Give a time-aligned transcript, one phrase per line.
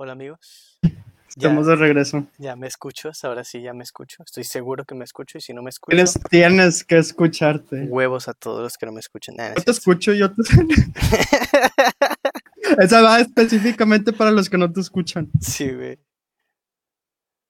[0.00, 0.78] Hola amigos.
[1.28, 2.24] Estamos Ya, de regreso.
[2.38, 4.22] ya me escuchas, ahora sí ya me escucho.
[4.24, 7.82] Estoy seguro que me escucho y si no me escucho, Tienes, tienes que escucharte.
[7.88, 9.34] huevos a todos los que no me escuchen.
[9.36, 10.42] Nah, no es Yo te escucho, yo te...
[12.78, 15.30] Esa va específicamente para los que no te escuchan.
[15.40, 15.98] sí, güey.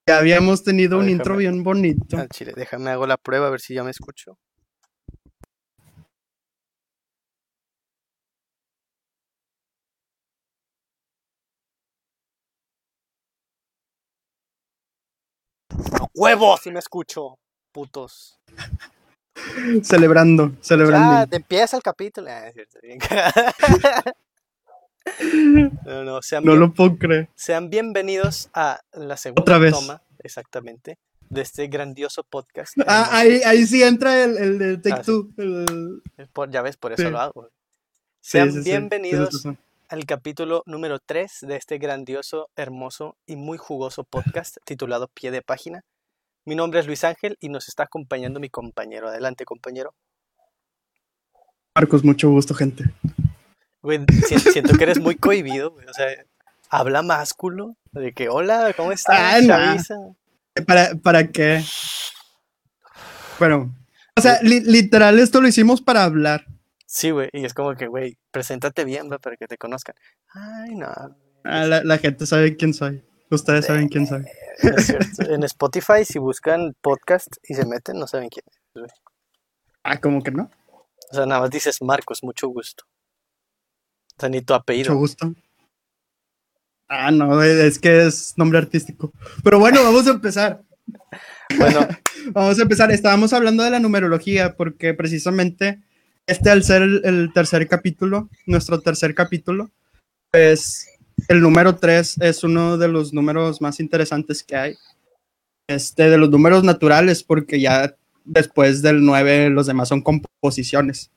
[0.06, 1.18] Ya habíamos tenido un Déjame.
[1.18, 2.16] intro bien bonito.
[2.16, 4.38] Al chile, déjame hago la prueba a ver si ya me escucho.
[16.18, 16.60] ¡Huevos!
[16.62, 17.38] Si me escucho,
[17.72, 18.40] putos.
[19.84, 21.26] Celebrando, Ya, celebrando.
[21.28, 22.28] te empieza el capítulo.
[22.30, 22.50] Ah.
[25.86, 27.30] No, no, sean, No bien- lo puedo creer.
[27.34, 29.72] sean bienvenidos a la segunda Otra vez.
[29.72, 30.98] toma, exactamente,
[31.30, 32.74] de este grandioso podcast.
[32.86, 35.02] Ah, ahí, ahí sí entra el, el de Take Ah.
[35.02, 35.30] Two.
[35.38, 36.02] el-
[36.34, 37.08] Por- ya ves, por eso Sí.
[37.10, 37.48] lo hago.
[38.20, 39.44] Sean sí, sí, bienvenidos
[39.88, 45.40] al capítulo número 3 de este grandioso, hermoso y muy jugoso podcast titulado Pie de
[45.40, 45.84] Página.
[46.48, 49.08] Mi nombre es Luis Ángel y nos está acompañando mi compañero.
[49.08, 49.94] Adelante, compañero.
[51.74, 52.84] Marcos, mucho gusto, gente.
[53.82, 55.86] Güey, si- siento que eres muy cohibido, güey.
[55.86, 56.06] O sea,
[56.70, 57.76] habla más culo.
[57.92, 59.66] De que, hola, ¿cómo estás, Ah, nah.
[59.66, 59.94] chaviza?
[60.66, 61.62] ¿Para, para qué?
[63.38, 63.76] Bueno,
[64.16, 66.46] o sea, li- literal, esto lo hicimos para hablar.
[66.86, 67.28] Sí, güey.
[67.34, 69.94] Y es como que, güey, preséntate bien, güey, para que te conozcan.
[70.32, 70.88] Ay, no.
[71.44, 73.04] Ah, la, la gente sabe quién soy.
[73.30, 74.28] Ustedes saben quién cierto.
[75.30, 78.44] En Spotify, si buscan podcast y se meten, no saben quién
[78.86, 78.92] es.
[79.82, 80.50] Ah, ¿cómo que no?
[81.10, 82.84] O sea, nada más dices Marcos, mucho gusto.
[84.16, 84.90] O sea, ni tu apellido.
[84.90, 85.34] Mucho gusto.
[86.88, 89.12] Ah, no, es que es nombre artístico.
[89.44, 90.62] Pero bueno, vamos a empezar.
[91.56, 91.86] Bueno,
[92.32, 92.90] Vamos a empezar.
[92.90, 95.80] Estábamos hablando de la numerología porque precisamente
[96.26, 99.70] este al ser el, el tercer capítulo, nuestro tercer capítulo,
[100.30, 100.87] pues
[101.28, 104.76] el número 3 es uno de los números más interesantes que hay.
[105.66, 107.94] Este, de los números naturales, porque ya
[108.24, 111.10] después del 9 los demás son composiciones.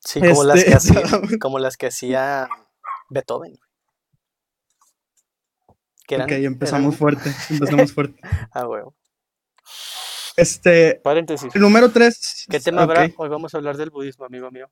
[0.00, 2.48] sí, como, las Este, que hacía, estábamos- como las que hacía
[3.10, 3.58] Beethoven.
[6.08, 8.20] eran, ok, empezamos eran- fuerte, empezamos fuerte.
[8.52, 8.94] Ah, huevo.
[10.36, 11.54] Este, Paréntesis.
[11.54, 12.46] el número 3.
[12.50, 13.10] ¿Qué tema habrá?
[13.16, 14.70] Hoy vamos a hablar del budismo, amigo mío.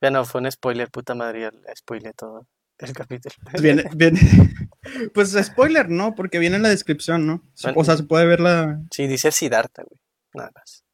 [0.00, 2.46] Ya no, fue un spoiler, puta madre, ya le spoileé todo
[2.78, 3.34] el capítulo.
[3.50, 4.20] Pues viene, viene.
[5.12, 6.14] Pues spoiler, ¿no?
[6.14, 7.42] Porque viene en la descripción, ¿no?
[7.62, 7.78] Bueno.
[7.80, 8.80] O sea, se puede ver la.
[8.90, 10.00] Sí, dice Siddhartha, güey.
[10.32, 10.84] Nada más.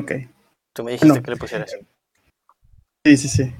[0.00, 0.12] Ok.
[0.72, 1.22] Tú me dijiste No.
[1.22, 1.76] que le pusieras.
[3.04, 3.52] Sí, sí, sí.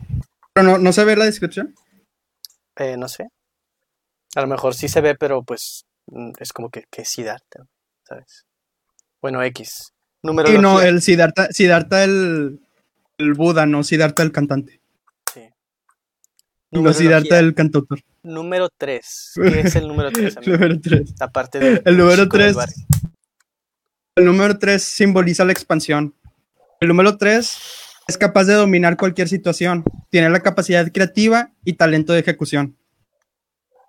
[0.53, 1.75] Pero no, no se ve la descripción.
[2.77, 3.29] Eh, no sé.
[4.37, 7.67] A lo mejor sí se ve, pero pues mm, es como que, que Siddhartha,
[8.07, 8.47] ¿sabes?
[9.21, 9.93] Bueno, X.
[10.23, 12.61] Número Y no, el Siddhartha, Siddhartha el,
[13.19, 14.80] el Buda, no Siddhartha el cantante.
[16.73, 16.81] Sí.
[16.81, 18.01] No Siddhartha el cantautor.
[18.23, 19.33] Número 3.
[19.43, 20.53] ¿Qué es el número 3, amigo?
[20.53, 21.15] número 3.
[21.21, 22.57] Aparte de El número chico del 3.
[22.57, 22.87] barrio.
[24.17, 26.15] El número 3 simboliza la expansión.
[26.81, 27.59] El número 3
[28.09, 29.85] es capaz de dominar cualquier situación.
[30.11, 32.77] Tiene la capacidad creativa y talento de ejecución.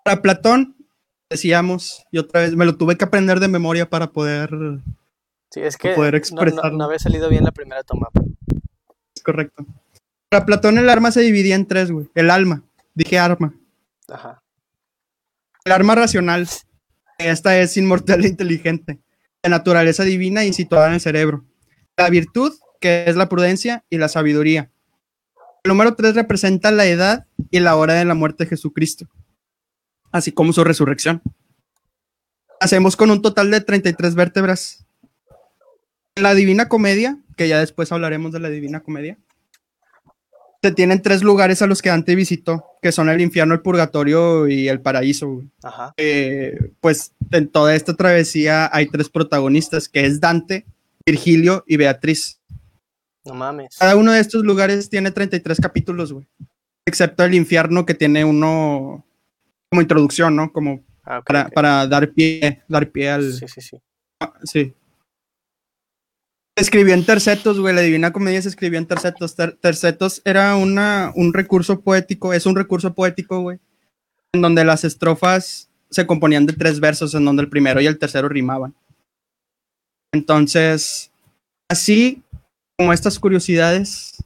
[0.04, 0.76] Para Platón,
[1.30, 4.50] decíamos, y otra vez me lo tuve que aprender de memoria para poder.
[5.52, 6.78] Sí, es que poder no- no, expresarlo.
[6.78, 8.08] no había salido bien la primera toma.
[9.16, 9.66] Es correcto.
[10.30, 12.08] Para Platón, el arma se dividía en tres, güey.
[12.16, 12.64] El alma.
[12.94, 13.54] Dije arma.
[14.08, 14.44] Ajá.
[15.66, 16.48] El arma racional.
[17.18, 19.00] Esta es inmortal e inteligente.
[19.44, 21.46] De naturaleza divina y situada en el cerebro.
[21.98, 24.72] La virtud, que es la prudencia y la sabiduría.
[25.64, 29.08] El número 3 representa la edad y la hora de la muerte de Jesucristo,
[30.12, 31.22] así como su resurrección.
[32.60, 34.86] Hacemos con un total de 33 vértebras.
[36.16, 39.20] En la Divina Comedia, que ya después hablaremos de la Divina Comedia,
[40.64, 44.48] se tienen tres lugares a los que Dante visitó, que son el infierno, el purgatorio
[44.48, 45.44] y el paraíso.
[45.64, 45.94] Ajá.
[45.98, 50.66] eh, pues en toda esta travesía hay tres protagonistas, que es Dante,
[51.06, 52.40] Virgilio y Beatriz.
[53.26, 53.78] No mames.
[53.78, 56.28] Cada uno de estos lugares tiene 33 capítulos, güey.
[56.86, 59.06] Excepto el infierno que tiene uno
[59.70, 60.52] como introducción, ¿no?
[60.52, 63.34] Como Ah, para dar pie, dar pie al...
[63.34, 63.78] Sí, sí, sí.
[64.44, 64.74] Sí.
[66.56, 67.74] Escribió en tercetos, güey.
[67.74, 69.36] La Divina Comedia se escribió en tercetos.
[69.36, 73.60] Ter- tercetos era una, un recurso poético, es un recurso poético, güey.
[74.34, 78.00] En donde las estrofas se componían de tres versos, en donde el primero y el
[78.00, 78.74] tercero rimaban.
[80.14, 81.12] Entonces,
[81.70, 82.22] así
[82.78, 84.24] como estas curiosidades,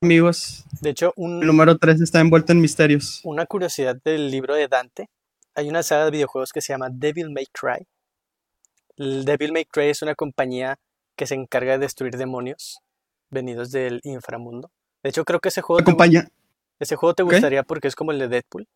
[0.00, 3.20] amigos, De hecho, el un, número tres está envuelto en misterios.
[3.24, 5.08] una curiosidad del libro de Dante.
[5.54, 7.86] Hay una saga de videojuegos que se llama Devil May Cry.
[8.96, 10.78] El Devil May Cry es una compañía
[11.20, 12.80] que se encarga de destruir demonios
[13.28, 14.70] venidos del inframundo.
[15.02, 16.32] De hecho, creo que ese juego, La te,
[16.78, 18.66] ese juego te gustaría porque es como el de Deadpool.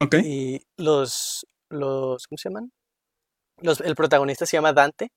[0.00, 0.16] Ok.
[0.24, 2.72] Y los, los, ¿cómo se llaman?
[3.58, 5.12] Los, el protagonista se llama Dante,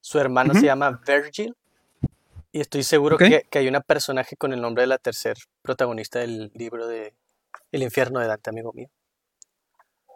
[0.00, 1.56] su hermano se llama Virgil,
[2.52, 6.20] y estoy seguro que, que hay una personaje con el nombre de la tercer protagonista
[6.20, 7.14] del libro de
[7.72, 8.90] El infierno de Dante, amigo mío.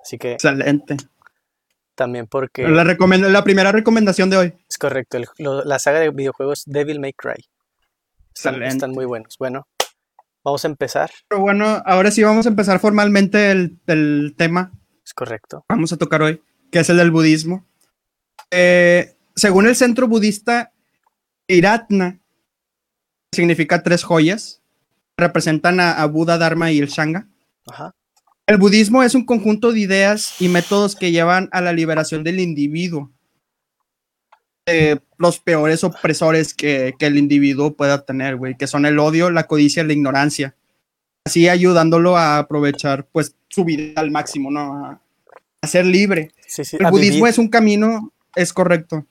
[0.05, 0.97] Así que Excelente.
[1.97, 4.55] También porque La, primera recomendación de hoy.
[4.69, 7.45] es correcto, el- lo- la saga de videojuegos Devil May Cry.
[8.35, 9.37] Están, muy buenos.
[9.39, 9.67] Bueno,
[10.45, 11.11] vamos a empezar.
[11.29, 14.71] Pero bueno, ahora sí vamos a empezar formalmente el, el tema
[15.05, 15.65] Es correcto.
[15.69, 17.65] vamos a tocar hoy, que es el del budismo.
[18.51, 20.73] Eh, según el centro budista
[21.49, 22.21] Iratna,
[23.33, 24.63] significa tres joyas,
[25.17, 27.29] representan a, a Buda, Dharma y el Shanga.
[27.67, 27.93] Ajá.
[28.47, 32.39] El budismo es un conjunto de ideas y métodos que llevan a la liberación del
[32.39, 33.11] individuo
[34.67, 39.31] de los peores opresores que, que el individuo pueda tener, güey, que son el odio,
[39.31, 40.55] la codicia y la ignorancia.
[41.25, 44.87] Así ayudándolo a aprovechar, pues, su vida al máximo, ¿no?
[44.87, 45.01] A,
[45.61, 46.33] a ser libre.
[46.47, 46.77] Sí, sí.
[46.79, 47.31] El budismo vivir.
[47.31, 49.07] es un camino, es correcto.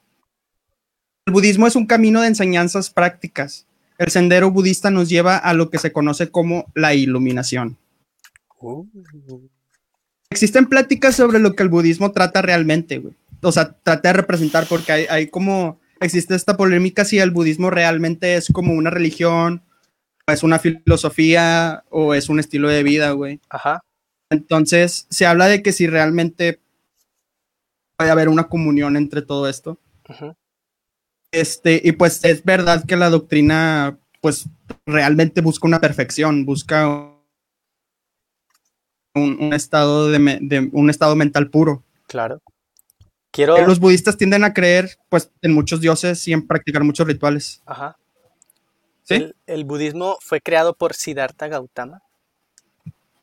[1.25, 3.65] El budismo es un camino de enseñanzas prácticas.
[3.97, 7.77] El sendero budista nos lleva a lo que se conoce como la iluminación.
[10.29, 13.15] Existen pláticas sobre lo que el budismo trata realmente, güey.
[13.41, 17.69] O sea, trata de representar porque hay, hay como, existe esta polémica si el budismo
[17.69, 19.61] realmente es como una religión,
[20.27, 23.39] o es una filosofía, o es un estilo de vida, güey.
[23.49, 23.81] Ajá.
[24.29, 26.59] Entonces, se habla de que si realmente
[27.97, 29.77] puede haber una comunión entre todo esto.
[31.31, 34.47] Este, y pues es verdad que la doctrina, pues
[34.85, 37.14] realmente busca una perfección, busca
[39.15, 41.83] un, un estado de, me- de- un estado mental puro.
[42.07, 42.41] Claro.
[43.31, 43.57] Quiero.
[43.65, 47.61] Los budistas tienden a creer, pues, en muchos dioses y en practicar muchos rituales.
[47.65, 47.97] Ajá.
[49.03, 49.15] ¿Sí?
[49.15, 52.01] El, el budismo fue creado por Siddhartha Gautama,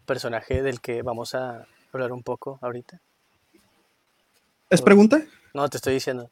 [0.06, 3.00] personaje del que vamos a hablar un poco ahorita.
[4.70, 5.22] ¿Es pregunta?
[5.54, 6.30] No, te estoy diciendo.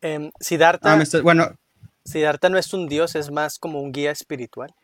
[0.00, 1.54] Em, Siddhartha, Ah, estoy- bueno,
[2.04, 4.74] Siddhartha no es un dios, es más como un guía espiritual.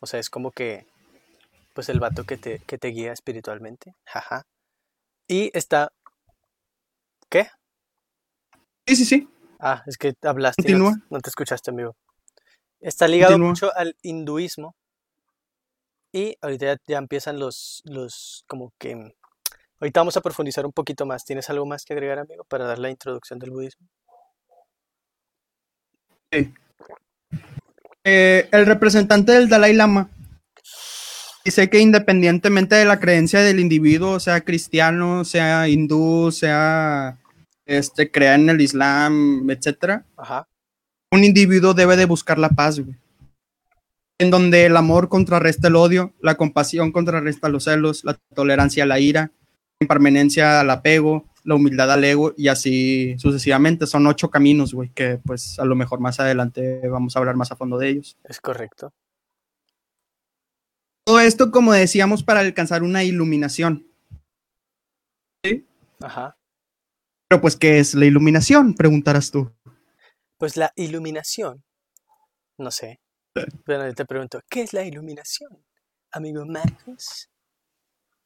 [0.00, 0.86] O sea, es como que,
[1.74, 3.94] pues el vato que te, que te guía espiritualmente.
[4.06, 4.46] Jaja.
[5.28, 5.90] Y está...
[7.28, 7.48] ¿Qué?
[8.86, 9.28] sí, sí, sí.
[9.58, 11.96] Ah, es que hablaste y no, te- no te escuchaste, amigo.
[12.80, 13.50] Está ligado Continúa.
[13.50, 14.76] mucho al hinduismo.
[16.12, 18.92] Y ahorita ya, ya empiezan los, los, como que...
[19.80, 21.24] Ahorita vamos a profundizar un poquito más.
[21.24, 23.88] ¿Tienes algo más que agregar, amigo, para dar la introducción del budismo?
[28.04, 30.10] Eh, el representante del Dalai Lama
[31.44, 37.18] dice que independientemente de la creencia del individuo, sea cristiano, sea hindú, sea
[37.66, 40.48] este, crea en el Islam, etcétera, Ajá.
[41.10, 42.96] un individuo debe de buscar la paz, güey.
[44.18, 48.86] En donde el amor contrarresta el odio, la compasión contrarresta los celos, la tolerancia a
[48.86, 49.32] la ira,
[49.80, 53.88] la impermanencia al apego, la humildad al ego y así sucesivamente.
[53.88, 57.50] Son ocho caminos, güey, que pues a lo mejor más adelante vamos a hablar más
[57.50, 58.16] a fondo de ellos.
[58.22, 58.92] Es correcto.
[61.04, 63.86] Todo esto, como decíamos, para alcanzar una iluminación.
[66.00, 66.36] Ajá.
[67.28, 68.74] Pero pues, ¿qué es la iluminación?
[68.74, 69.52] Preguntarás tú.
[70.38, 71.62] Pues la iluminación,
[72.58, 73.00] no sé.
[73.66, 75.50] Bueno, yo te pregunto, ¿qué es la iluminación,
[76.12, 77.28] amigo Marcos?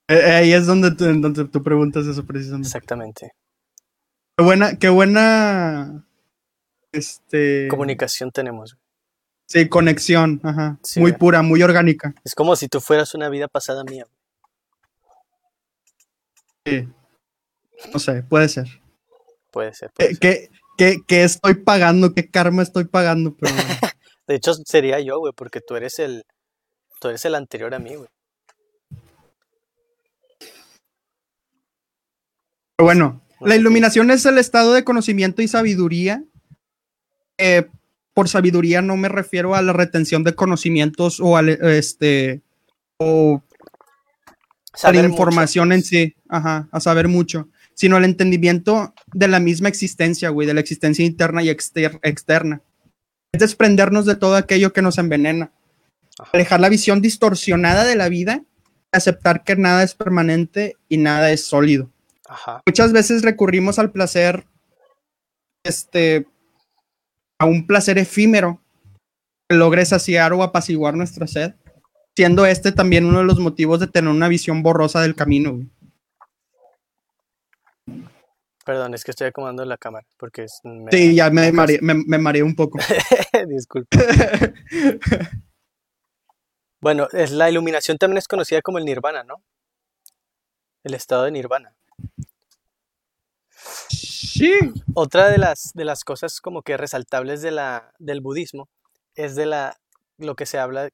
[0.09, 2.69] Eh, eh, ahí es donde tú, donde tú preguntas eso precisamente.
[2.69, 3.33] Exactamente.
[4.37, 6.07] Qué buena, qué buena.
[6.93, 7.69] Este.
[7.69, 8.77] Comunicación tenemos.
[9.49, 10.41] Sí, conexión.
[10.45, 10.79] Ajá.
[10.83, 11.19] Sí, muy güey.
[11.19, 12.15] pura, muy orgánica.
[12.23, 14.07] Es como si tú fueras una vida pasada mía.
[16.67, 16.87] Sí.
[17.93, 18.67] No sé, puede ser.
[19.51, 19.91] Puede ser.
[19.93, 20.51] puede ¿Qué, ser.
[20.51, 22.13] qué, qué- qué estoy pagando?
[22.15, 23.35] ¿Qué karma estoy pagando?
[23.37, 23.55] Pero.
[24.27, 26.25] De hecho, sería yo, güey, porque tú eres el,
[27.01, 28.09] tú eres el anterior a mí, güey.
[32.77, 36.23] Pero bueno, No la iluminación es el estado de conocimiento y sabiduría.
[37.39, 37.69] Eh,
[38.19, 42.43] por sabiduría no me refiero a la retención de conocimientos o al este
[42.99, 43.45] o
[44.83, 49.39] a la mucho, información en sí, ajá, a saber mucho, sino el entendimiento de la
[49.39, 52.61] misma existencia, güey, de la existencia interna y exter- externa.
[53.31, 55.53] Es desprendernos de todo aquello que nos envenena.
[56.33, 58.43] Alejar la visión distorsionada de la vida,
[58.91, 61.89] aceptar que nada es permanente y nada es sólido.
[62.29, 62.63] Ajá.
[62.67, 64.45] Muchas veces recurrimos al placer,
[65.63, 66.27] este,
[67.39, 68.61] a un placer efímero
[69.49, 71.55] que logre saciar o apaciguar nuestra sed,
[72.17, 75.53] siendo este también uno de los motivos de tener una visión borrosa del camino.
[75.55, 75.69] güey.
[78.65, 81.95] Perdón, es que estoy acomodando la cámara porque es, me- Sí, ya me mareé, me,
[81.95, 82.79] me mareé un poco.
[83.49, 83.97] Disculpa.
[86.81, 89.43] Bueno, es la iluminación también es conocida como el nirvana, ¿no?
[90.85, 91.75] el estado de nirvana.
[93.89, 94.53] Sí.
[94.95, 98.69] Otra de las, de las cosas como que resaltables del budismo
[99.15, 99.77] es de la,
[100.17, 100.91] lo que se habla,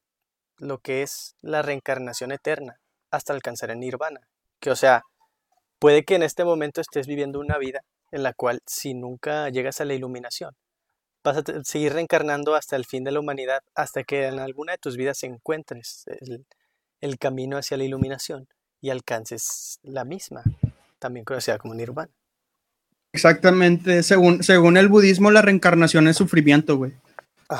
[0.57, 2.79] lo que es la reencarnación eterna
[3.11, 4.21] hasta alcanzar el nirvana.
[4.59, 5.03] Que o sea,
[5.79, 9.81] puede que en este momento estés viviendo una vida en la cual si nunca llegas
[9.81, 10.55] a la iluminación,
[11.23, 14.77] vas a seguir reencarnando hasta el fin de la humanidad, hasta que en alguna de
[14.77, 16.45] tus vidas encuentres el,
[17.01, 18.47] el camino hacia la iluminación
[18.81, 20.43] y alcances la misma,
[20.99, 22.11] también conocida como nirvana.
[23.15, 26.91] Exactamente, según, según el budismo, la reencarnación es sufrimiento, güey.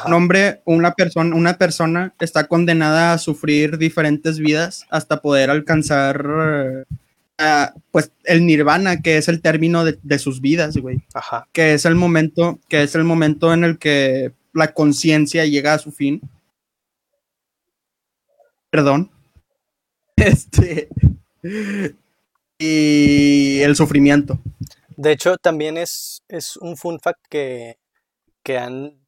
[0.06, 6.28] Un hombre, una persona, una persona está condenada a sufrir diferentes vidas hasta poder alcanzar
[6.28, 11.06] uh, pues el nirvana, que es el término de, de sus vidas, güey.
[11.14, 11.48] Ajá.
[11.54, 15.80] Que es el momento, que es el momento en el que la conciencia llega a
[15.80, 16.20] su fin.
[18.70, 19.10] Perdón.
[20.18, 20.90] Este.
[22.58, 24.38] Y el sufrimiento.
[24.98, 27.78] De hecho, también es, es un fun fact que,
[28.44, 29.06] que han,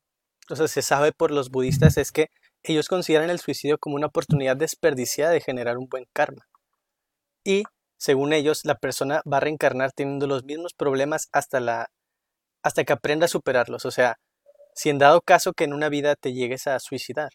[0.50, 2.28] o sea, se sabe por los budistas, es que
[2.64, 6.48] ellos consideran el suicidio como una oportunidad desperdiciada de generar un buen karma.
[7.44, 7.64] Y,
[7.98, 11.90] según ellos, la persona va a reencarnar teniendo los mismos problemas hasta, la,
[12.64, 13.86] hasta que aprenda a superarlos.
[13.86, 14.18] O sea,
[14.76, 17.32] si en dado caso que en una vida te llegues a suicidar,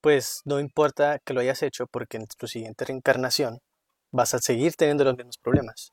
[0.00, 3.60] pues no importa que lo hayas hecho porque en tu siguiente reencarnación
[4.12, 5.92] vas a seguir teniendo los mismos problemas.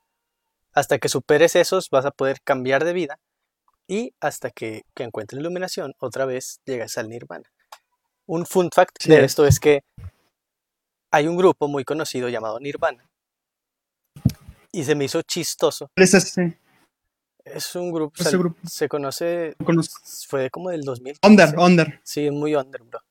[0.74, 3.20] Hasta que superes esos vas a poder cambiar de vida
[3.88, 7.52] y hasta que, que encuentres iluminación otra vez llegas al nirvana.
[8.26, 9.10] Un fun fact Sí.
[9.10, 9.82] de esto es que
[11.12, 13.06] hay un grupo muy conocido llamado Nirvana
[14.72, 15.90] y se me hizo chistoso.
[15.96, 16.14] Es
[17.44, 18.16] Es un grupo,
[18.66, 19.56] se conoce,
[20.28, 21.18] fue como del 2000.
[21.24, 22.00] Under, under.
[22.04, 23.02] Sí, es muy under, bro.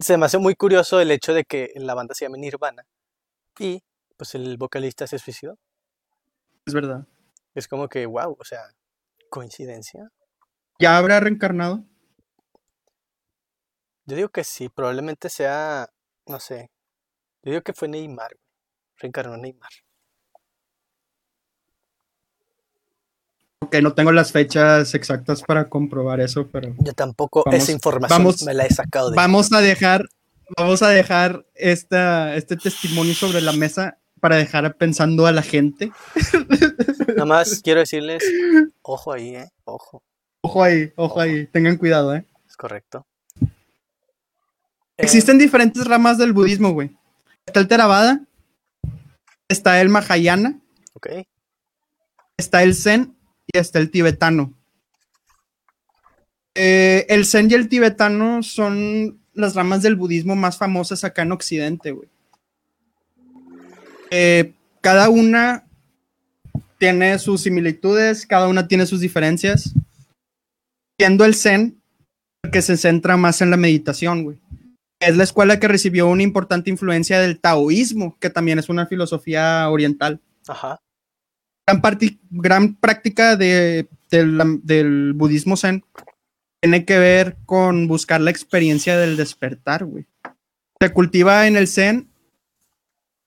[0.00, 2.84] Se me hace muy curioso el hecho de que la banda se llame Nirvana
[3.58, 3.80] y
[4.18, 5.56] pues el vocalista se suicidó.
[6.66, 7.06] Es verdad.
[7.54, 8.60] Es como que, wow, o sea,
[9.30, 10.08] coincidencia.
[10.78, 11.84] ¿Ya habrá reencarnado?
[14.06, 15.88] Yo digo que sí, probablemente sea,
[16.26, 16.70] no sé.
[17.42, 18.36] Yo digo que fue Neymar.
[18.96, 19.70] Reencarnó Neymar.
[23.60, 28.18] Ok, no tengo las fechas exactas para comprobar eso, pero Yo tampoco, Vamos- esa información
[28.18, 29.16] vamos- me la he sacado de.
[29.16, 30.08] vamos a dejar,
[30.56, 35.90] vamos a dejar esta, este testimonio sobre la mesa para dejar pensando a la gente.
[37.08, 38.22] Nada más quiero decirles,
[38.82, 40.00] ojo ahí, eh, ojo,
[40.42, 42.24] Ojo ahí, ojo ahí, tengan cuidado, ¿eh?
[42.48, 43.04] es correcto.
[43.40, 43.46] Eh,
[44.98, 46.96] Existen diferentes ramas del budismo, güey.
[47.46, 48.24] Está el Theravada,
[49.48, 50.60] está el Mahayana,
[50.92, 51.08] ok,
[52.36, 53.16] está el Zen
[53.52, 54.54] y está el tibetano.
[56.54, 61.32] Eh, el Zen y el tibetano son las ramas del budismo más famosas acá en
[61.32, 62.11] Occidente, güey.
[64.14, 64.52] Eh,
[64.82, 65.64] cada una
[66.76, 69.72] tiene sus similitudes, cada una tiene sus diferencias.
[71.00, 71.80] Siendo el Zen
[72.52, 74.38] que se centra más en la meditación, güey.
[75.00, 79.68] Es la escuela que recibió una importante influencia del taoísmo, que también es una filosofía
[79.70, 80.78] oriental ajá,
[82.30, 85.84] gran, práctica de, del, del budismo zen
[86.60, 90.06] tiene que ver con buscar la experiencia del despertar, güey.
[90.80, 92.11] Se cultiva en el zen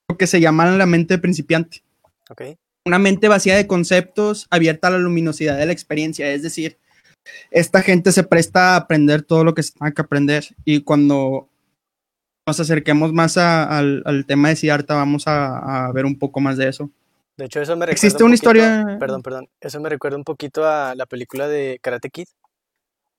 [0.08, 1.82] lo que se llama la mente principiante.
[2.30, 2.42] ok,
[2.84, 6.30] Una mente vacía de conceptos, abierta a la luminosidad de la experiencia.
[6.32, 6.78] Es decir,
[7.50, 10.44] esta gente se presta a aprender todo lo que se tenga que aprender.
[10.64, 11.48] Y cuando
[12.46, 16.38] nos acerquemos más a- al, al tema de Siddhartha, vamos a- a ver un poco
[16.40, 16.88] más de eso.
[17.36, 19.48] De hecho, eso me recuerda Existe un una poquito- historia- Perdón, perdón.
[19.60, 22.28] Eso me recuerda un poquito a la película de Karate Kid.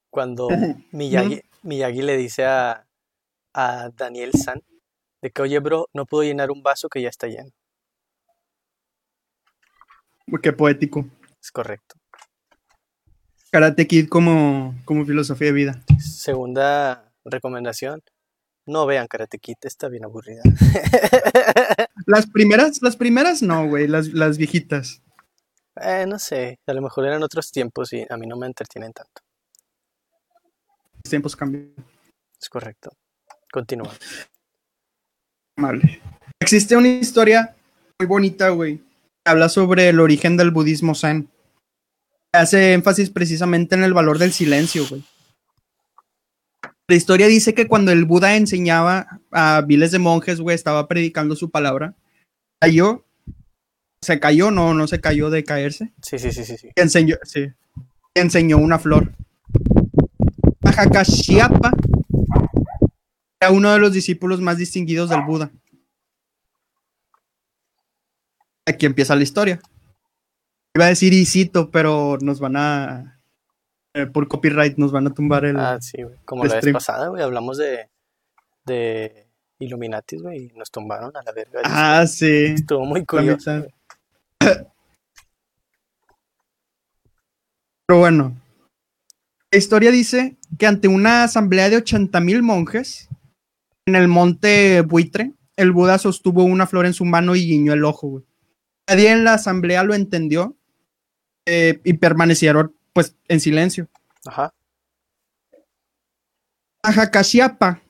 [0.10, 0.48] Cuando
[0.92, 2.86] Miyagi, Miyagi le dice a,
[3.54, 4.64] a Daniel San
[5.22, 7.52] de que, oye, bro, no puedo llenar un vaso que ya está lleno.
[10.42, 11.06] Qué poético.
[11.42, 11.96] Es correcto.
[13.52, 15.84] Karate Kid como, como filosofía de vida.
[16.00, 18.04] Segunda recomendación.
[18.66, 20.42] No vean Karate Kid, está bien aburrida.
[22.06, 25.02] Las primeras, las primeras no, güey, las, las viejitas.
[25.82, 28.94] Eh, no sé, a lo mejor eran otros tiempos y a mí no me entretienen
[28.94, 29.22] tanto.
[31.04, 31.74] Los tiempos cambian.
[32.40, 32.92] Es correcto.
[33.52, 33.92] Continúa.
[35.58, 36.02] Amable.
[36.40, 37.56] Existe una historia
[38.00, 38.82] muy bonita, güey.
[39.26, 41.30] Habla sobre el origen del budismo zen.
[42.34, 45.04] Hace énfasis precisamente en el valor del silencio, güey.
[46.88, 51.36] La historia dice que cuando el Buda enseñaba a miles de monjes, güey, estaba predicando
[51.36, 51.96] su palabra,
[52.62, 53.04] cayó,
[54.02, 56.70] se cayó, no, no se cayó de caerse, Sí, sí, sí, sí, sí.
[56.76, 57.48] enseñó, sí,
[58.14, 59.12] enseñó una flor.
[60.62, 61.72] Mahakashyapa
[63.40, 65.52] era uno de los discípulos más distinguidos del Buda.
[68.66, 69.60] Aquí empieza la historia.
[70.76, 73.22] Iba a decir Isito, pero nos van a.
[73.94, 75.58] eh, por copyright nos van a tumbar el.
[75.58, 76.18] Ah, sí, güey.
[76.26, 77.90] Como la vez pasada, güey, hablamos de,
[78.66, 79.28] de
[79.60, 81.62] Illuminatis, güey, y nos tumbaron a la verga.
[81.64, 82.46] Ah, sí.
[82.56, 83.66] Estuvo muy curioso.
[87.88, 88.36] Pero bueno,
[89.52, 93.08] la historia dice que ante una asamblea de 80 mil monjes
[93.88, 97.86] en el monte Buitre, el Buda sostuvo una flor en su mano y guiñó el
[97.86, 98.08] ojo.
[98.10, 98.24] güey.
[98.88, 100.56] Nadie en la asamblea lo entendió
[101.46, 103.88] eh, y permanecieron pues en silencio.
[104.26, 104.54] Ajá.
[106.84, 107.82] Majakashiapa.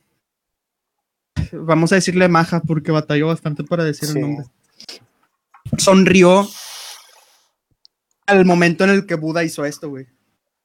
[1.52, 4.16] Vamos a decirle Maja porque batalló bastante para decir Sí.
[4.18, 4.46] el nombre.
[5.78, 6.48] Sonrió
[8.26, 10.08] al momento en el que Buda hizo esto, güey.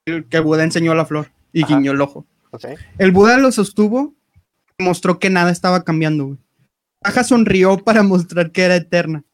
[0.05, 1.75] El que Buda enseñó la flor y Ajá.
[1.77, 2.27] guiñó el ojo.
[2.99, 4.15] El Buda lo sostuvo
[4.79, 6.39] mostró que nada estaba cambiando, güey.
[7.05, 9.25] Maja sonrió para mostrar que era eterna.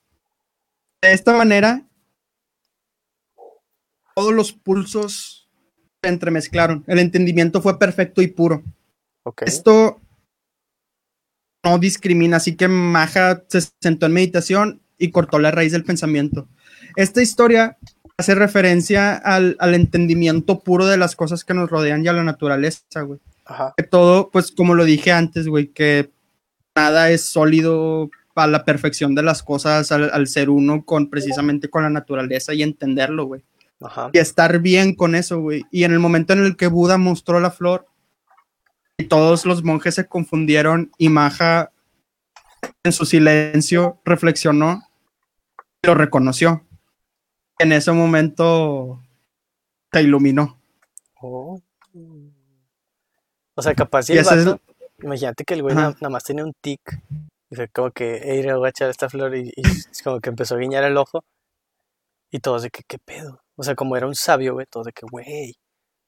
[1.03, 1.87] De esta manera,
[4.15, 5.49] todos los pulsos
[6.03, 6.85] se entremezclaron.
[6.87, 8.63] El entendimiento fue perfecto y puro.
[9.43, 10.01] Esto
[11.65, 16.49] no discrimina, así que Maja se sentó en meditación y cortó la raíz del pensamiento.
[16.97, 17.79] Esta historia
[18.17, 22.25] hace referencia al, al entendimiento puro de las cosas que nos rodean y a la
[22.25, 23.21] naturaleza, güey.
[23.49, 23.75] Ajá.
[23.77, 26.13] Que todo, pues como lo dije antes, güey, que
[26.77, 31.69] nada es sólido a la perfección de las cosas, al, al ser uno con precisamente
[31.69, 33.43] con la naturaleza y entenderlo, güey
[33.81, 34.11] Ajá.
[34.13, 35.65] y estar bien con eso, güey.
[35.71, 37.87] Y en el momento en el que Buda mostró la flor
[38.97, 41.71] y todos los monjes se confundieron y Maja
[42.83, 44.83] en su silencio reflexionó
[45.83, 46.67] y lo reconoció.
[47.59, 49.03] En ese momento
[49.93, 50.59] se iluminó.
[51.21, 51.61] Oh.
[53.59, 54.61] O sea, capaz si el es- vato,
[55.03, 56.81] imagínate que el güey nada más tenía un tic.
[57.51, 59.35] Y fue como que, hey, le voy a echar esta flor.
[59.37, 61.25] Y, y es como que empezó a guiñar el ojo.
[62.31, 63.41] Y todos de que, ¿qué pedo?
[63.57, 65.55] O sea, como era un sabio, güey, todos de que, güey.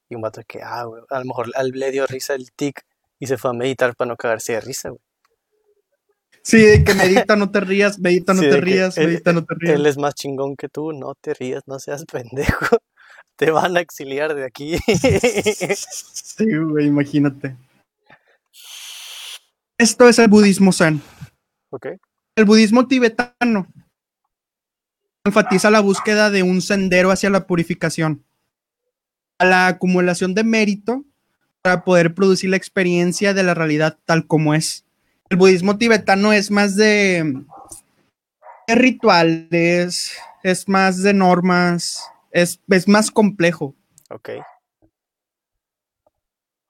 [0.09, 1.03] Y un vato de que, ah, güey.
[1.11, 2.83] A lo mejor a él le dio risa el tic
[3.19, 5.01] y se fue a meditar para no cagarse de risa, güey.
[6.43, 9.45] Sí, de que medita, no te rías, medita, no Sí, te rías, él- medita, no
[9.45, 9.75] te rías.
[9.75, 12.79] Él es más chingón que tú, no te rías, no seas pendejo.
[13.41, 14.77] Te van a exiliar de aquí.
[15.75, 17.57] Sí, güey, imagínate.
[19.79, 21.01] Esto es el budismo zen.
[21.71, 21.87] ok.
[22.37, 23.67] El budismo tibetano
[25.25, 28.23] enfatiza la búsqueda de un sendero hacia la purificación,
[29.39, 31.05] a la acumulación de mérito
[31.63, 34.85] para poder producir la experiencia de la realidad tal como es.
[35.31, 37.43] El budismo tibetano es más de,
[38.69, 43.75] de rituales, es más de normas, es, es más complejo.
[44.11, 44.31] Ok.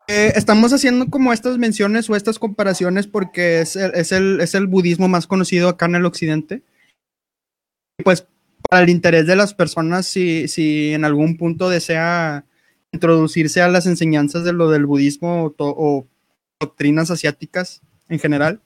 [0.08, 4.56] Eh, estamos haciendo como estas menciones o estas comparaciones porque es el, es, el, es
[4.56, 6.64] el budismo más conocido acá en el occidente.
[7.96, 8.26] Y pues
[8.68, 12.44] para el interés de las personas, si, si en algún punto desea
[12.92, 16.08] introducirse a las enseñanzas de lo del budismo o, o
[16.58, 18.60] doctrinas asiáticas en general.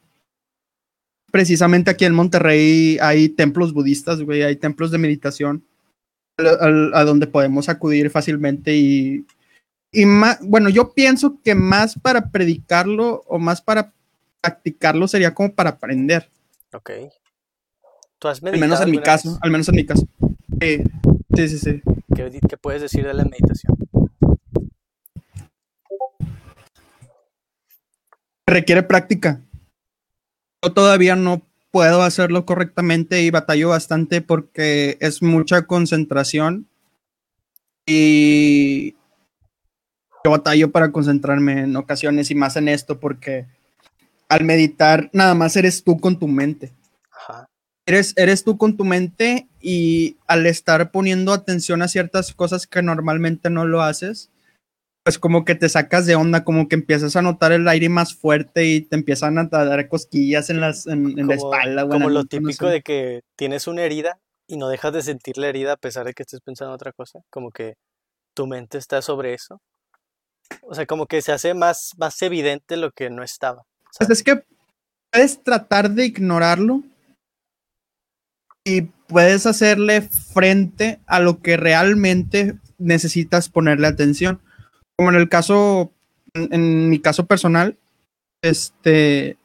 [1.31, 5.65] Precisamente aquí en Monterrey hay templos budistas, güey, hay templos de meditación
[6.39, 9.25] al- a donde podemos acudir fácilmente y
[9.97, 13.93] y más, bueno, yo pienso que más para predicarlo o más para
[14.41, 16.29] practicarlo sería como para aprender.
[16.73, 16.91] Ok.
[18.19, 19.39] ¿Tú has Al menos en mi caso, vez?
[19.41, 20.05] al menos en mi caso.
[20.61, 20.83] Sí,
[21.37, 21.59] sí, sí.
[21.59, 21.83] sí.
[22.17, 23.77] ¿Qué, qué puedes decir de la meditación?
[28.47, 29.41] Requiere práctica.
[30.63, 31.43] Yo todavía no
[31.75, 36.69] puedo hacerlo correctamente y batallo bastante porque es mucha concentración
[37.85, 38.93] y
[40.25, 43.49] yo batallo para concentrarme en ocasiones y más en esto porque
[44.29, 46.71] al meditar nada más eres tú con tu mente.
[47.11, 47.49] Ajá.
[47.87, 52.83] eres, eres tú con tu mente y al estar poniendo atención a ciertas cosas que
[52.83, 54.31] normalmente no lo haces,
[55.05, 58.15] pues como que te sacas de onda, como que empiezas a notar el aire más
[58.15, 61.87] fuerte y te empiezan a dar cosquillas en, las, en, en la espalda.
[61.87, 62.73] como lo no típico sé.
[62.73, 66.15] de que tienes una herida y no dejas de sentir la herida a pesar de
[66.15, 67.21] que estés pensando en otra cosa.
[67.29, 67.75] Como que
[68.33, 69.61] tu mente está sobre eso.
[70.63, 73.63] O sea, como que se hace más, más evidente lo que no estaba.
[73.99, 74.43] Pues es que
[75.11, 76.83] puedes tratar de ignorarlo
[78.65, 84.41] y puedes hacerle frente a lo que realmente necesitas ponerle atención.
[84.97, 85.93] Como en el caso,
[86.35, 87.79] en, en mi caso personal,
[88.43, 89.37] este,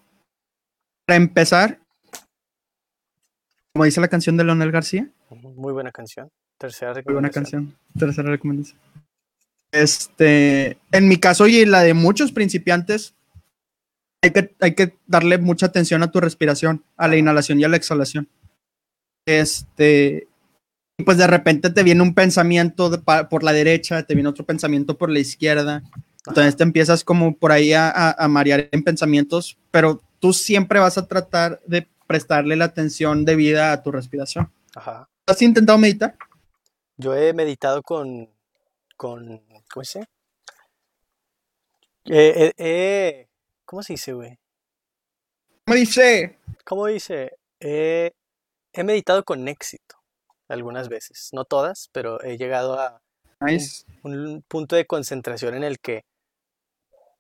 [1.05, 1.79] para empezar,
[3.73, 6.29] como dice la canción de Leonel García, Muy buena canción.
[6.57, 7.65] Tercera muy buena recomendación.
[7.67, 8.79] canción, tercera recomendación.
[9.71, 13.15] Este, en mi caso y la de muchos principiantes,
[14.21, 17.69] hay que, hay que darle mucha atención a tu respiración, a la inhalación y a
[17.69, 18.27] la exhalación.
[19.25, 20.27] Este,
[20.99, 24.45] y pues de repente te viene un pensamiento de por la derecha, te viene otro
[24.45, 25.81] pensamiento por la izquierda.
[26.27, 30.77] Entonces te empiezas como por ahí a, a- a marear en pensamientos, pero tú siempre
[30.77, 34.51] vas a tratar de prestarle la atención debida a tu respiración.
[34.75, 35.07] Ajá.
[35.25, 36.17] ¿Has intentado meditar?
[36.97, 38.29] Yo he meditado con,
[38.97, 40.09] con, ¿cómo se dice?
[42.07, 43.27] Eh, eh, eh,
[43.63, 44.37] ¿cómo se dice, güey?
[45.65, 47.37] Me dice, ¿Cómo dice?
[47.61, 48.11] He
[48.83, 49.98] meditado con éxito
[50.49, 53.01] algunas veces, no todas, pero he llegado a
[53.41, 53.85] nice.
[54.03, 56.03] un punto de concentración en el que,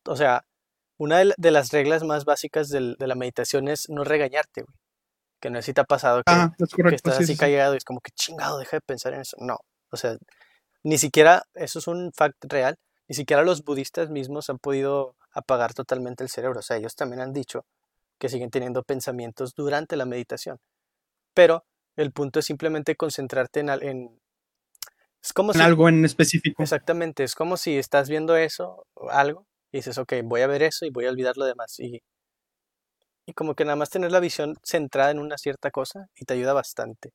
[0.05, 0.43] o sea,
[0.97, 4.75] una de, de las reglas más básicas del- de la meditación es no regañarte, güey.
[5.41, 7.39] Que no sé si te ha pasado que, Ah, es estás sí, así sí, sí.
[7.39, 9.37] callado y es como que chingado, deja de pensar en eso.
[9.39, 9.59] No,
[9.91, 10.17] o sea,
[10.83, 12.75] ni siquiera, eso es un fact real,
[13.07, 16.59] ni siquiera los budistas mismos han podido apagar totalmente el cerebro.
[16.59, 17.65] O sea, ellos también han dicho
[18.19, 20.57] que siguen teniendo pensamientos durante la meditación.
[21.33, 21.63] Pero
[21.99, 24.19] el punto es simplemente concentrarte en, en
[25.21, 26.63] es como En si, algo en específico.
[26.63, 30.63] exactamente, es como si estás viendo eso, o algo, y dices, ok, voy a ver
[30.63, 31.79] eso y voy a olvidar lo demás.
[31.79, 32.01] Y,
[33.25, 36.33] y como que nada más tener la visión centrada en una cierta cosa y te
[36.33, 37.11] ayuda bastante.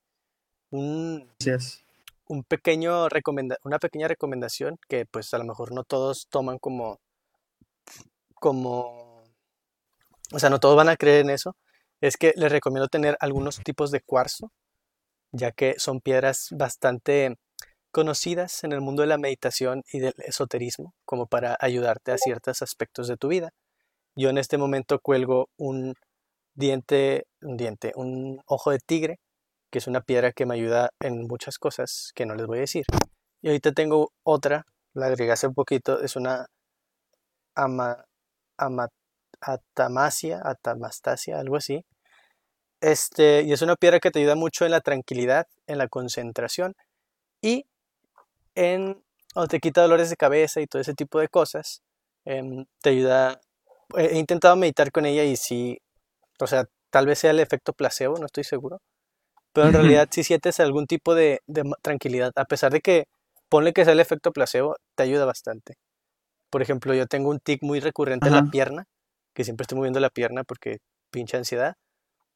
[0.71, 1.85] Un, es.
[2.27, 6.99] un pequeño recomenda una pequeña recomendación que pues a lo mejor no todos toman como
[8.35, 9.23] como
[10.33, 11.55] o sea no todos van a creer en eso
[12.01, 14.51] es que les recomiendo tener algunos tipos de cuarzo
[15.35, 17.37] ya que son piedras bastante
[17.93, 22.63] conocidas en el mundo de la meditación y del esoterismo como para ayudarte a ciertos
[22.63, 23.51] aspectos de tu vida
[24.17, 25.95] yo en este momento cuelgo un
[26.57, 29.19] diente un diente un ojo de tigre
[29.73, 32.61] que es una piedra que me ayuda en muchas cosas que no les voy a
[32.61, 32.85] decir.
[33.43, 36.47] Y ahorita tengo otra, la agregué hace un poquito, es una
[37.57, 38.05] ama,
[38.57, 38.89] ama-
[39.41, 40.41] atamasia,
[41.41, 41.85] algo así.
[42.85, 46.75] Este, y es una piedra que te ayuda mucho en la tranquilidad, en la concentración
[47.43, 47.67] y
[48.55, 49.03] en
[49.35, 51.83] o te quita dolores de cabeza y todo ese tipo de cosas.
[52.27, 53.41] em, te ayuda.
[53.97, 55.79] He he intentado meditar con ella y sí,
[56.41, 58.81] o sea, tal vez sea el efecto placebo, no estoy seguro
[59.55, 61.41] pero en realidad si sientes algún tipo de,
[61.81, 63.05] tranquilidad, a pesar de que
[63.49, 65.77] ponle que sea el efecto placebo, te ayuda bastante.
[66.51, 68.87] Por ejemplo, yo tengo un tic muy recurrente en la pierna,
[69.33, 70.79] que siempre estoy moviendo la pierna porque
[71.11, 71.77] pinche ansiedad.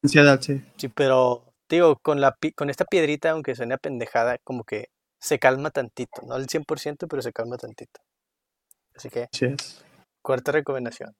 [0.03, 0.61] Ansiedad, sí.
[0.77, 4.87] Sí, pero digo, con, la, con esta piedrita, aunque suene a pendejada, como que
[5.19, 7.99] se calma tantito, no al 100%, pero se calma tantito.
[8.95, 9.83] Así que, Así es.
[10.21, 11.13] cuarta recomendación.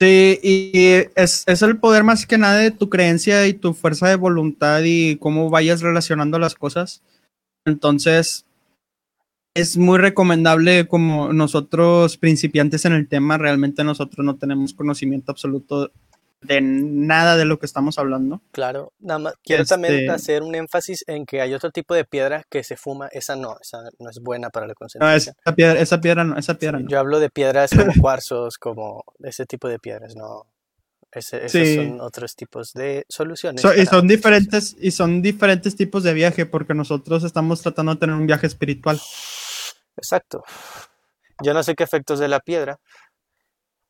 [0.00, 4.08] Sí, y es, es el poder más que nada de tu creencia y tu fuerza
[4.08, 7.02] de voluntad y cómo vayas relacionando las cosas.
[7.64, 8.44] Entonces,
[9.54, 15.92] es muy recomendable como nosotros principiantes en el tema, realmente nosotros no tenemos conocimiento absoluto
[16.44, 18.42] de nada de lo que estamos hablando.
[18.52, 22.04] Claro, nada más quiero también Este- hacer un énfasis en que hay otro tipo de
[22.04, 25.34] piedra que se fuma, esa no, esa no es buena para la No, concentración.
[25.44, 26.88] esa piedra, esa piedra no, esa piedra no.
[26.88, 30.46] Yo hablo de piedras como cuarzos, como ese tipo de piedras, no.
[31.12, 31.76] Ese- esos Sí.
[31.76, 33.62] son otros tipos de soluciones.
[33.62, 38.00] So- y son diferentes, y son diferentes tipos de viaje, porque nosotros estamos tratando de
[38.00, 39.00] tener un viaje espiritual.
[39.96, 40.42] Exacto.
[41.42, 42.78] Yo no sé qué efectos de la piedra,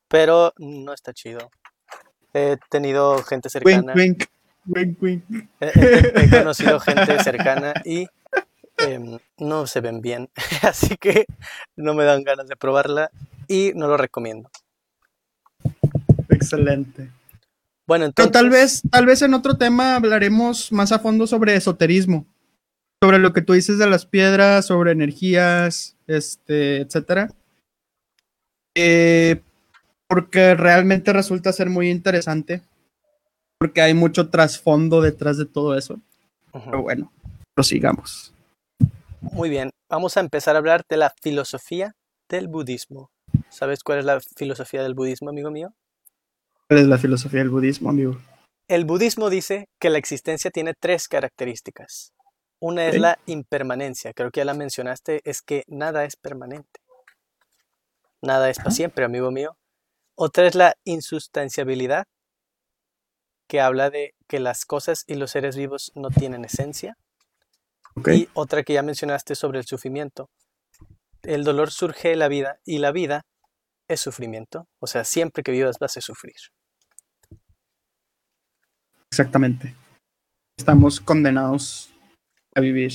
[0.09, 1.51] pero no está chido.
[2.35, 4.25] He tenido gente cercana, wink,
[4.66, 5.25] wink, wink.
[5.61, 8.09] he, he- he conocido gente cercana y
[8.79, 10.29] em, no se ven bien,
[10.62, 11.27] así que
[11.77, 13.11] no me dan ganas de probarla
[13.49, 14.51] y no lo recomiendo.
[16.29, 17.11] Excelente.
[17.87, 21.55] Bueno, Pero tal entonces, vez, tal vez en otro tema hablaremos más a fondo sobre
[21.55, 22.27] esoterismo,
[23.03, 27.29] sobre lo que tú dices de las piedras, sobre energías, este, etcétera.
[28.75, 29.40] Eh,
[30.09, 32.62] porque realmente resulta ser muy interesante,
[33.59, 36.01] porque hay mucho trasfondo detrás de todo eso.
[36.53, 37.12] Pero bueno,
[37.55, 38.33] prosigamos.
[39.21, 41.95] Muy bien, vamos a empezar a hablar de la filosofía
[42.29, 43.11] del budismo.
[43.49, 45.75] ¿Sabes cuál es la filosofía del budismo, amigo mío?
[46.69, 48.19] ¿Cuál es la filosofía del budismo, amigo?
[48.69, 52.12] El budismo dice que la existencia tiene tres características.
[52.61, 56.81] Una es la impermanencia, creo que ya la mencionaste, es que nada es permanente.
[58.23, 59.57] Nada es para siempre, amigo mío.
[60.16, 62.05] Otra es la insustanciabilidad,
[63.48, 66.96] que habla de que las cosas y los seres vivos no tienen esencia.
[67.96, 68.09] Ok.
[68.09, 70.31] Y otra que ya mencionaste sobre el sufrimiento.
[71.22, 73.22] El dolor surge de la vida y la vida
[73.88, 74.66] es sufrimiento.
[74.81, 76.37] O sea, siempre que vivas vas a sufrir.
[79.11, 79.74] Exactamente.
[80.59, 81.90] Estamos condenados
[82.55, 82.92] a vivir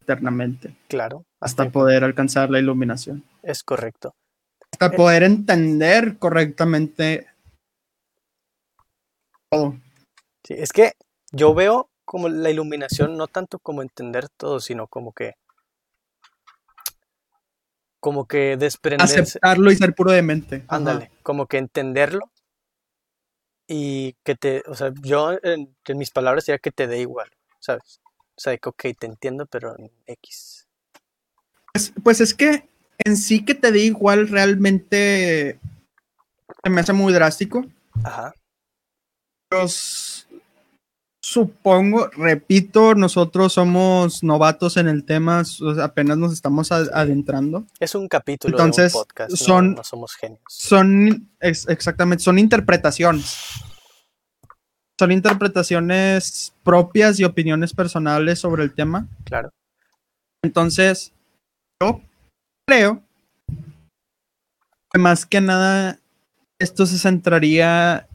[0.00, 4.14] eternamente Claro, hasta poder alcanzar la iluminación, es correcto.
[4.86, 4.90] Eh.
[4.90, 7.26] poder entender correctamente
[9.50, 9.76] todo.
[10.44, 10.92] Sí, es que
[11.32, 15.34] yo veo como la iluminación, no tanto como entender todo, sino como que
[18.00, 20.64] como que desprenderse, Aceptarlo y ser puro de mente.
[20.68, 20.76] Ajá.
[20.76, 22.30] ándale, como que entenderlo
[23.66, 27.28] y que te, o sea, yo en, en mis palabras diría que te dé igual,
[27.58, 28.00] ¿sabes?
[28.36, 30.68] O sea, que, ok, te entiendo, pero en X.
[31.72, 32.68] Pues, pues es que
[33.04, 35.58] en sí que te dé igual realmente
[36.64, 37.64] se me hace muy drástico.
[38.04, 38.32] Ajá,
[39.50, 40.26] Pues,
[41.22, 45.42] supongo, repito, nosotros somos novatos en el tema,
[45.82, 47.64] apenas nos estamos adentrando.
[47.80, 50.42] es un capítulo Entonces, de un podcast, no- son- no, somos genios.
[50.48, 53.36] Son, ex- exactamente, son interpretaciones.
[55.00, 59.06] Son interpretaciones propias y opiniones personales sobre el tema.
[59.24, 59.50] Claro,
[60.42, 61.12] Entonces,
[61.80, 62.00] yo
[62.68, 63.02] creo
[64.92, 65.98] que más que nada
[66.58, 68.06] esto se centraría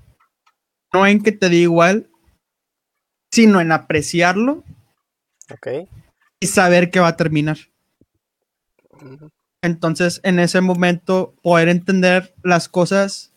[0.93, 2.07] no en que te dé igual,
[3.31, 4.63] sino en apreciarlo
[6.39, 7.57] y saber que va a terminar.
[9.63, 13.33] Entonces, en ese momento, poder entender las cosas,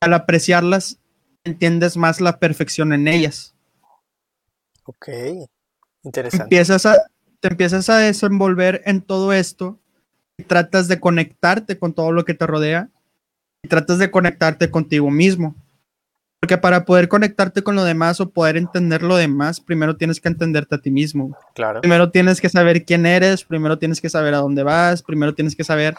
[0.00, 0.98] al apreciarlas,
[1.44, 3.56] entiendes más la perfección en ellas.
[4.84, 5.08] Ok,
[6.04, 6.44] interesante.
[6.44, 9.81] Empiezas a, te empiezas a desenvolver en todo esto
[10.38, 12.88] y tratas de conectarte con todo lo que te rodea
[13.62, 15.54] y tratas de conectarte contigo mismo.
[16.40, 20.28] Porque para poder conectarte con lo demás o poder entender lo demás, primero tienes que
[20.28, 21.36] entenderte a ti mismo.
[21.54, 25.34] Claro, Primero tienes que saber quién eres, primero tienes que saber a dónde vas, primero
[25.34, 25.94] tienes que saber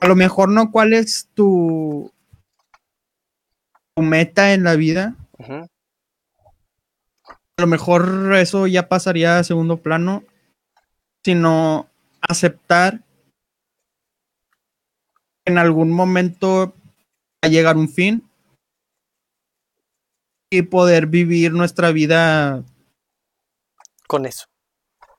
[0.00, 2.10] a lo mejor no cuál es tu,
[3.94, 5.68] tu meta en la vida, a
[7.60, 10.24] lo mejor eso ya pasaría a segundo plano,
[11.24, 11.86] sino
[12.20, 13.00] aceptar
[15.44, 16.74] en algún momento
[17.42, 18.28] a llegar un fin
[20.50, 22.64] y poder vivir nuestra vida
[24.06, 24.44] con eso.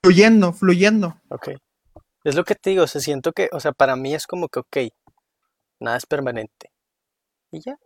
[0.04, 1.20] fluyendo, fluyendo.
[1.30, 1.50] Ok.
[2.24, 4.48] Es lo que te digo, o sea, siento que, o sea, para mí es como
[4.48, 4.78] que, ok,
[5.80, 6.72] nada es permanente.
[7.52, 7.78] Y ya.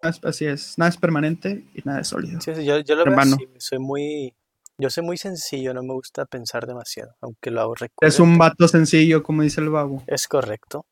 [0.00, 2.40] Así es, nada es permanente y nada es sólido.
[2.40, 3.36] Sí, sí, yo, yo lo veo Hermano.
[3.36, 4.34] así, soy muy,
[4.78, 8.22] yo soy muy sencillo, no me gusta pensar demasiado, aunque lo hago Es recurrente.
[8.22, 10.02] un vato sencillo, como dice el babo.
[10.06, 10.86] Es correcto.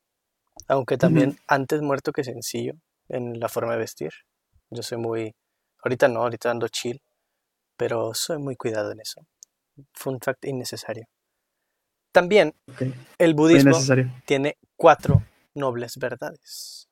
[0.69, 2.75] Aunque también antes muerto que sencillo
[3.09, 4.13] en la forma de vestir.
[4.71, 5.35] Yo soy muy,
[5.83, 7.03] ahorita no, ahorita ando chill,
[7.77, 9.27] pero soy muy cuidado en eso.
[9.93, 11.07] Fun fact innecesario.
[12.13, 12.55] También
[13.19, 13.77] el budismo
[14.25, 15.23] tiene cuatro
[15.55, 16.89] nobles verdades.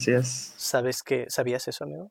[0.00, 0.52] Así es.
[0.56, 2.10] ¿Sabes que sabías eso, amigo?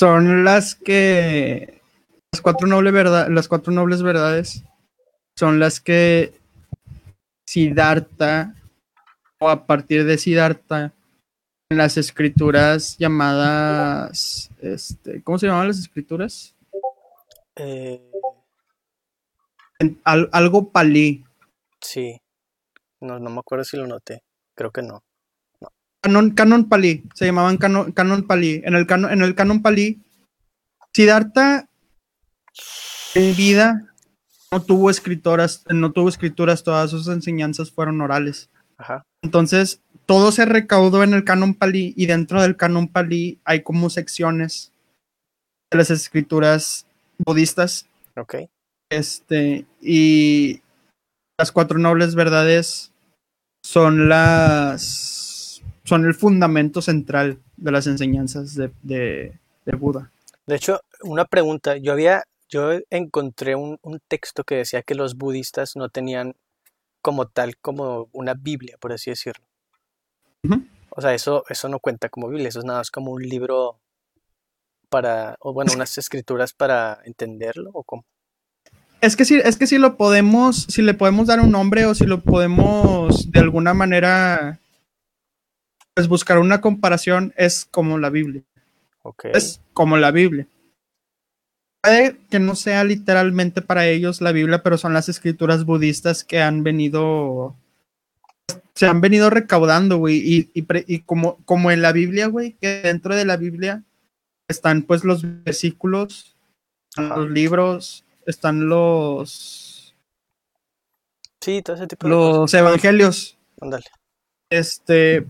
[0.00, 1.82] Son las que
[2.32, 4.64] las cuatro nobles verdad, las cuatro nobles verdades
[5.36, 6.32] son las que
[7.46, 8.54] Siddhartha
[9.40, 10.94] o a partir de Siddhartha
[11.70, 16.56] en las escrituras llamadas este, ¿cómo se llamaban las escrituras?
[17.56, 18.00] Eh,
[19.80, 21.26] En- al- algo palí.
[21.82, 22.18] sí.
[23.02, 24.22] No, no me acuerdo si lo noté.
[24.56, 25.02] Creo que no.
[26.02, 28.62] Canon, canon palí, se llamaban canon, canon palí.
[28.64, 30.00] En el canon, en el canon palí,
[30.94, 31.68] Siddhartha
[33.14, 33.94] en vida
[34.50, 38.50] no tuvo escritoras, no tuvo escrituras, todas sus enseñanzas fueron orales.
[38.78, 39.04] Ajá.
[39.22, 43.90] Entonces, todo se recaudó en el canon palí y dentro del canon palí hay como
[43.90, 44.72] secciones
[45.70, 46.86] de las escrituras
[47.18, 47.86] budistas.
[48.16, 48.36] Ok.
[48.90, 50.62] Este, y
[51.38, 52.92] las cuatro nobles verdades
[53.62, 55.19] son las
[55.84, 60.10] son el fundamento central de las enseñanzas de, de, de Buda.
[60.46, 61.76] De hecho, una pregunta.
[61.76, 66.34] Yo había, yo encontré un, un texto que decía que los budistas no tenían
[67.02, 69.44] como tal, como una Biblia, por así decirlo.
[70.90, 73.78] O sea, eso, eso no cuenta como Biblia, eso es nada más como un libro
[74.88, 78.04] para, o bueno, unas escrituras para entenderlo, o como.
[79.00, 81.94] Es que sí, es que si lo podemos, si le podemos dar un nombre o
[81.94, 84.59] si lo podemos de alguna manera
[86.00, 88.42] pues buscar una comparación, es como la Biblia.
[89.02, 89.26] Ok.
[89.32, 90.46] Es como la Biblia.
[91.82, 96.40] Puede que no sea literalmente para ellos la Biblia, pero son las escrituras budistas que
[96.40, 97.56] han venido.
[98.74, 100.16] Se han venido recaudando, güey.
[100.18, 103.82] Y, y pre- y como, como en la Biblia, güey, que dentro de la Biblia
[104.48, 106.36] están pues los versículos,
[106.90, 109.94] están los libros, están los,
[111.40, 112.36] Sí, todo ese tipo de cosas.
[112.36, 113.38] los evangelios.
[113.60, 113.84] Ándale.
[114.50, 115.26] Este,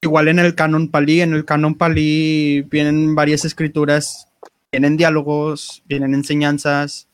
[0.00, 4.28] igual en el canon palí, en el canon palí vienen varias escrituras,
[4.72, 7.08] vienen diálogos, vienen enseñanzas.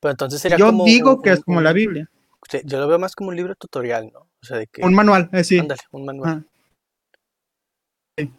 [0.00, 2.08] Pero entonces sería Yo como digo un- que es como un- la Biblia,
[2.64, 4.20] Yo lo veo más como un libro tutorial, ¿no?
[4.20, 4.82] O sea, de que.
[4.82, 5.58] un manual, eh, sí.
[5.58, 6.46] Ándale, un manual.
[8.16, 8.30] Sí.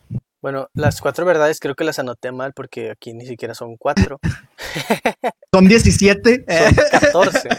[0.41, 4.19] Bueno, las cuatro verdades creo que las anoté mal porque aquí ni siquiera son cuatro,
[5.53, 6.45] Son 17.
[6.47, 7.49] son 14.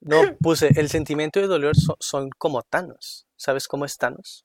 [0.00, 3.26] No, puse, el sentimiento de dolor so- son como Thanos.
[3.36, 4.44] ¿Sabes cómo es Thanos?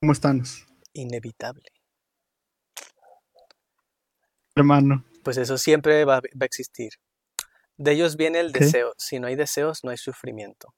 [0.00, 1.68] ¿Cómo estamos, Inevitable.
[4.56, 5.04] hermano?
[5.22, 6.90] Pues eso siempre va, va a existir.
[7.76, 8.92] De ellos viene el deseo.
[8.98, 10.74] Si no hay deseos, no hay sufrimiento.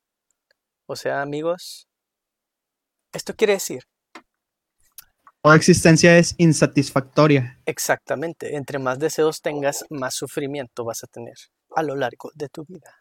[0.86, 1.88] O sea, amigos,
[3.12, 3.84] esto quiere decir
[5.42, 7.60] Toda existencia es insatisfactoria.
[7.66, 11.34] exactamente, entre más deseos tengas, más sufrimiento vas a tener
[11.74, 12.96] a lo largo de tu vida.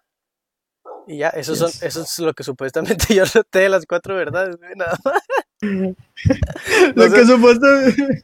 [1.05, 4.55] Y ya, eso, son, eso es lo que supuestamente yo noté de las cuatro verdades,
[4.75, 5.23] Nada más,
[6.95, 7.67] Lo que supuesto.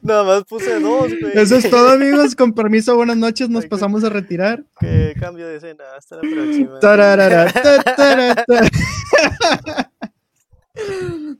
[0.02, 1.32] nada más puse dos, güey.
[1.34, 2.34] Eso es todo, amigos.
[2.36, 3.48] Con permiso, buenas noches.
[3.48, 4.64] Nos pasamos a retirar.
[4.80, 5.84] Que cambio de escena.
[5.96, 6.78] Hasta la próxima.
[6.80, 9.90] Tararara, ta, tara, ta.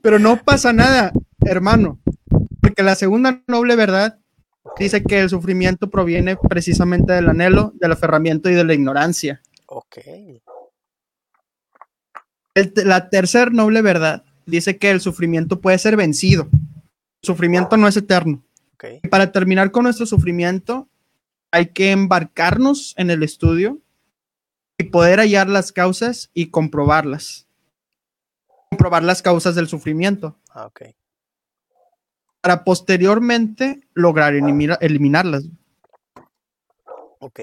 [0.01, 1.11] Pero no pasa nada,
[1.45, 1.99] hermano.
[2.61, 4.19] Porque la segunda noble verdad
[4.77, 9.41] dice que el sufrimiento proviene precisamente del anhelo, del aferramiento y de la ignorancia.
[9.65, 9.97] Ok.
[12.55, 16.47] El la tercera noble verdad dice que el sufrimiento puede ser vencido.
[16.51, 18.41] El sufrimiento no es eterno.
[19.09, 20.87] Para terminar con nuestro sufrimiento,
[21.51, 23.79] hay que embarcarnos en el estudio
[24.77, 27.45] y poder hallar las causas y comprobarlas.
[28.69, 30.81] Comprobar las causas del sufrimiento Ah, ok.
[32.41, 35.43] para posteriormente lograr elimina- eliminarlas.
[37.19, 37.39] Ok.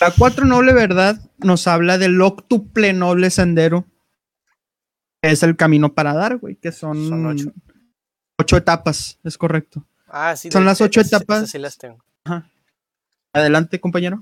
[0.00, 3.84] La cuatro noble verdad nos habla del octuple noble sendero,
[5.22, 7.52] es el camino para dar, güey, que son, Son ocho.
[8.38, 9.84] ocho etapas, es correcto.
[10.06, 10.50] Ah, sí.
[10.50, 11.50] Son de- las de- ocho esas- esas etapas.
[11.50, 12.04] sí las tengo.
[13.32, 14.20] Adelante, compañero.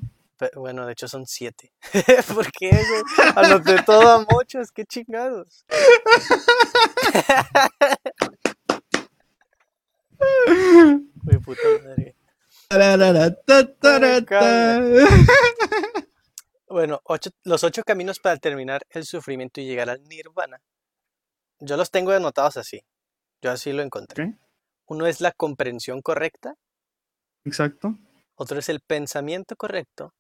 [0.54, 1.72] Bueno, de hecho son siete.
[2.34, 3.02] ¿Por qué, güey?
[3.36, 5.64] Anoté todo a muchos, qué chingados.
[11.24, 12.14] Mi puta madre.
[16.68, 20.60] Bueno, ocho- los ocho caminos para terminar el sufrimiento y llegar al nirvana.
[21.60, 22.82] Yo los tengo anotados así.
[23.42, 24.38] Yo así lo encontré.
[24.86, 26.54] Uno es la comprensión correcta,
[27.44, 27.96] Exacto.
[28.36, 30.14] otro es el pensamiento correcto,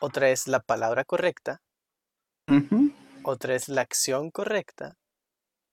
[0.00, 1.60] otra es la palabra correcta,
[3.24, 4.96] otra es la acción correcta,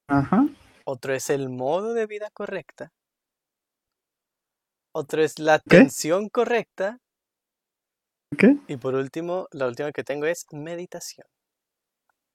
[0.08, 0.46] Ajá.
[0.86, 2.92] otro es el modo de vida correcta,
[4.92, 6.98] otro es la atención correcta
[8.32, 8.44] Ok.
[8.68, 11.26] y por último, la última que tengo es meditación.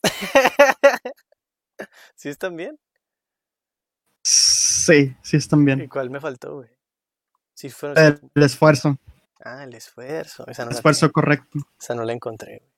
[2.15, 2.79] ¿Sí están bien?
[4.23, 5.87] Sí, sí están ¿Y bien.
[5.87, 6.69] cuál me faltó, güey?
[7.53, 8.97] Sí fueron El, esfuerzo,
[9.43, 10.45] Ah, el esfuerzo.
[10.47, 11.13] Esa no, el esfuerzo tenía.
[11.13, 11.59] correcto.
[11.79, 12.57] Esa no la encontré.
[12.59, 12.69] güey.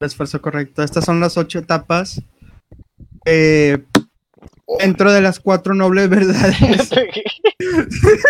[0.00, 0.82] El esfuerzo correcto.
[0.82, 2.20] Estas son las ocho etapas.
[3.26, 3.84] eh,
[4.78, 6.90] dentro de las cuatro nobles verdades.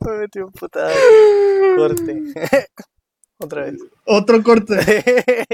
[0.00, 0.92] Me metí un putada.
[1.76, 2.22] Corte.
[3.38, 3.74] Otra vez.
[4.06, 5.46] Otro corte.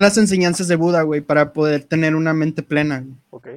[0.00, 3.00] Las enseñanzas de Buda, güey, para poder tener una mente plena.
[3.00, 3.16] güey.
[3.30, 3.48] ok.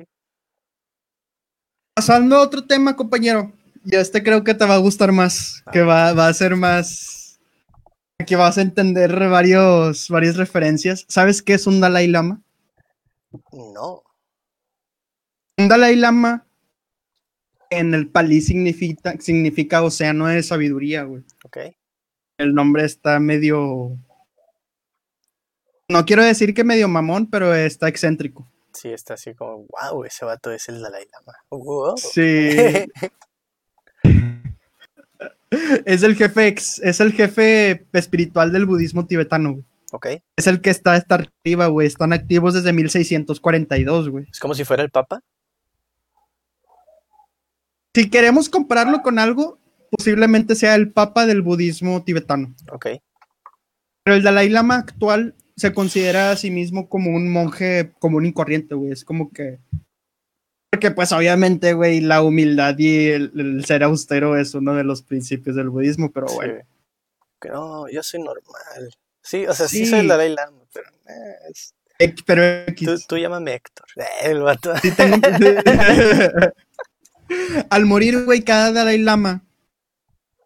[1.95, 3.53] Pasando a otro tema, compañero.
[3.85, 5.63] Y este creo que te va a gustar más.
[5.71, 7.39] Que va, va a ser más.
[8.27, 11.05] Que vas a entender varios, varias referencias.
[11.07, 12.41] ¿Sabes qué es un Dalai Lama?
[13.53, 14.03] No.
[15.57, 16.45] Un Dalai Lama
[17.69, 21.23] en el palí significa, significa océano de sabiduría, güey.
[21.45, 21.57] Ok.
[22.37, 23.97] El nombre está medio.
[25.89, 28.47] No quiero decir que medio mamón, pero está excéntrico.
[28.73, 31.37] Sí, está así como, wow, ese vato es el Dalai Lama.
[31.49, 31.97] Wow.
[31.97, 32.55] Sí.
[35.85, 39.65] es el jefe ex- es el jefe espiritual del budismo tibetano, güey.
[39.91, 40.07] ok.
[40.35, 41.87] Es el que está hasta arriba, güey.
[41.87, 44.27] Están activos desde 1642, güey.
[44.31, 45.21] Es como si fuera el Papa.
[47.95, 49.59] Si queremos compararlo con algo,
[49.91, 52.55] posiblemente sea el papa del budismo tibetano.
[52.71, 52.87] Ok.
[54.03, 58.33] Pero el Dalai Lama actual se considera a sí mismo como un monje común y
[58.33, 58.91] corriente, güey.
[58.91, 59.59] Es como que.
[60.71, 65.03] Porque, pues, obviamente, güey, la humildad y el, el ser austero es uno de los
[65.03, 66.35] principios del budismo, pero Sí.
[66.35, 66.55] bueno.
[67.39, 68.95] Que no, yo soy normal.
[69.21, 69.85] Sí, o sea, sí, Sí.
[69.87, 71.73] soy el Dalai Lama, pero eh, es-
[72.25, 72.87] Pero X.
[72.87, 73.85] tú, tú llámame Héctor.
[73.97, 74.73] Eh, el vato.
[74.77, 75.17] Sí tengo-
[77.69, 79.43] Al morir, güey, cada Dalai Lama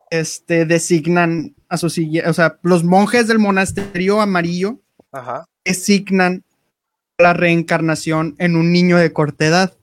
[0.09, 2.29] este, designan a su siguiente.
[2.29, 4.79] O sea, los monjes del monasterio amarillo
[5.19, 5.45] Ajá.
[5.65, 6.43] designan
[7.17, 9.73] la reencarnación en un niño de corta edad,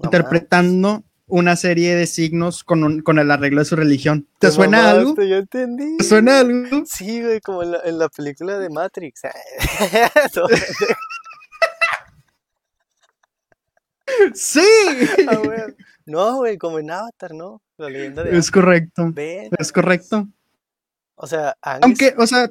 [0.00, 4.28] No interpretando una serie de signos con, un- con el arreglo de su religión.
[4.38, 5.22] ¿Te suena mamaste, algo?
[5.22, 5.96] Yo entendí.
[5.96, 6.82] ¿Te suena algo?
[6.84, 9.22] Sí, güey, como en la, en la película de Matrix.
[14.34, 14.60] ¡Sí!
[15.28, 15.58] Ah, güey.
[16.06, 17.62] No, güey, como en Avatar, ¿no?
[17.78, 19.10] La leyenda de Es correcto.
[19.12, 20.28] Ven, Es correcto.
[21.14, 22.50] O sea, Aunque, o sea,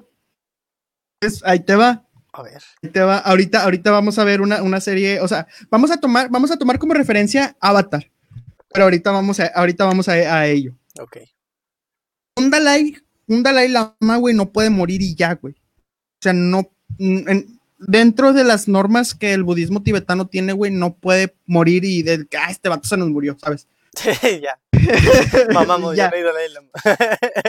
[1.21, 2.05] es- ahí te va.
[2.33, 2.61] A ver.
[2.97, 3.17] va.
[3.17, 5.19] Ahorita, ahorita vamos a ver una, una serie.
[5.21, 8.09] O sea, vamos a tomar, vamos a tomar como referencia Avatar.
[8.73, 10.73] Pero ahorita vamos a, ahorita vamos a, a ello.
[10.99, 11.17] Ok.
[12.37, 12.95] Un Dalai,
[13.27, 15.53] un Dalai Lama, güey, no puede morir y ya, güey.
[15.55, 16.71] O sea, no.
[16.97, 21.83] mm, en- dentro de las normas que el budismo tibetano tiene, güey, no puede morir
[21.83, 23.67] y de que, ah, este vato se nos murió, ¿sabes?
[24.41, 24.57] ya.
[25.53, 26.09] Mamamos, ya Ya.
[26.11, 26.61] no he ido a la isla.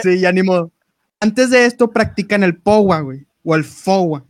[0.01, 0.71] Sí, ya ni modo.
[1.19, 4.25] Antes de esto practican el Powa, güey, o el Fowa.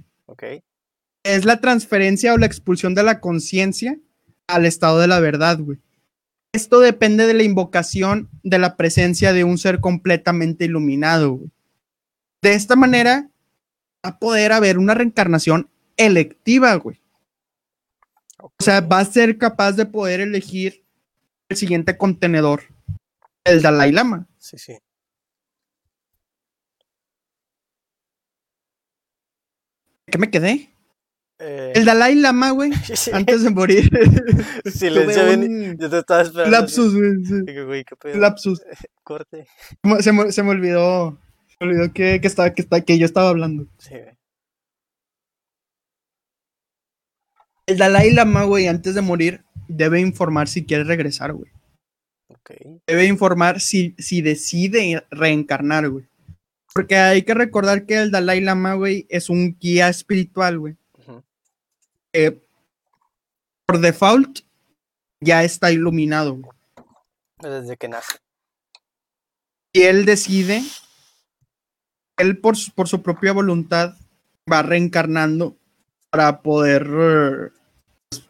[1.23, 3.97] Es la transferencia o la expulsión de la conciencia
[4.47, 5.79] al estado de la verdad, güey.
[6.53, 11.51] Esto depende de la invocación de la presencia de un ser completamente iluminado, güey.
[12.41, 13.29] De esta manera
[14.05, 16.99] va a poder haber una reencarnación electiva, güey.
[18.37, 20.83] O sea, va a ser capaz de poder elegir
[21.49, 22.63] el siguiente contenedor,
[23.45, 24.27] el Dalai Lama.
[24.37, 24.77] Sí, sí.
[30.13, 30.69] ¿Qué me quedé?
[31.39, 32.69] Eh, El Dalai Lama, güey,
[33.13, 33.89] antes de morir.
[34.65, 36.51] Silencio, un Yo te estaba esperando.
[36.55, 37.25] lapsus, güey.
[37.25, 38.19] sí.
[38.19, 38.61] Lapsus.
[39.03, 39.47] Corte.
[40.01, 41.17] Se me, se me olvidó.
[41.47, 43.65] Se me olvidó que, que, estaba, que, está- que yo estaba hablando.
[43.79, 44.15] Sí, güey.
[47.65, 51.51] El Dalai Lama, güey, antes de morir, debe informar si quiere regresar, güey.
[52.27, 52.51] Ok.
[52.85, 56.05] Debe informar si, si decide reencarnar, güey.
[56.73, 60.75] Porque hay que recordar que el Dalai Lama, güey, es un guía espiritual, güey.
[62.11, 62.43] Que
[63.65, 64.39] por default
[65.21, 66.57] ya está iluminado, güey.
[67.39, 68.17] Desde que nace.
[69.73, 70.61] Y él decide,
[72.17, 73.95] él por, su- por su propia voluntad
[74.51, 75.57] va reencarnando
[76.11, 77.49] para poder eh,
[78.09, 78.23] pues,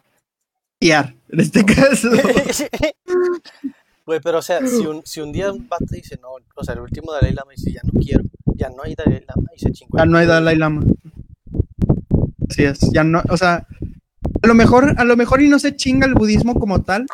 [0.80, 2.10] guiar, en este caso.
[4.06, 6.74] Güey, pero o sea, si un, si un día un vato dice, no, o sea,
[6.74, 8.22] el último Dalai Lama dice, ya no quiero,
[8.56, 9.98] ya no hay Dalai Lama y se chingó.
[9.98, 10.84] Ya no hay Dalai Lama.
[12.50, 13.68] Así es, ya no, o sea,
[14.42, 17.06] a lo mejor, a lo mejor y no se chinga el budismo como tal,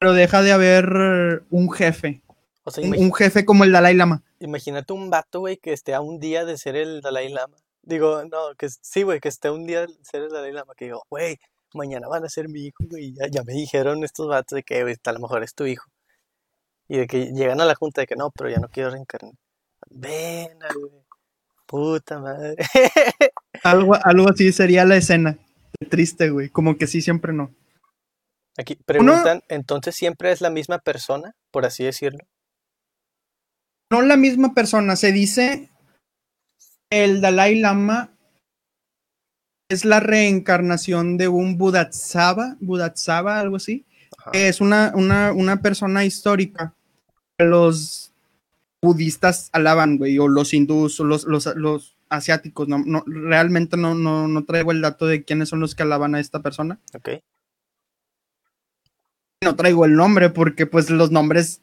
[0.00, 2.22] pero deja de haber un jefe,
[2.64, 4.22] O sea, un, imagi- un jefe como el Dalai Lama.
[4.40, 7.56] imagínate un vato, güey, que esté a un día de ser el Dalai Lama.
[7.82, 10.72] Digo, no, que sí, güey, que esté a un día de ser el Dalai Lama,
[10.76, 11.38] que digo, güey,
[11.74, 14.82] mañana van a ser mi hijo, güey, ya, ya me dijeron estos vatos de que,
[14.82, 15.84] güey, a lo mejor es tu hijo.
[16.88, 19.34] Y de que llegan a la junta de que no, pero ya no quiero reencarnar.
[19.90, 21.04] Ven, güey.
[21.66, 22.56] Puta madre.
[23.62, 25.38] Algo, algo así sería la escena.
[25.88, 27.54] Triste, güey, como que sí, siempre no.
[28.56, 32.20] Aquí preguntan, entonces siempre es la misma persona, por así decirlo.
[33.90, 34.96] no la misma persona.
[34.96, 35.70] Se dice
[36.90, 38.16] el Dalai Lama
[39.68, 43.84] es la reencarnación de un Budatsaba, Budatsaba, algo así.
[44.18, 44.30] Ajá.
[44.32, 46.74] es una, una, una persona histórica
[47.38, 48.13] los
[48.84, 52.68] budistas alaban, güey, o los hindús, o los, los, los asiáticos.
[52.68, 56.14] No, no, realmente no, no, no traigo el dato de quiénes son los que alaban
[56.14, 56.78] a esta persona.
[56.94, 57.08] Ok.
[59.42, 61.60] No traigo el nombre porque pues los nombres,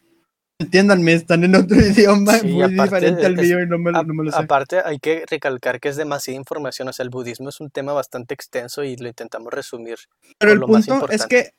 [0.59, 4.03] entiéndanme, están en otro idioma Sí, muy aparte diferente al mío y no me, A-
[4.03, 4.37] no me lo sé.
[4.37, 6.87] aparte, hay que recalcar que es demasiada información.
[6.89, 9.97] O sea, el budismo es un tema bastante extenso y lo intentamos resumir.
[10.37, 11.53] Pero el lo más punto es que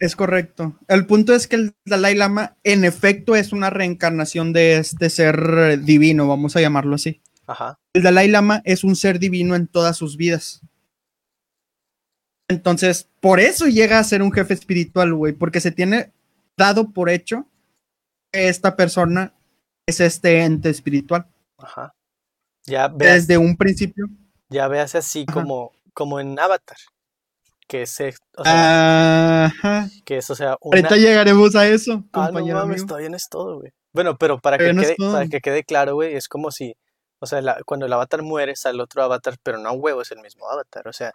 [0.00, 0.78] es correcto.
[0.88, 5.36] El punto es que el Dalai Lama, en efecto, es una reencarnación de este ser
[5.56, 7.20] eh, divino, vamos a llamarlo así.
[7.46, 7.78] Ajá.
[7.92, 10.60] El Dalai Lama es un ser divino en todas sus vidas.
[12.48, 16.12] Entonces, por eso llega a ser un jefe espiritual, güey, porque se tiene
[16.56, 17.46] dado por hecho
[18.32, 19.32] que esta persona
[19.86, 21.26] es este ente espiritual.
[21.58, 21.94] Ajá.
[22.64, 24.06] Ya veas, Desde un principio.
[24.48, 25.40] ya veas así Ajá.
[25.40, 26.76] como, como en Avatar.
[27.68, 29.88] Que es, eh, o sea, Ajá.
[30.04, 30.78] que es, o sea, una...
[30.78, 32.86] Ahorita llegaremos a eso, Ah, no compañero mames, amigo.
[32.88, 33.72] todavía no es todo, güey.
[33.92, 36.74] Bueno, pero para que, no quede, para que quede claro, güey, es como si,
[37.18, 40.10] o sea, la- cuando el avatar muere, sale otro avatar, pero no a huevo es
[40.10, 40.88] el mismo avatar.
[40.88, 41.12] O sea,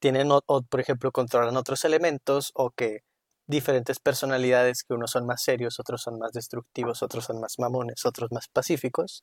[0.00, 3.00] tienen, o, o, por ejemplo, controlan otros elementos o que
[3.46, 8.04] diferentes personalidades, que unos son más serios, otros son más destructivos, otros son más mamones,
[8.04, 9.22] otros más pacíficos.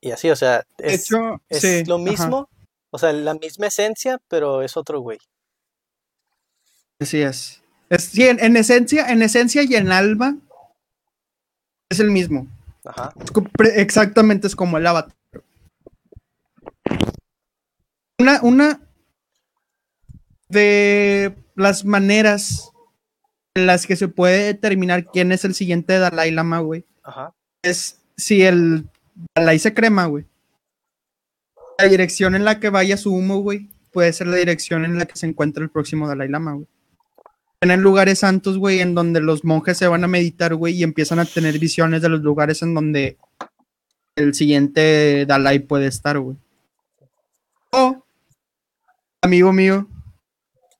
[0.00, 2.04] Y así, o sea, es, hecho, es sí, lo ajá.
[2.94, 5.18] O sea, la misma esencia, pero es otro güey.
[7.00, 7.62] Así es.
[7.88, 10.36] Es- sí, en, en esencia, en esencia y en alma
[11.90, 12.46] es el mismo.
[12.84, 13.12] Ajá.
[13.74, 15.14] Exactamente es como el avatar.
[18.18, 18.80] Una, una
[20.48, 22.70] de las maneras
[23.54, 27.34] en las que se puede determinar quién es el siguiente Dalai Lama, güey, Ajá.
[27.62, 28.88] es si el
[29.36, 30.24] Dalai se crema, güey.
[31.82, 35.06] La dirección en la que vaya su humo, güey, puede ser la dirección en la
[35.06, 36.68] que se encuentra el próximo Dalai Lama, güey.
[37.58, 41.18] Tienen lugares santos, güey, en donde los monjes se van a meditar, güey, y empiezan
[41.18, 43.18] a tener visiones de los lugares en donde
[44.14, 46.36] el siguiente Dalai puede estar, güey.
[47.72, 48.04] O,
[49.20, 49.88] amigo mío,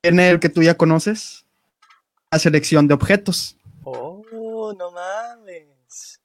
[0.02, 1.44] tiene el que tú ya conoces,
[2.30, 3.56] la selección de objetos.
[3.82, 6.20] Oh, no mames.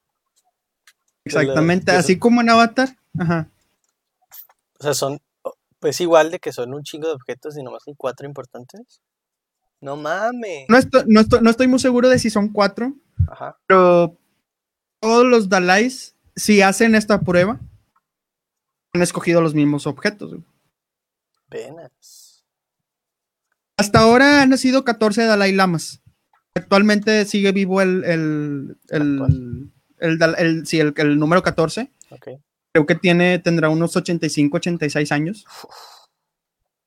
[1.26, 2.96] Exactamente, así como en Avatar.
[3.18, 3.50] Ajá.
[4.80, 5.20] O sea, son,
[5.80, 9.02] pues igual de que son un chingo de objetos y nomás hay cuatro importantes.
[9.82, 10.66] No mames.
[10.70, 12.94] No estoy, no, estoy, no estoy muy seguro de si son cuatro,
[13.30, 13.58] Ajá.
[13.68, 14.18] pero
[15.00, 17.60] todos los Dalais, si hacen esta prueba,
[18.94, 20.32] han escogido los mismos objetos.
[20.32, 20.44] güey.
[21.50, 22.44] Penas.
[23.78, 26.02] Hasta ahora han nacido 14 Dalai Lamas.
[26.56, 30.82] Actualmente sigue vivo el, el, el, el, el- sí,
[31.16, 31.92] número 14.
[32.10, 32.28] Ok.
[32.78, 35.46] Creo que tiene, tendrá unos 85, 86 años.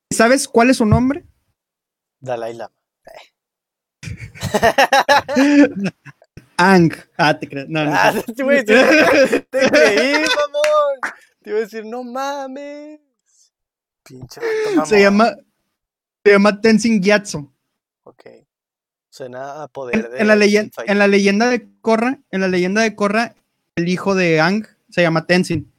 [0.09, 1.25] ¿Sabes cuál es su nombre?
[2.21, 2.73] Dalai Lama.
[6.55, 6.93] Ang.
[7.17, 7.67] Ah, te crees.
[7.67, 7.91] No, no.
[7.93, 11.13] Ah, te voy a decir, te creí, mamón.
[11.41, 13.01] Te iba a decir, no mames.
[14.03, 14.39] Pinche
[14.69, 14.85] mamón.
[14.85, 15.35] se llama,
[16.23, 17.51] se llama Tenzin Gyatso.
[18.03, 18.23] Ok.
[19.09, 22.39] Suena a poder En, de en la leyen- Street en la leyenda de Korra, en
[22.39, 23.35] la leyenda de Korra,
[23.75, 25.70] el hijo de Ang se llama Tenzin,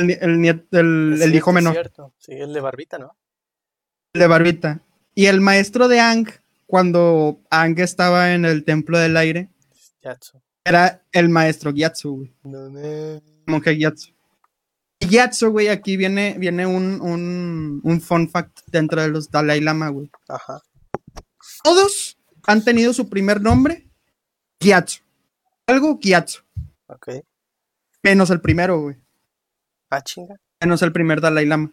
[0.00, 2.14] el, hijo es menor, cierto.
[2.18, 3.16] Sí, el de barbita, ¿no?
[4.12, 4.80] el de Barbita.
[5.14, 6.26] Y el maestro de Ang,
[6.66, 9.50] cuando Ang estaba en el templo del aire,
[10.02, 10.40] Yatsu.
[10.64, 13.22] era el maestro Gyatso, güey, No mames.
[13.46, 14.10] monje Gyatso.
[14.98, 19.60] Y Gyatso, güey, aquí viene, viene un, un, un fun fact dentro de los Dalai
[19.60, 20.10] Lama, güey.
[20.28, 20.60] Ajá.
[21.62, 23.88] Todos han tenido su primer nombre,
[24.60, 25.00] Gyatso.
[25.66, 26.42] Algo Gyatso,
[26.86, 27.08] Ok.
[28.02, 28.96] menos el primero, güey.
[29.90, 30.36] Ah, chinga.
[30.62, 31.72] menos el primer Dalai Lama.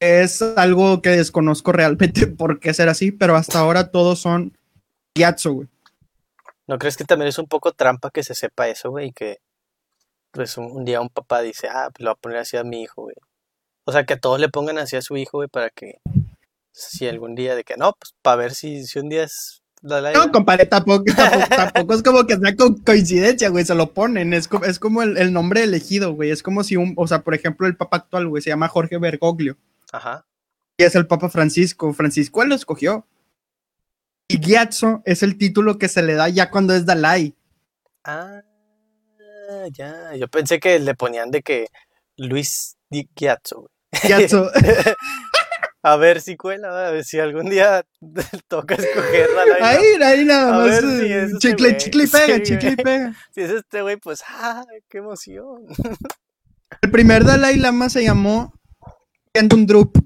[0.00, 4.56] Es algo que desconozco realmente por qué ser así, pero hasta ahora todos son
[5.14, 5.68] Gyatso, güey.
[6.66, 9.08] ¿No crees que también es un poco trampa que se sepa eso, güey?
[9.08, 9.38] Y que
[10.32, 12.64] pues un, un día un papá dice, ah, pues lo voy a poner así a
[12.64, 13.16] mi hijo, güey.
[13.84, 15.98] O sea, que a todos le pongan así a su hijo, güey, para que
[16.72, 20.30] si algún día de que no, pues para ver si, si un día es No,
[20.30, 24.32] compadre, tampoco, tampoco, tampoco es como que sea co- coincidencia, güey, se lo ponen.
[24.32, 26.30] Es como, es como el, el nombre elegido, güey.
[26.30, 28.98] Es como si un, o sea, por ejemplo, el papa actual, güey, se llama Jorge
[28.98, 29.56] Bergoglio.
[29.92, 30.24] Ajá.
[30.78, 31.92] Y es el papa Francisco.
[31.94, 33.06] Francisco él lo escogió.
[34.28, 37.34] Y Gyatso es el título que se le da ya cuando es Dalai.
[38.04, 38.40] Ah,
[39.72, 40.14] ya.
[40.16, 41.66] Yo pensé que le ponían de que
[42.16, 43.70] Luis Gyatso, güey.
[44.06, 44.50] Gyatso.
[45.84, 47.84] A ver si cuela, a ver si algún día
[48.48, 49.68] toca escoger Lama.
[49.68, 50.80] ahí, ahí nada más.
[50.80, 51.76] si eh, es ese chicle, güey.
[51.78, 53.16] chicle y pega, Sí, chicle y pega.
[53.34, 54.64] Si es este güey, pues, ¡ah!
[54.88, 55.66] ¡Qué emoción!
[56.80, 58.54] El primer Dalai Lama se llamó
[59.32, 59.98] Kendun Drup.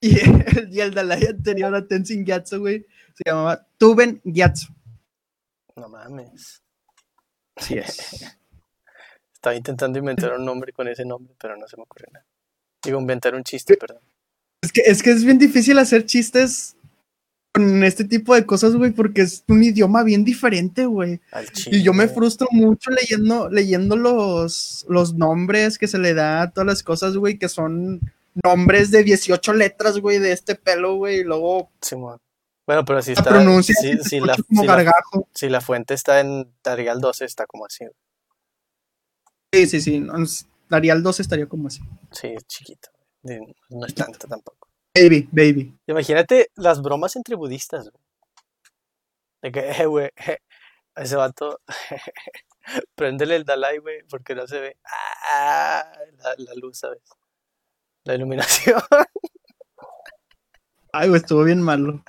[0.00, 4.68] Y el, y el Dalai anterior a Tenzin Gyatso, güey, se llamaba Tuben Gyatso.
[5.76, 6.62] No mames.
[7.70, 8.24] Es.
[9.34, 12.26] Estaba intentando inventar un nombre con ese nombre, pero no se me ocurre nada.
[12.84, 14.02] Digo, inventar un chiste, perdón.
[14.62, 16.76] Es que, es que es bien difícil hacer chistes
[17.54, 21.20] con este tipo de cosas, güey, porque es un idioma bien diferente, güey.
[21.66, 26.50] Y yo me frustro mucho leyendo, leyendo los, los nombres que se le da a
[26.50, 28.00] todas las cosas, güey, que son
[28.44, 32.18] nombres de 18 letras, güey, de este pelo, güey, y luego Simón.
[32.66, 33.30] Bueno, pero si la está.
[33.30, 33.74] pronuncia
[34.04, 35.26] si, la, como si, la, gargajo.
[35.32, 37.86] si la fuente está en Tarial 12, está como así.
[39.54, 40.00] Sí, sí, sí.
[40.00, 41.80] No, es- Arial 2 estaría como así.
[42.12, 42.88] Sí, es chiquito.
[43.70, 44.68] No es tanto tampoco.
[44.94, 45.78] Baby, baby.
[45.86, 48.02] Imagínate las bromas entre budistas, güey.
[49.42, 50.10] De que, eh, güey,
[50.94, 51.60] a ese vato,
[52.96, 54.76] préndele el Dalai, güey, porque no se ve.
[55.32, 57.00] Ah, la, la luz, ¿sabes?
[58.04, 58.80] La iluminación.
[60.92, 62.02] Ay, güey, estuvo bien malo.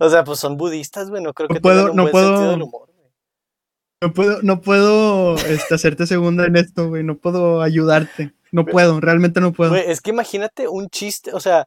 [0.00, 2.12] o sea, pues son budistas, güey, no creo No que puedo- tengan un no buen
[2.12, 2.88] puedo- sentido del humor.
[4.00, 7.02] No puedo, no puedo este, hacerte segunda en esto, güey.
[7.02, 8.32] No puedo ayudarte.
[8.52, 9.70] No puedo, realmente no puedo.
[9.70, 11.66] Güey, es que imagínate un chiste, o sea,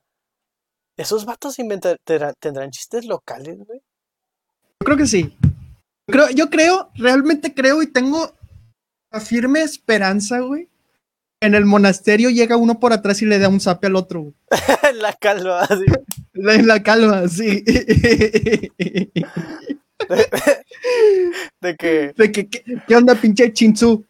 [0.97, 3.81] esos vatos inventar, tendrán, chistes locales, güey.
[4.79, 5.37] Yo creo que sí.
[6.07, 8.33] Yo creo, yo creo, realmente creo y tengo
[9.11, 10.69] la firme esperanza, güey.
[11.39, 14.35] En el monasterio llega uno por atrás y le da un zape al otro, güey.
[14.95, 15.85] la calva, así.
[16.33, 16.35] En
[16.67, 17.63] la calma, sí.
[21.61, 23.51] De que, De que, ¿qué, onda, pinche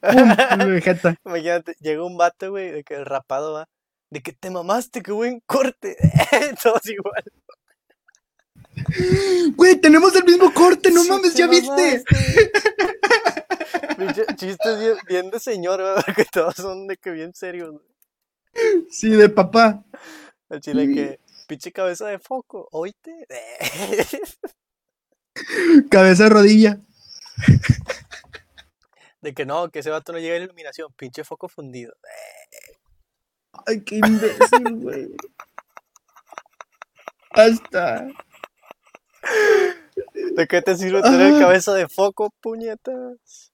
[0.82, 1.16] jeta.
[1.26, 3.68] imagínate, llega un vato, güey, de que el rapado va,
[4.10, 5.98] de que te mamaste, qué buen corte.
[6.64, 7.24] Todos igual.
[9.56, 11.68] Güey, tenemos el mismo corte, no Sí, mames, ¿ya viste?
[11.68, 12.04] mamaste.
[14.36, 17.86] Chistes bien, bien de señor, güey, porque todos son de que bien serios, güey.
[18.90, 19.84] Sí, de papá.
[20.50, 23.28] Al chile que pinche cabeza de foco, oíste.
[25.90, 26.80] Cabeza de rodilla.
[29.22, 31.94] De que no, que ese vato no llega a la iluminación, pinche foco fundido.
[33.66, 35.10] Ay, qué imbécil, güey.
[37.36, 38.08] Basta.
[40.14, 43.54] ¿De qué te sirve tener cabeza de foco, puñetas?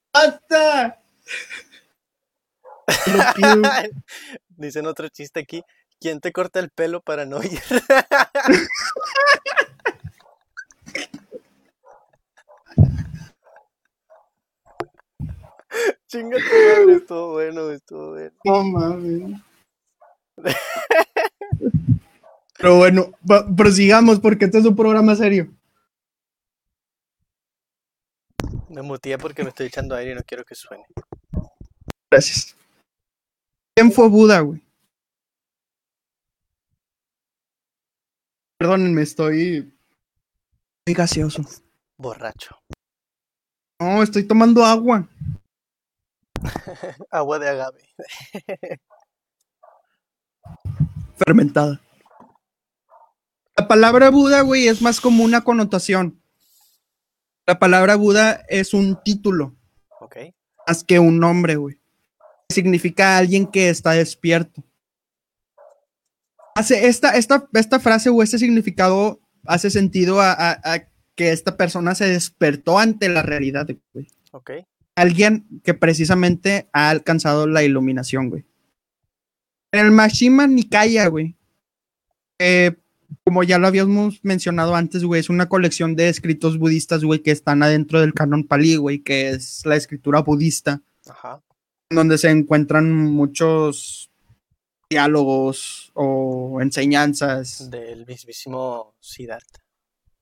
[3.34, 3.62] Pido.
[4.48, 5.62] Dicen otro chiste aquí.
[6.00, 7.60] ¿Quién te corta el pelo para no ir?
[16.08, 18.32] Chinga tu madre, estuvo bueno, estuvo bueno.
[18.44, 19.40] No mames.
[22.56, 23.12] Pero bueno,
[23.54, 25.52] prosigamos porque este es un programa serio.
[28.70, 30.86] Me muteé porque me estoy echando aire y no quiero que suene.
[32.10, 32.56] Gracias.
[33.76, 34.62] ¿Quién fue Buda, güey?
[38.58, 39.72] Perdónenme, estoy.
[40.80, 41.42] Estoy gaseoso.
[41.98, 42.56] Borracho.
[43.78, 45.06] No, estoy tomando agua.
[47.10, 47.80] Agua de agave.
[51.16, 51.80] Fermentada.
[53.56, 56.22] La palabra Buda, güey, es más como una connotación.
[57.46, 59.56] La palabra Buda es un título,
[60.00, 60.16] Ok.
[60.66, 61.80] más que un nombre, güey.
[62.50, 64.62] Significa alguien que está despierto.
[66.54, 71.56] Hace esta, esta, esta frase o este significado hace sentido a, a- a que esta
[71.56, 74.06] persona se despertó ante la realidad, güey.
[74.32, 74.50] Ok.
[74.98, 78.44] Alguien que precisamente ha alcanzado la iluminación, güey.
[79.72, 81.36] En el Mashima Nikaya, güey.
[82.40, 82.72] eh,
[83.24, 87.30] como ya lo habíamos mencionado antes, güey, es una colección de escritos budistas, güey, que
[87.30, 91.42] están adentro del canon Pali, güey, que es la escritura budista, Ajá.
[91.90, 94.10] donde se encuentran muchos
[94.90, 99.60] diálogos o enseñanzas Del mismísimo Siddhartha.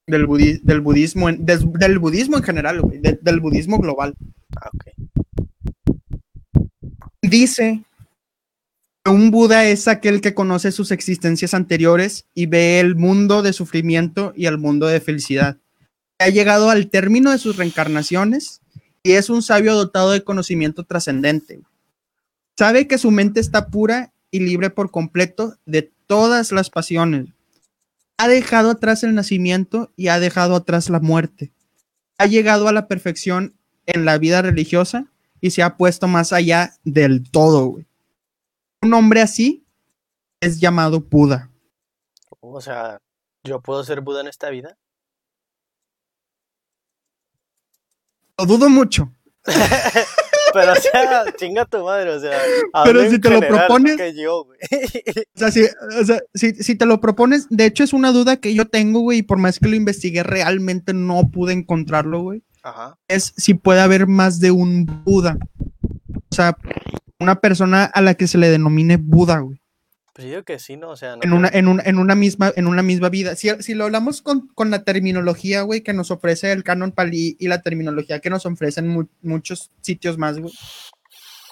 [0.08, 4.14] del, budi- del budismo, en- des- del budismo en general, güey, de- del budismo global.
[4.56, 4.70] Ah.
[7.22, 7.82] Dice
[9.04, 13.52] que un Buda es aquel que conoce sus existencias anteriores y ve el mundo de
[13.52, 15.58] sufrimiento y el mundo de felicidad.
[16.18, 18.60] Ha llegado al término de sus reencarnaciones
[19.02, 21.60] y es un sabio dotado de conocimiento trascendente.
[22.56, 27.28] Sabe que su mente está pura y libre por completo de todas las pasiones.
[28.18, 31.52] Ha dejado atrás el nacimiento y ha dejado atrás la muerte.
[32.18, 33.54] Ha llegado a la perfección
[33.86, 35.06] en la vida religiosa
[35.40, 37.86] y se ha puesto más allá del todo, güey.
[38.82, 39.64] Un hombre así
[40.40, 41.50] es llamado Buda.
[42.40, 43.00] O sea,
[43.44, 44.76] ¿yo puedo ser Buda en esta vida?
[48.38, 49.12] Lo dudo mucho.
[50.52, 52.38] Pero, o sea, chinga tu madre, o sea.
[52.84, 54.58] Pero si te lo propones- que yo, güey.
[55.34, 58.38] O sea, si, o sea, si- si te lo propones, de hecho es una duda
[58.38, 62.42] que yo tengo, güey, y por más que lo investigué, realmente no pude encontrarlo, güey.
[62.66, 62.98] Ajá.
[63.06, 65.38] Es si puede haber más de un Buda.
[66.30, 66.56] O sea,
[67.20, 69.62] una persona a la que se le denomine Buda, güey.
[70.12, 70.88] Pues yo digo que sí, ¿no?
[70.90, 73.36] O sea, no en una, en, una, en, una misma, en una misma vida.
[73.36, 77.36] Si, si lo hablamos con, con la terminología, güey, que nos ofrece el canon Pali
[77.38, 80.52] y la terminología que nos ofrecen mu- muchos sitios más, güey.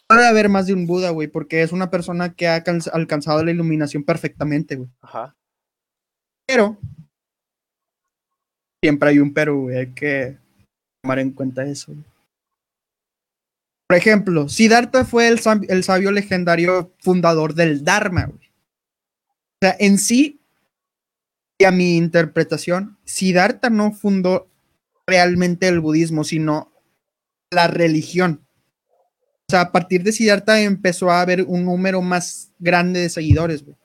[0.08, 3.44] Puede haber más de un Buda, güey, porque es una persona que ha alcanz- alcanzado
[3.44, 4.88] la iluminación perfectamente, güey.
[5.00, 5.36] Ajá.
[6.46, 6.78] Pero,
[8.82, 10.38] siempre hay un pero, güey, hay que
[11.05, 11.94] tomar en cuenta eso.
[13.86, 15.38] Por ejemplo, Siddhartha fue el,
[15.68, 18.48] el sabio legendario fundador del Dharma, güey.
[18.48, 20.40] O sea, en sí,
[21.59, 24.48] y a mi interpretación, Siddhartha no fundó
[25.07, 26.72] realmente el budismo, sino
[27.50, 28.40] la religión.
[29.46, 33.62] O sea, a partir de Siddhartha empezó a haber un número más grande de seguidores,
[33.62, 33.76] güey.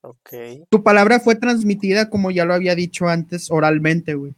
[0.00, 0.30] Ok.
[0.70, 4.34] Tu palabra fue transmitida, como ya lo había dicho antes, oralmente, güey.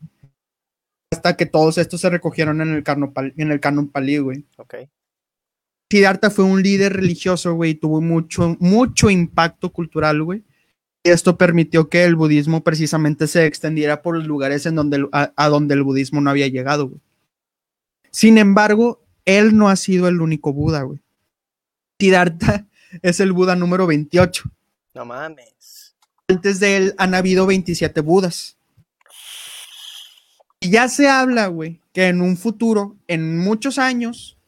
[1.12, 4.44] Hasta que todos estos se recogieron en el, canon pal- en el canon palí, güey.
[4.56, 4.74] Ok.
[5.90, 10.42] Siddhartha fue un líder religioso, güey, y tuvo mucho, mucho impacto cultural, güey.
[11.04, 15.48] Y esto permitió que el budismo precisamente se extendiera por los lugares en donde, a
[15.48, 17.00] donde el budismo no había llegado, güey.
[18.10, 21.00] Sin embargo, él no ha sido el único Buda, güey.
[22.00, 22.66] Siddhartha
[23.02, 24.44] es el Buda número 28.
[24.94, 25.94] No mames.
[26.28, 28.56] antes de él han habido 27 Budas.
[30.62, 34.38] Y ya se habla, güey, que en un futuro, en muchos años,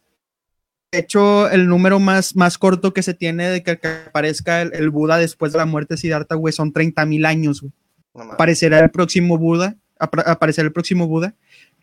[0.92, 4.72] de hecho, el número más, más corto que se tiene de que, que aparezca el,
[4.74, 7.72] el Buda después de la muerte de Siddhartha, güey, son 30 mil años, güey.
[8.14, 8.32] No.
[8.32, 11.34] Aparecerá el próximo Buda, apar- aparecerá el próximo Buda,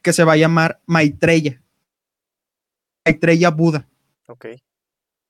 [0.02, 1.62] que se va a llamar Maitreya.
[3.06, 3.86] Maitreya Buda.
[4.28, 4.46] Ok.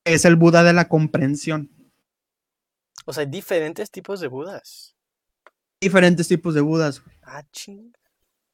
[0.05, 1.71] Es el Buda de la comprensión.
[3.05, 4.95] O sea, hay diferentes tipos de Budas.
[5.81, 7.03] diferentes tipos de Budas.
[7.03, 7.15] güey.
[7.23, 7.91] Ah, ching.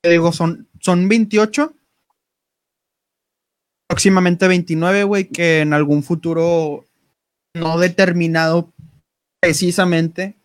[0.01, 1.73] Te digo, son, son 28.
[3.89, 6.85] Próximamente 29, güey, que en algún futuro
[7.55, 8.73] no determinado
[9.41, 10.35] precisamente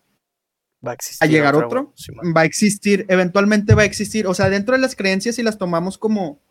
[0.85, 1.25] Va a existir.
[1.25, 1.93] a llegar otro,
[2.35, 4.27] va a existir, eventualmente va a existir.
[4.27, 6.41] O sea, dentro de las creencias, si las tomamos como,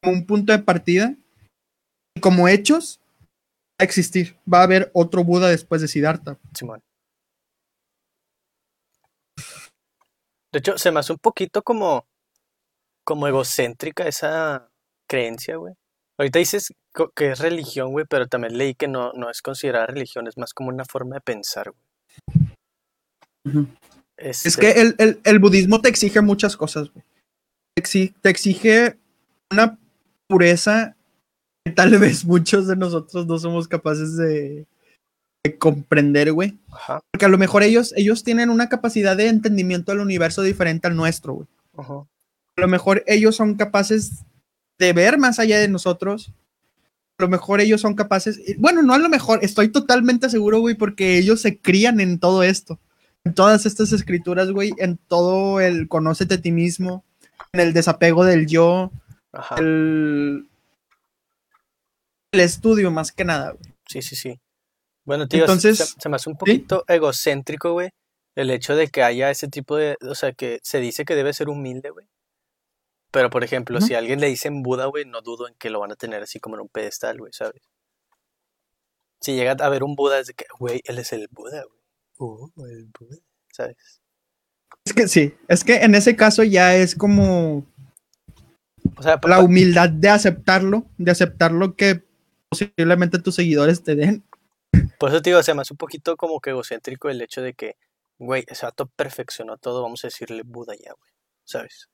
[0.00, 1.16] como un punto de partida,
[2.14, 3.00] y como hechos,
[3.72, 4.36] va a existir.
[4.52, 6.38] Va a haber otro Buda después de Siddhartha.
[6.54, 6.80] Simón.
[10.56, 12.06] De hecho, se me hace un poquito como,
[13.04, 14.70] como egocéntrica esa
[15.06, 15.74] creencia, güey.
[16.18, 16.72] Ahorita dices
[17.14, 20.54] que es religión, güey, pero también leí que no, no es considerada religión, es más
[20.54, 21.72] como una forma de pensar,
[23.44, 23.66] güey.
[24.16, 27.04] Es Este, que el, el- el budismo te exige muchas cosas, güey.
[28.22, 28.98] Te exige
[29.52, 29.78] una
[30.26, 30.96] pureza
[31.66, 34.66] que tal vez muchos de nosotros no somos capaces de,
[35.46, 36.58] de comprender, güey.
[36.72, 40.86] Ajá, Porque a lo mejor ellos, ellos tienen una capacidad de entendimiento del universo diferente
[40.86, 41.46] al nuestro, güey.
[41.76, 41.94] ajá.
[42.58, 44.24] A lo mejor ellos son capaces
[44.78, 46.32] de ver más allá de nosotros.
[47.18, 50.74] A lo mejor ellos son capaces, bueno, no a lo mejor, estoy totalmente seguro, güey,
[50.74, 52.78] porque ellos se crían en todo esto,
[53.24, 57.04] en todas estas escrituras, güey, en todo el conócete a ti mismo,
[57.52, 58.90] en el desapego del yo,
[59.32, 60.46] Ajá, el,
[62.32, 63.72] el estudio más que nada, güey.
[63.86, 64.38] sí, sí, sí.
[65.06, 67.90] Bueno, tío, Entonces, se, se me hace un poquito egocéntrico, güey,
[68.34, 71.32] el hecho de que haya ese tipo de, o sea, que se dice que debe
[71.32, 72.06] ser humilde, güey.
[73.12, 75.80] Pero, por ejemplo, si a alguien le dicen Buda, güey, no dudo en que lo
[75.80, 77.62] van a tener así como en un pedestal, güey, ¿sabes?
[79.22, 81.80] Si llega a ver un Buda, es de que, güey, él es el Buda, güey.
[82.18, 83.16] Oh, el Buda,
[83.52, 84.02] ¿sabes?
[84.84, 87.64] Es que sí, es que en ese caso ya es como
[88.96, 92.04] O sea, la humildad de aceptarlo, de aceptar lo que
[92.50, 94.24] posiblemente tus seguidores te den.
[94.98, 97.54] Por eso te digo, se me hace un poquito como que egocéntrico el hecho de
[97.54, 97.76] que,
[98.18, 101.12] güey, ese vato perfeccionó todo, vamos a decirle Buda ya, güey,
[101.44, 101.88] ¿sabes?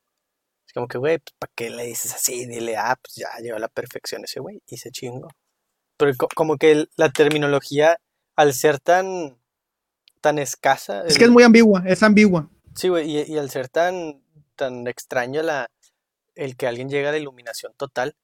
[0.66, 2.47] Es como que, güey, pues, ¿para qué le dices así?
[2.47, 5.28] Dile, ah, pues ya llegó a la perfección ese güey y se chingó.
[5.97, 7.99] Pero co- como que la terminología,
[8.37, 9.39] al ser tan,
[10.20, 12.49] tan escasa, Es el- que es muy ambigua, es ambigua.
[12.74, 14.22] Sí, güey, y, y al ser tan,
[14.57, 15.68] tan extraño la,
[16.35, 18.14] el que alguien llega a la iluminación total,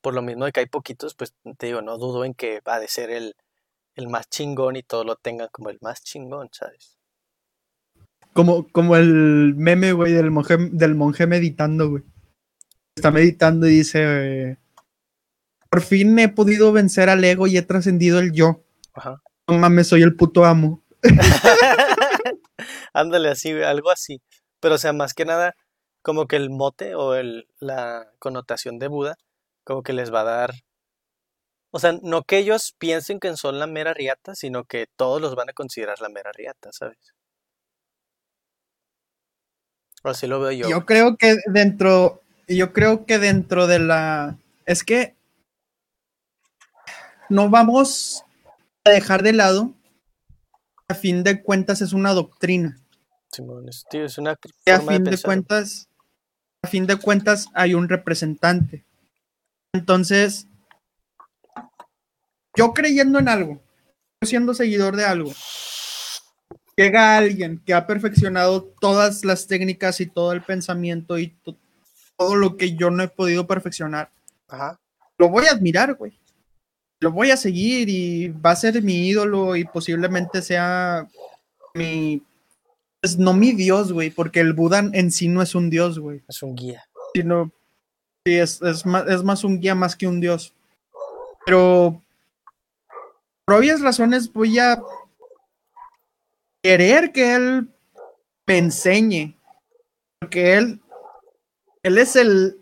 [0.00, 2.74] por lo mismo de que hay poquitos, pues te digo, no dudo en que va
[2.76, 3.36] a de ser el,
[3.94, 6.98] el más chingón y todos lo tengan como el más chingón, ¿sabes?
[8.32, 12.02] Como, como el meme, güey, del monje, del monje meditando, güey.
[12.96, 14.56] Está meditando y dice, eh,
[15.70, 18.64] por fin he podido vencer al ego y he trascendido el yo.
[18.94, 19.22] Ajá.
[19.48, 20.82] No mames, soy el puto amo.
[22.92, 24.22] Ándale así, güey, algo así.
[24.60, 25.54] Pero o sea, más que nada,
[26.02, 29.16] como que el mote o el, la connotación de Buda,
[29.64, 30.54] como que les va a dar...
[31.74, 35.34] O sea, no que ellos piensen que son la mera riata, sino que todos los
[35.34, 37.14] van a considerar la mera riata, ¿sabes?
[40.04, 40.68] O así lo veo yo.
[40.68, 45.16] Yo creo que dentro, yo creo que dentro de la, es que
[47.30, 48.22] no vamos
[48.84, 49.72] a dejar de lado,
[50.88, 52.78] a fin de cuentas es una doctrina.
[53.30, 55.88] Simón, es, tío, es una Y a forma de fin de cuentas,
[56.62, 58.84] a fin de cuentas hay un representante.
[59.72, 60.48] Entonces,
[62.56, 63.60] yo creyendo en algo,
[64.20, 65.32] yo siendo seguidor de algo,
[66.76, 71.56] llega alguien que ha perfeccionado todas las técnicas y todo el pensamiento y to-
[72.16, 74.10] todo lo que yo no he podido perfeccionar.
[74.48, 74.78] Ajá.
[75.18, 76.18] Lo voy a admirar, güey.
[77.00, 81.08] Lo voy a seguir y va a ser mi ídolo y posiblemente sea
[81.74, 82.22] mi...
[83.00, 86.22] Pues no mi dios, güey, porque el Buda en sí no es un dios, güey
[86.28, 86.84] Es un guía.
[87.12, 87.50] sino
[88.24, 90.54] sí, es, es, más, es más un guía más que un dios.
[91.44, 92.00] Pero
[93.52, 94.82] por obvias razones voy a
[96.62, 97.68] querer que él
[98.46, 99.36] me enseñe.
[100.18, 100.80] Porque él,
[101.82, 102.56] él es el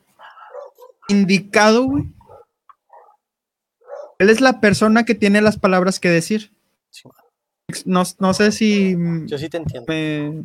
[1.07, 2.13] indicado, güey.
[4.19, 6.53] Él es la persona que tiene las palabras que decir.
[7.85, 9.87] No, no sé si Yo sí te entiendo.
[9.93, 10.43] me...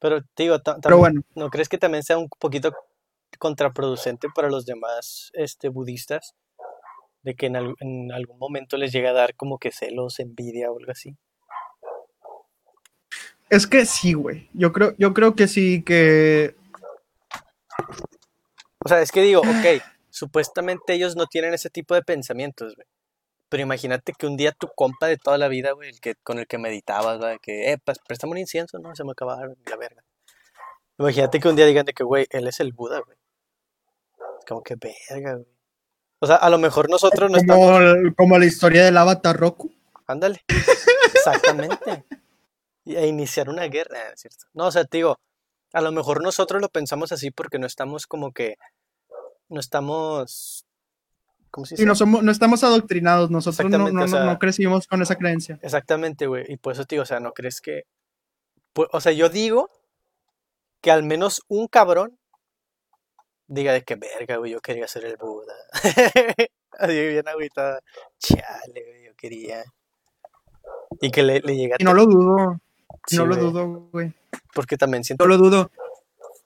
[0.00, 2.74] Pero, te digo, Pero bueno, ¿no crees que también sea un poquito
[3.38, 6.34] contraproducente para los demás este, budistas?
[7.26, 10.70] De que en, al- en algún momento les llega a dar como que celos, envidia
[10.70, 11.16] o algo así.
[13.50, 14.48] es que sí, güey.
[14.54, 16.54] Yo creo, yo creo que sí, que
[18.84, 22.86] O sea, es que digo, ok, supuestamente ellos no tienen ese tipo de pensamientos, güey.
[23.48, 26.38] Pero imagínate que un día tu compa de toda la vida, güey, el que, con
[26.38, 29.76] el que meditabas, güey, que, eh, pues, préstame un incienso, no, se me acabaron, la
[29.76, 30.02] verga.
[30.98, 33.18] Imagínate que un día digan de que, güey, él es el Buda, güey.
[34.48, 35.55] Como que verga, güey.
[36.18, 37.66] O sea, a lo mejor nosotros no estamos...
[37.66, 39.72] como, como la historia del avatar Roku.
[40.06, 40.42] Ándale.
[41.14, 42.04] Exactamente.
[42.84, 44.46] y a iniciar una guerra, ¿es cierto?
[44.54, 45.18] No, o sea, te digo,
[45.72, 48.56] a lo mejor nosotros lo pensamos así porque no estamos como que,
[49.48, 50.64] no estamos,
[51.50, 51.82] ¿cómo se dice?
[51.82, 55.02] Y no, somos, no estamos adoctrinados, nosotros no, Exactamente, no, o sea- no crecimos con
[55.02, 55.58] esa creencia.
[55.62, 57.84] Exactamente, güey, y por eso te digo, o sea, ¿no crees que,
[58.74, 59.68] o sea, yo digo
[60.80, 62.18] que al menos un cabrón
[63.46, 65.54] diga de que verga, güey, yo quería ser el Buda.
[66.78, 67.80] Así bien agüitada,
[68.18, 69.64] chale, güey, yo quería.
[71.00, 72.60] Y que le, le llegue a Y no lo dudo,
[73.06, 74.12] Sí, no lo dudo, güey.
[74.54, 75.70] Porque también siento No lo dudo.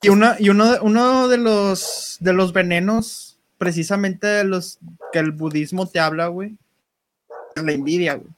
[0.03, 4.79] Y, una, y uno, de- uno de los de los venenos, precisamente de los
[5.13, 6.57] que el budismo te habla, güey,
[7.55, 8.31] es la envidia, güey.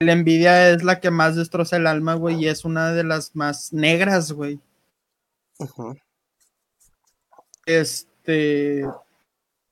[0.00, 3.34] La envidia es la que más destroza el alma, güey, y es una de las
[3.34, 4.60] más negras, güey.
[5.58, 5.96] Ujú.
[7.68, 8.82] Este.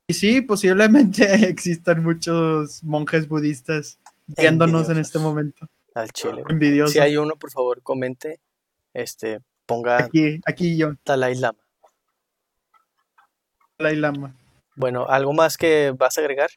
[0.07, 5.67] Y sí, posiblemente existan muchos monjes budistas viéndonos en este momento.
[5.95, 6.43] Al chile.
[6.43, 6.53] güey.
[6.53, 6.93] Envidiosos.
[6.93, 8.39] Si hay uno, por favor, comente.
[8.93, 11.59] Este, ponga Aquí, aquí yo, Dalai Lama.
[13.79, 14.35] Dalai Lama.
[14.75, 16.51] Bueno, ¿algo más que vas a agregar?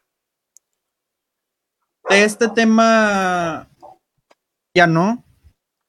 [2.09, 3.69] De este tema.
[4.73, 5.23] Ya no.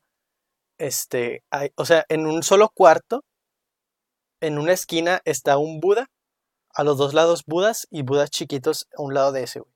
[0.79, 3.25] Este, hay, o sea, en un solo cuarto,
[4.41, 6.09] en una esquina está un Buda,
[6.75, 9.73] a los dos lados Budas y Budas chiquitos a un lado de ese, güey.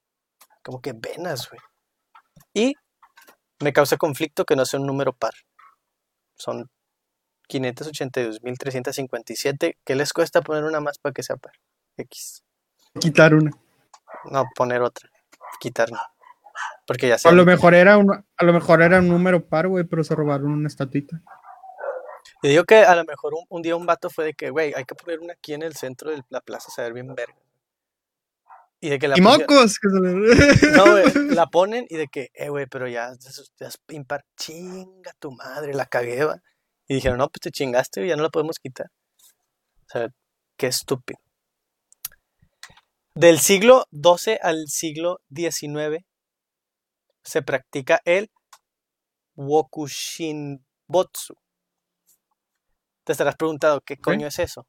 [0.62, 1.60] Como que venas, güey.
[2.54, 2.74] Y
[3.60, 5.34] me causa conflicto que no sea un número par.
[6.36, 6.68] Son
[7.48, 9.76] 582.357.
[9.84, 11.52] ¿Qué les cuesta poner una más para que sea par?
[11.96, 12.42] X.
[13.00, 13.50] Quitar una.
[14.30, 15.08] No, poner otra.
[15.60, 15.98] Quitar no.
[16.86, 17.32] Porque ya A sé.
[17.32, 20.52] lo mejor era un, a lo mejor era un número par, güey, pero se robaron
[20.52, 21.20] una estatuita.
[22.42, 24.72] Yo digo que a lo mejor un, un día un vato fue de que, güey,
[24.74, 27.34] hay que poner una aquí en el centro de la plaza, se ve bien verga.
[28.80, 29.78] Y de que la ¡Y pusieron- mocos!
[29.80, 33.12] se No, güey, la ponen y de que, eh, güey, pero ya,
[33.58, 36.42] ya es impar, chinga tu madre, la cagué, va.
[36.86, 38.88] Y dijeron, no, pues te chingaste, güey, ya no la podemos quitar.
[39.86, 40.08] O sea,
[40.58, 41.18] qué estúpido.
[43.16, 46.04] Del siglo XII al siglo XIX
[47.22, 48.32] se practica el
[49.36, 51.36] Wokushinbotsu.
[53.04, 54.66] Te estarás preguntando, ¿qué coño es eso?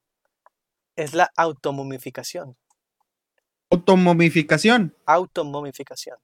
[0.96, 2.56] Es la automomificación.
[3.72, 4.96] Automomificación.
[5.08, 6.20] Automomificación.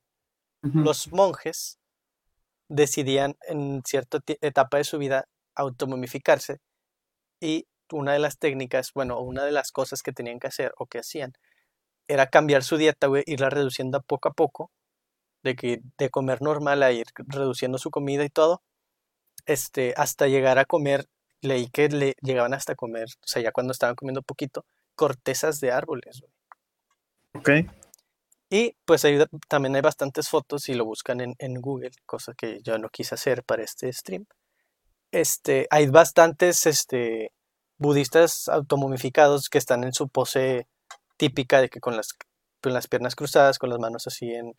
[0.61, 1.80] Los monjes
[2.69, 6.59] decidían en cierta etapa de su vida automomificarse
[7.39, 10.86] y una de las técnicas, bueno, una de las cosas que tenían que hacer o
[10.86, 11.34] que hacían
[12.12, 14.72] era cambiar su dieta, güey, irla reduciendo poco a poco,
[15.43, 18.62] de que de comer normal a ir reduciendo su comida y todo,
[19.45, 21.07] este, hasta llegar a comer,
[21.41, 25.72] leí que le llegaban hasta comer, o sea, ya cuando estaban comiendo poquito, cortezas de
[25.72, 26.32] árboles, güey.
[27.34, 27.72] Ok.
[28.49, 32.34] Y pues ahí da- también hay bastantes fotos si lo buscan en, en Google, cosa
[32.34, 34.26] que yo no quise hacer para este stream.
[35.12, 37.32] Este, hay bastantes este,
[37.78, 40.68] budistas automomificados que están en su pose
[41.22, 42.07] típica de que con las,
[42.63, 44.55] con las piernas cruzadas, con las manos así en,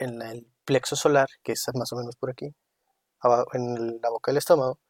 [0.00, 2.52] en la- el plexo solar, que es más o menos por aquí,
[3.20, 4.80] abajo, en la boca del estómago.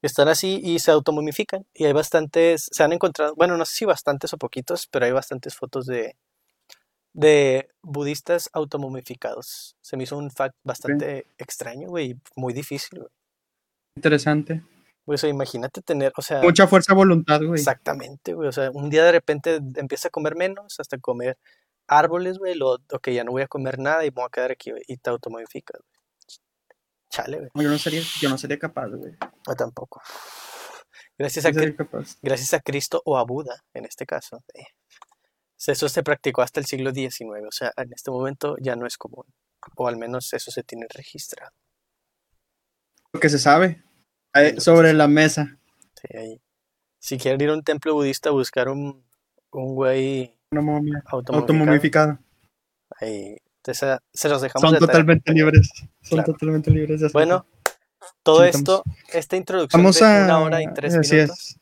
[0.00, 1.66] Están así y se automomifican.
[1.74, 5.12] Y hay bastantes, se han encontrado, bueno, no sé si bastantes o poquitos, pero hay
[5.12, 6.16] bastantes fotos de,
[7.12, 9.76] de budistas automomificados.
[9.82, 13.10] Se me hizo un fact bastante extraño, güey, muy difícil, güey.
[13.96, 14.62] Interesante.
[15.06, 17.58] Güey, O sea, imagínate tener, o sea, Mucha fuerza de voluntad, güey.
[17.60, 18.48] exactamente, güey.
[18.48, 21.38] O sea, un día de repente empieza a comer menos, hasta comer
[21.88, 22.54] árboles, güey.
[22.54, 24.82] Lo, ok, ya no voy a comer nada y me voy a quedar aquí, güey.
[24.86, 26.00] Y te automomificas, güey.
[27.10, 27.50] Chale, güey.
[27.54, 29.16] Yo no sería, yo no sería capaz, güey.
[29.46, 30.00] Yo tampoco.
[31.18, 32.16] Gracias a, No capaz.
[32.22, 34.42] gracias a Cristo o a Buda, en este caso.
[34.54, 34.64] eh,
[35.66, 38.96] Eso se practicó hasta el siglo XIX, o sea, en este momento ya no es
[38.96, 39.26] común,
[39.76, 41.50] o al menos eso se tiene registrado.
[43.12, 43.82] Lo que se sabe.
[44.32, 45.56] Ahí, sobre la mesa.
[46.00, 46.40] Sí, ahí.
[46.98, 49.02] Si quieren ir a un templo budista a buscar un,
[49.52, 50.36] un güey
[51.06, 52.18] automomificado,
[53.00, 54.92] ahí, se los dejamos Son de tarea.
[54.92, 55.68] totalmente libres.
[56.02, 56.32] Son Claro.
[56.32, 57.08] totalmente libres de.
[57.08, 57.46] Bueno,
[58.22, 60.24] todo Sí, esto, esta introducción vamos de a.
[60.24, 61.58] una hora y tres así minutos es.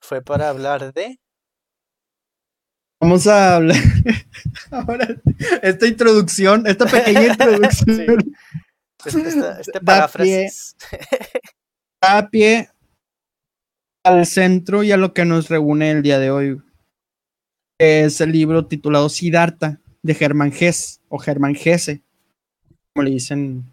[0.00, 1.18] fue para hablar de
[3.00, 3.76] Vamos a hablar.
[4.72, 5.06] Ahora,
[5.62, 8.34] esta introducción, esta pequeña introducción,
[9.04, 10.76] este, esta- este paráfrasis.
[12.00, 12.68] a pie
[14.04, 16.60] al centro y a lo que nos reúne el día de hoy.
[17.80, 22.02] Es el libro titulado Siddhartha de Germán Hesse o Germán Hesse,
[22.94, 23.64] como le dicen,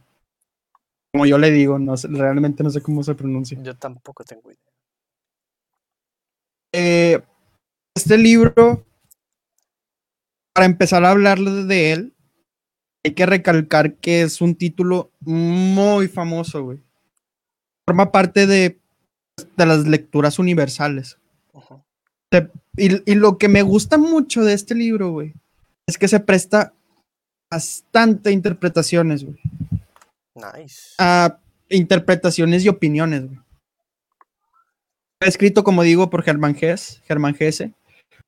[1.12, 3.58] como yo le digo, no sé- realmente no sé cómo se pronuncia.
[3.62, 4.60] Yo tampoco tengo idea.
[6.74, 7.22] Eh,
[7.96, 8.86] este libro,
[10.54, 12.14] para empezar a hablar de él,
[13.04, 16.80] hay que recalcar que es un título muy famoso, güey.
[17.88, 18.80] Forma parte de,
[19.58, 21.18] de las lecturas universales.
[22.78, 25.34] Y, y lo que me gusta mucho de este libro, güey,
[25.88, 26.74] es que se presta
[27.50, 29.40] bastante interpretaciones, güey.
[30.36, 30.96] Nice.
[30.98, 33.40] A interpretaciones y opiniones, güey.
[35.22, 37.72] Escrito, como digo, por Germán Hesse, Germán Hesse,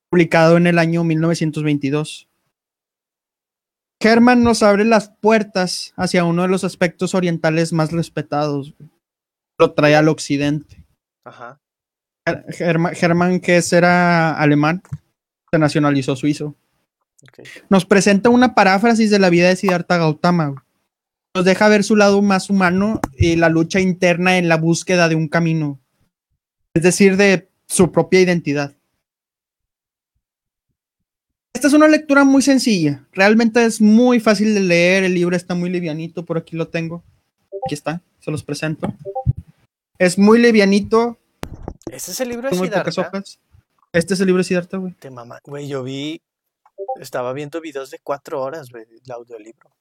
[0.10, 2.28] publicado en el año 1922.
[4.02, 8.74] Germán nos abre las puertas hacia uno de los aspectos orientales más respetados.
[8.78, 8.90] güey.
[9.60, 10.86] Lo trae al occidente.
[11.26, 11.60] Ajá.
[12.28, 14.82] Ger- Germán, Germán Hesse era alemán,
[15.52, 16.56] se nacionalizó suizo.
[17.70, 20.64] Nos presenta una paráfrasis de la vida de Siddhartha Gautama.
[21.36, 25.16] Nos deja ver su lado más humano y la lucha interna en la búsqueda de
[25.16, 25.80] un camino.
[26.76, 28.76] Es decir, de su propia identidad.
[31.56, 33.08] Esta es una lectura muy sencilla.
[33.12, 35.04] Realmente es muy fácil de leer.
[35.04, 36.24] El libro está muy livianito.
[36.24, 37.04] Por aquí lo tengo.
[37.66, 38.02] Aquí está.
[38.20, 38.94] Se los presento.
[39.98, 41.18] Es muy livianito.
[41.92, 43.40] Ese es el libro de muy pocas hojas.
[43.94, 44.94] Este es el libro de Siddhartha, güey.
[44.94, 45.40] Te mama.
[45.44, 46.22] Güey, yo vi.
[47.00, 49.72] Estaba viendo videos de cuatro horas, güey, el audiolibro.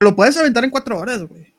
[0.00, 1.54] Lo puedes aventar en cuatro horas, güey.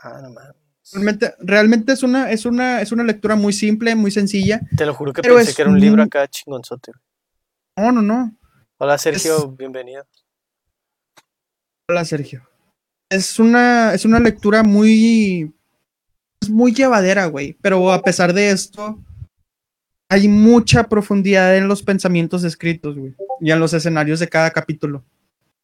[0.00, 0.54] Ah, no mames.
[0.92, 4.60] Realmente, realmente es una, es una, es una lectura muy simple, muy sencilla.
[4.76, 6.92] Te lo juro que pensé que era un libro acá chingonzote.
[6.92, 7.92] güey.
[7.92, 8.36] No, no, no.
[8.78, 10.06] Hola, Sergio, Es- bienvenido.
[11.88, 12.46] Hola, Sergio.
[13.10, 15.54] Es una, es una lectura muy,
[16.40, 17.56] es muy llevadera, güey.
[17.62, 18.98] Pero a pesar de esto,
[20.08, 23.14] hay mucha profundidad en los pensamientos escritos, güey.
[23.40, 25.04] Y en los escenarios de cada capítulo.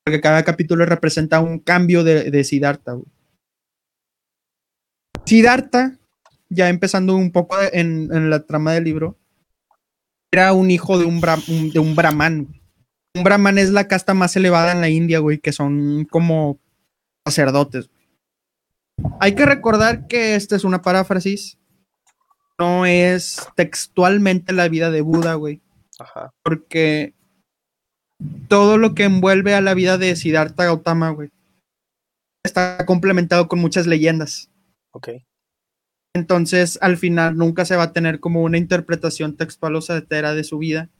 [0.05, 3.07] Porque cada capítulo representa un cambio de, de Siddhartha, güey.
[5.25, 5.97] Siddhartha,
[6.49, 9.17] ya empezando un poco en, la trama del libro,
[10.33, 12.49] era un hijo de un, bra- de un brahman.
[13.15, 16.59] Un brahman es la casta más elevada en la India, güey, que son como
[17.27, 17.89] sacerdotes.
[19.21, 21.59] Hay que recordar que esta es una paráfrasis.
[22.59, 25.61] No es textualmente la vida de Buda, güey,
[25.99, 26.33] Ajá.
[26.45, 27.15] porque
[28.49, 31.31] todo lo que envuelve a la vida de Siddhartha Gautama, güey,
[32.45, 34.51] está complementado con muchas leyendas.
[34.93, 35.09] Ok.
[36.15, 40.45] Entonces, al final nunca se va a tener como una interpretación textual o certera de
[40.45, 40.91] su vida.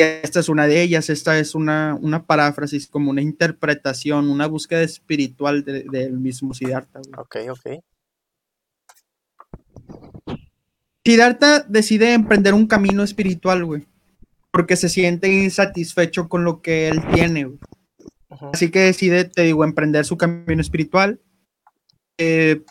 [0.00, 4.82] Esta es una de ellas, esta es una, una paráfrasis, como una interpretación, una búsqueda
[4.82, 7.00] espiritual de- del mismo Siddhartha.
[7.00, 7.14] güey.
[7.18, 7.82] Ok, ok.
[11.04, 13.86] Siddhartha decide emprender un camino espiritual, güey,
[14.52, 17.58] porque se siente insatisfecho con lo que él tiene, güey.
[18.52, 21.20] Así que decide, te digo, emprender su camino espiritual.
[22.20, 22.62] eh,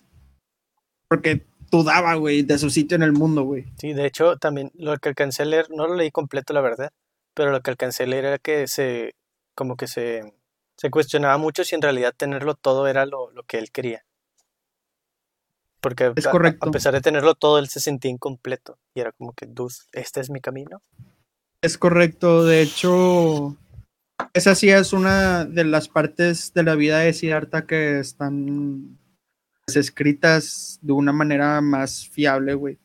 [1.10, 3.66] porque dudaba, güey, de su sitio en el mundo, güey.
[3.80, 6.92] Sí, de hecho, también lo que alcancé a leer, no lo leí completo, la verdad,
[7.38, 9.14] pero lo que alcancé a leer era que se,
[9.54, 10.34] como que se,
[10.76, 14.04] se cuestionaba mucho si en realidad tenerlo todo era lo, lo que él quería.
[15.80, 16.68] Porque Es a- correcto.
[16.68, 18.80] a pesar de tenerlo todo, él se sentía incompleto.
[18.96, 20.82] Y era como que, dude, ¿este es mi camino?
[21.62, 23.56] Es correcto, de hecho,
[24.34, 28.98] esa sí es una de las partes de la vida de Siddhartha que están
[29.68, 32.80] escritas de una manera más fiable, güey.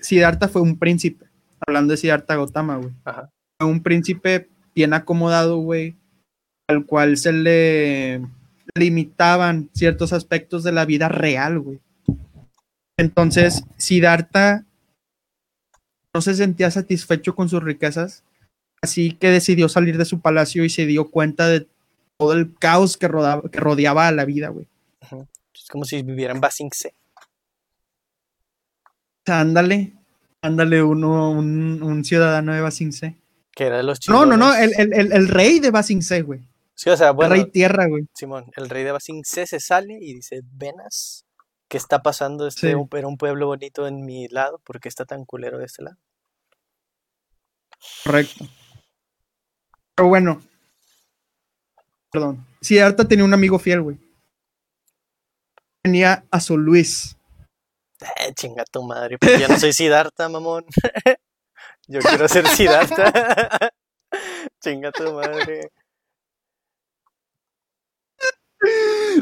[0.00, 1.26] Siddhartha fue un príncipe,
[1.64, 2.92] hablando de Siddhartha Gautama, güey.
[3.04, 3.30] Ajá.
[3.64, 5.96] Un príncipe bien acomodado, güey,
[6.68, 8.22] al cual se le
[8.76, 11.80] limitaban ciertos aspectos de la vida real, güey.
[12.98, 14.64] Entonces, Siddhartha
[16.14, 18.22] no se sentía satisfecho con sus riquezas,
[18.82, 21.66] así que decidió salir de su palacio y se dio cuenta de
[22.18, 24.68] todo el caos que, rodaba- que rodeaba a la vida, güey.
[25.54, 26.40] Es como si viviera en
[29.26, 29.92] ándale,
[30.42, 33.16] ándale uno, un, un ciudadano de Basingse.
[33.54, 34.78] Que era de los No, no, no, chingones.
[34.78, 36.40] el, el, el, el rey de Basingse, güey.
[36.74, 38.06] Sí, o sea, El bueno, rey tierra, güey.
[38.14, 41.24] Simón, el rey de Basing se se sale y dice, Venas,
[41.68, 42.48] ¿qué está pasando?
[42.48, 42.76] Este Sí.
[42.96, 45.96] era un pueblo bonito en mi lado, ¿por qué está tan culero de este lado?
[48.04, 48.44] Correcto.
[49.94, 50.40] Pero bueno.
[52.10, 52.44] Perdón.
[52.60, 53.98] Siddhartha tenía un amigo fiel, güey.
[55.82, 57.16] Tenía a su Luis.
[58.00, 60.64] Eh, chinga tu madre, porque yo no soy Siddhartha, mamón.
[61.88, 63.70] Yo quiero ser Siddhartha.
[64.60, 65.70] chinga tu madre.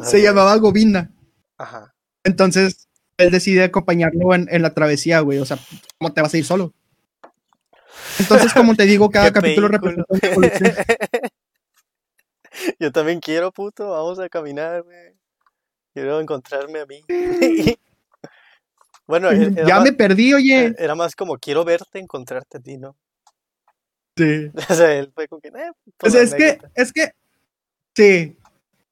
[0.03, 1.11] Se llamaba Govinda.
[1.59, 1.95] Ajá.
[2.25, 5.39] Entonces, él decide acompañarlo en, en la travesía, güey.
[5.39, 5.59] O sea,
[5.99, 6.73] ¿cómo te vas a ir solo?
[8.19, 10.05] Entonces, como te digo, cada capítulo película.
[10.11, 10.51] representa una.
[12.79, 13.91] Yo también quiero, puto.
[13.91, 15.15] Vamos a caminar, güey.
[15.95, 17.03] Quiero encontrarme a mí.
[19.07, 20.75] Bueno, e- Ya más, me perdí, oye.
[20.79, 22.97] era más como quiero verte, encontrarte a ti, ¿no?
[24.17, 24.51] Sí.
[24.71, 25.71] O sea, él fue como que, eh,
[26.03, 27.13] O sea, es que, es que,
[27.97, 28.37] sí.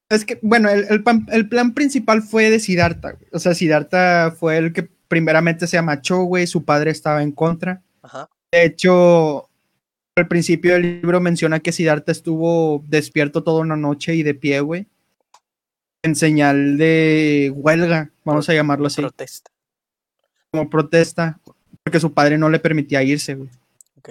[0.09, 3.29] Es que, bueno, el, el pan- el plan principal fue de Siddhartha, güey.
[3.33, 6.47] O sea, Siddhartha fue el que primeramente se amachó, güey.
[6.49, 7.81] Su padre estaba en contra.
[8.03, 8.29] Ajá.
[8.51, 9.49] De hecho,
[10.17, 14.61] al principio del libro menciona que Siddhartha estuvo despierto toda una noche y de pie,
[14.61, 14.87] güey.
[16.03, 19.50] En señal de huelga, vamos a llamarlo así, Protesta.
[20.53, 21.39] Como protesta,
[21.85, 23.51] porque su padre no le permitía irse, güey.
[23.99, 24.11] Ok.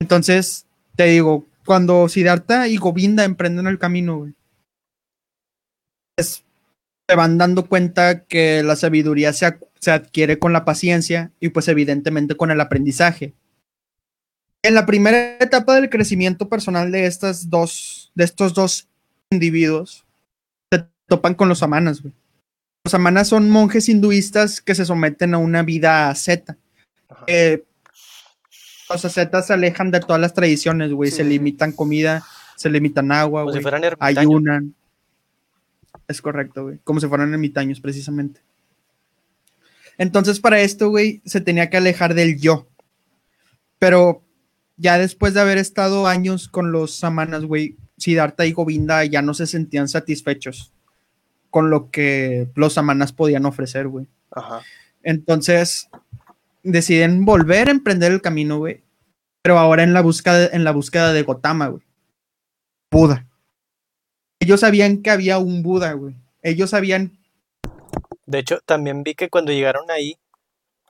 [0.00, 0.66] Entonces,
[0.96, 4.34] te digo, cuando Siddhartha y Govinda emprenden el camino, güey,
[6.18, 6.44] es-
[7.08, 11.68] se van dando cuenta que la sabiduría se, se adquiere con la paciencia y pues
[11.68, 13.34] evidentemente con el aprendizaje.
[14.62, 18.88] En la primera etapa del crecimiento personal de estas dos, de estos dos
[19.30, 20.06] individuos,
[20.72, 22.14] se topan con los samanas, güey.
[22.84, 26.10] Los samanas son monjes hinduistas que se someten a una vida.
[26.10, 27.24] Ajá.
[27.26, 27.64] Eh,
[28.90, 31.10] los ascetas se alejan de todas las tradiciones, güey.
[31.10, 32.22] Sí, se limitan comida,
[32.56, 33.62] se limitan agua, Como si güey.
[33.62, 34.18] fueran ermitaños.
[34.18, 34.74] Ayunan.
[36.08, 36.78] Es correcto, güey.
[36.84, 38.42] Como si fueran ermitaños, precisamente.
[39.96, 42.68] Entonces, para esto, güey, se tenía que alejar del yo.
[43.78, 44.22] Pero
[44.76, 49.32] ya después de haber estado años con los samanas, güey, Siddhartha y Govinda ya no
[49.32, 50.73] se sentían satisfechos
[51.54, 54.08] con lo que los samanas podían ofrecer, güey.
[54.32, 54.62] Ajá.
[55.04, 55.88] Entonces
[56.64, 58.82] deciden volver a emprender el camino, güey.
[59.40, 61.84] Pero ahora en la búsqueda, en la búsqueda de Gotama, güey.
[62.90, 63.28] Buda.
[64.40, 66.16] Ellos sabían que había un Buda, güey.
[66.42, 67.16] Ellos sabían,
[68.26, 70.18] De hecho, también vi que cuando llegaron ahí,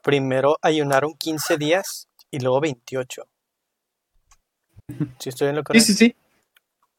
[0.01, 3.27] primero ayunaron 15 días y luego 28.
[5.19, 5.85] Si estoy en lo sí, correcto.
[5.85, 6.15] sí, sí.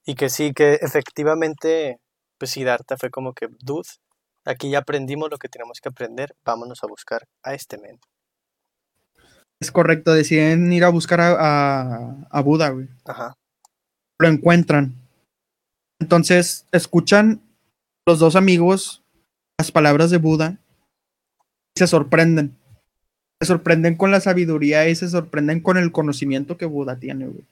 [0.04, 1.98] Y que sí, que efectivamente,
[2.38, 3.88] pues Siddhartha fue como que, dude,
[4.44, 7.98] aquí ya aprendimos lo que tenemos que aprender, vámonos a buscar a este men.
[9.60, 10.12] Es correcto.
[10.12, 12.88] Deciden ir a buscar a, a- a Buda, güey.
[13.06, 13.34] Ajá.
[14.18, 14.94] Lo encuentran.
[15.98, 17.40] Entonces escuchan
[18.06, 19.02] los dos amigos
[19.58, 20.58] las palabras de Buda
[21.74, 22.54] y se sorprenden.
[23.40, 27.44] Se sorprenden con la sabiduría y se sorprenden con el conocimiento que Buda tiene, güey.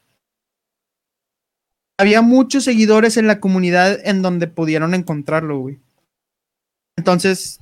[1.99, 5.79] Había muchos seguidores en la comunidad en donde pudieron encontrarlo, güey.
[6.97, 7.61] Entonces,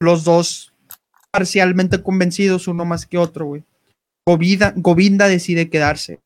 [0.00, 0.72] los dos
[1.30, 3.64] parcialmente convencidos, uno más que otro, güey.
[4.26, 6.20] Govinda, Govinda decide quedarse.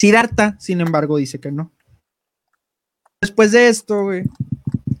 [0.00, 1.70] Siddhartha, sin embargo, dice que no.
[3.20, 4.24] Después de esto, güey,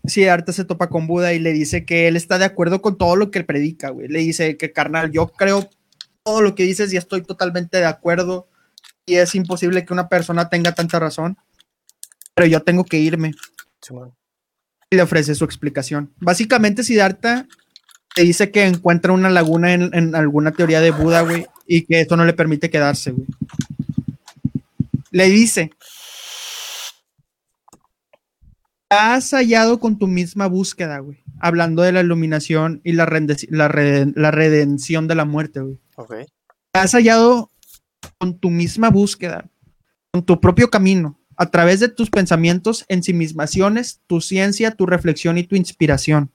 [0.04, 3.16] Siddhartha se topa con Buda y le dice que él está de acuerdo con todo
[3.16, 4.08] lo que él predica, güey.
[4.08, 5.70] Le dice que, carnal, yo creo
[6.22, 8.46] todo lo que dices y estoy totalmente de acuerdo.
[9.10, 11.36] Y es imposible que una persona tenga tanta razón.
[12.32, 13.32] Pero yo tengo que irme.
[14.88, 16.14] Y le ofrece su explicación.
[16.20, 17.48] Básicamente, Siddhartha
[18.16, 22.02] le dice que encuentra una laguna en, en alguna teoría de Buda, güey, y que
[22.02, 23.26] esto no le permite quedarse, güey.
[25.10, 25.72] Le dice,
[28.90, 35.14] has hallado con tu misma búsqueda, güey, hablando de la iluminación y la, redención de
[35.16, 35.80] la muerte, güey.
[36.72, 37.49] Has hallado
[38.20, 39.48] con tu misma búsqueda,
[40.12, 45.44] con tu propio camino, a través de tus pensamientos, ensimismaciones, tu ciencia, tu reflexión y
[45.44, 46.30] tu inspiración.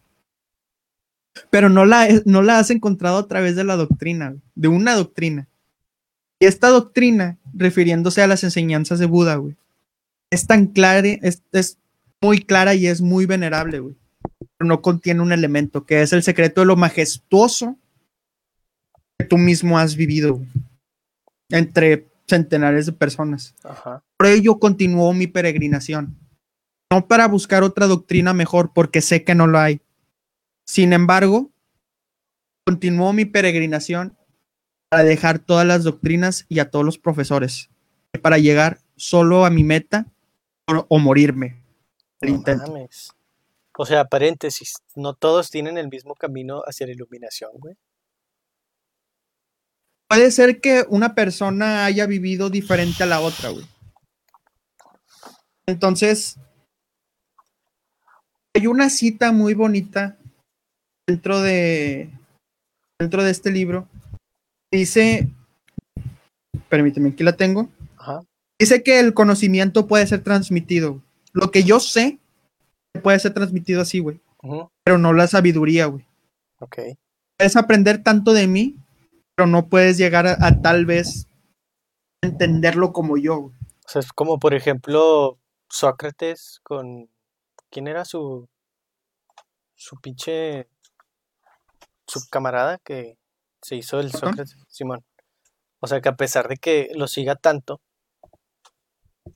[1.51, 5.47] Pero no la, no la has encontrado a través de la doctrina, de una doctrina.
[6.39, 9.55] Y esta doctrina, refiriéndose a las enseñanzas de Buda, güey,
[10.31, 11.77] es tan clara, es, es
[12.19, 13.95] muy clara y es muy venerable, güey.
[14.57, 17.77] Pero no contiene un elemento que es el secreto de lo majestuoso
[19.19, 20.47] que tú mismo has vivido güey,
[21.49, 23.53] entre centenares de personas.
[23.63, 24.03] Ajá.
[24.17, 26.17] Por ello continuó mi peregrinación.
[26.91, 29.81] No para buscar otra doctrina mejor, porque sé que no lo hay.
[30.65, 31.51] Sin embargo,
[32.65, 34.17] continuó mi peregrinación
[34.89, 37.69] para dejar todas las doctrinas y a todos los profesores,
[38.21, 40.07] para llegar solo a mi meta
[40.67, 41.61] o, o morirme.
[42.21, 42.67] El No intento.
[42.71, 43.11] mames.
[43.77, 47.75] O sea, paréntesis, no todos tienen el mismo camino hacia la iluminación, güey.
[50.15, 53.65] Puede ser que una persona haya vivido diferente a la otra, güey.
[55.65, 56.37] Entonces,
[58.53, 60.17] hay una cita muy bonita
[61.05, 62.09] dentro de
[62.97, 63.89] dentro de este libro.
[64.71, 65.27] Dice,
[66.69, 67.69] permíteme, aquí la tengo.
[67.97, 68.21] Ajá.
[68.57, 71.01] Dice que el conocimiento puede ser transmitido.
[71.33, 72.19] Lo que yo sé
[73.03, 74.21] puede ser transmitido así, güey,
[74.85, 76.05] pero no la sabiduría, güey.
[76.59, 76.77] Ok.
[77.37, 78.77] Puedes aprender tanto de mí,
[79.35, 81.27] pero no puedes llegar a, a tal vez
[82.21, 83.41] entenderlo como yo.
[83.41, 83.55] güey.
[83.85, 85.39] O sea, es como por ejemplo
[85.69, 87.09] Sócrates con
[87.69, 88.47] ¿quién era su
[89.75, 90.67] su pinche
[92.07, 93.17] su camarada que
[93.61, 94.11] se hizo el.
[94.11, 94.57] Sócrates?
[94.67, 95.03] Simón.
[95.79, 97.81] O sea, que a pesar de que lo siga tanto,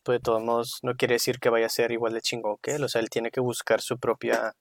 [0.04, 2.76] pues de todos modos no quiere decir que vaya a ser igual de chingón que
[2.76, 2.84] él.
[2.84, 4.54] O sea, él tiene que buscar su propia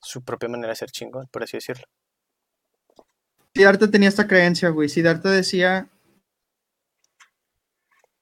[0.00, 1.84] su propia manera de ser chingón, por así decirlo.
[3.54, 4.88] Siddhartha tenía esta creencia, güey.
[4.88, 5.88] Siddhartha decía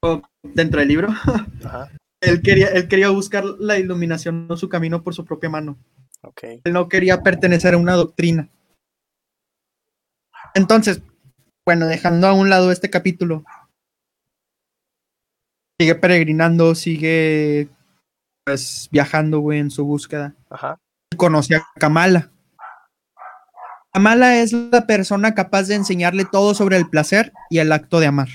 [0.02, 1.08] o dentro del libro,
[1.64, 1.90] Ajá.
[2.22, 5.78] él quería, él quería buscar la iluminación, no su camino por su propia mano.
[6.22, 6.42] Ok.
[6.64, 8.48] Él no quería pertenecer a una doctrina.
[10.54, 11.02] Entonces,
[11.66, 13.44] bueno, dejando a un lado este capítulo,
[15.78, 17.68] sigue peregrinando, sigue
[18.44, 20.34] pues viajando, güey, en su búsqueda.
[20.48, 20.78] Ajá.
[21.16, 22.32] Conoce a Kamala.
[23.92, 28.06] Kamala es la persona capaz de enseñarle todo sobre el placer y el acto de
[28.06, 28.28] amar.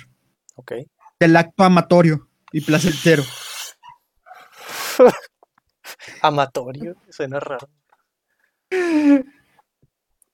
[0.56, 0.74] Ok.
[1.20, 3.24] El acto amatorio y placentero.
[6.22, 7.70] Amatorio, suena raro.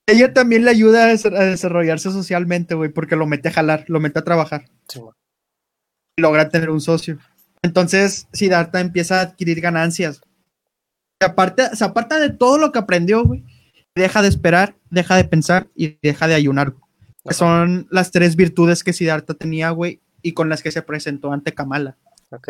[0.07, 3.85] Ella también le ayuda a des- a desarrollarse socialmente, güey, porque lo mete a jalar,
[3.88, 4.65] lo mete a trabajar.
[4.88, 5.14] Simón.
[6.18, 7.18] y logra tener un socio.
[7.61, 10.22] Entonces, Siddhartha empieza a adquirir ganancias.
[11.19, 13.43] Se aparta, se aparta de todo lo que aprendió, güey.
[13.95, 16.73] Deja de esperar, deja de pensar y deja de ayunar.
[17.27, 21.31] Que son las tres virtudes que Siddhartha tenía, güey, y con las que se presentó
[21.31, 21.97] ante Kamala.
[22.31, 22.49] Ok.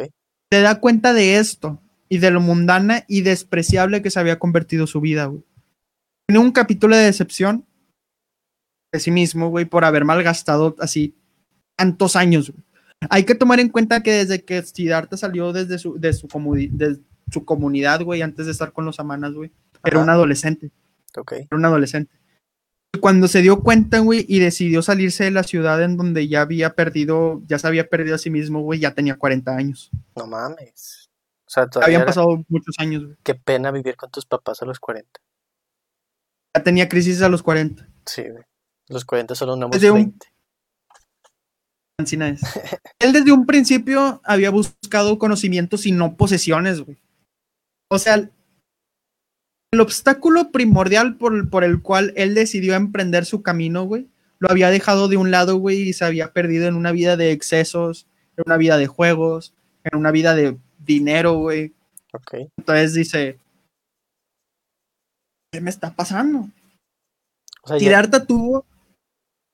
[0.52, 4.88] Se da cuenta de esto y de lo mundana y despreciable que se había convertido
[4.88, 5.44] su vida, güey.
[6.28, 7.66] Tiene un capítulo de decepción
[8.94, 11.16] de sí mismo, güey, por haber malgastado así
[11.76, 12.64] tantos años, güey.
[13.10, 16.28] Hay que tomar en cuenta que desde que Siddhartha salió desde su, de su,
[16.72, 17.00] de
[17.32, 19.52] su comunidad, güey, antes de estar con los amanas, güey,
[19.84, 20.70] era un adolescente,
[21.16, 22.14] Era un adolescente.
[22.94, 26.42] Y Cuando se dio cuenta, güey, y decidió salirse de la ciudad en donde ya
[26.42, 29.90] había perdido, ya se había perdido a sí mismo, güey, ya tenía 40 años.
[30.16, 31.10] No mames.
[31.46, 33.18] O sea, todavía Habían era- pasado muchos años, güey.
[33.24, 35.20] qué pena vivir con tus papás a los 40.
[36.56, 37.88] Ya tenía crisis a los 40.
[38.06, 38.44] Sí, güey.
[38.90, 40.28] Los 40 solo andamos Desde un- 20.
[41.98, 42.42] Ancina es.
[43.00, 47.02] Él desde un principio había buscado conocimientos y no posesiones, güey.
[47.90, 48.30] O sea,
[49.74, 54.08] el obstáculo primordial por, por el cual él decidió emprender su camino, güey,
[54.40, 57.32] lo había dejado de un lado, güey, y se había perdido en una vida de
[57.32, 59.54] excesos, en una vida de juegos,
[59.84, 61.74] en una vida de dinero, güey.
[62.12, 62.50] Ok.
[62.58, 63.40] Entonces dice,
[65.52, 66.50] ¿qué me está pasando?
[67.62, 68.66] O sea, ya, Siddhartha tuvo...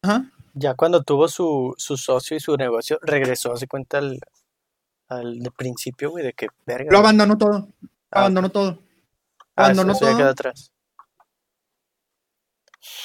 [0.04, 0.32] Ajá.
[0.54, 4.20] ya cuando tuvo su, su socio y su negocio, regresó, hace cuenta al,
[5.10, 6.92] al principio, güey, de que verga.
[6.92, 7.68] Lo abandonó todo.
[8.10, 8.80] Ah, Abandonó todo.
[9.58, 10.18] Ah, abandonó ya todo.
[10.18, 10.72] quedó atrás.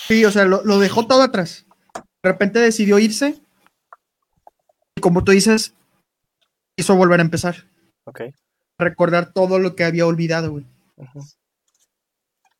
[0.06, 1.66] Sí, o sea, lo, lo dejó todo atrás.
[1.94, 3.40] De repente decidió irse.
[4.96, 5.74] Y como tú dices,
[6.76, 7.66] quiso volver a empezar.
[8.04, 8.22] Ok.
[8.78, 10.66] Recordar todo lo que había olvidado, güey.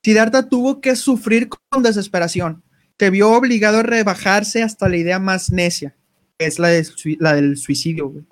[0.05, 2.63] Siddhartha tuvo que sufrir con desesperación.
[2.99, 5.97] Se vio obligado a rebajarse hasta la idea más necia,
[6.39, 6.87] que es la, de
[7.19, 8.25] la del suicidio, güey.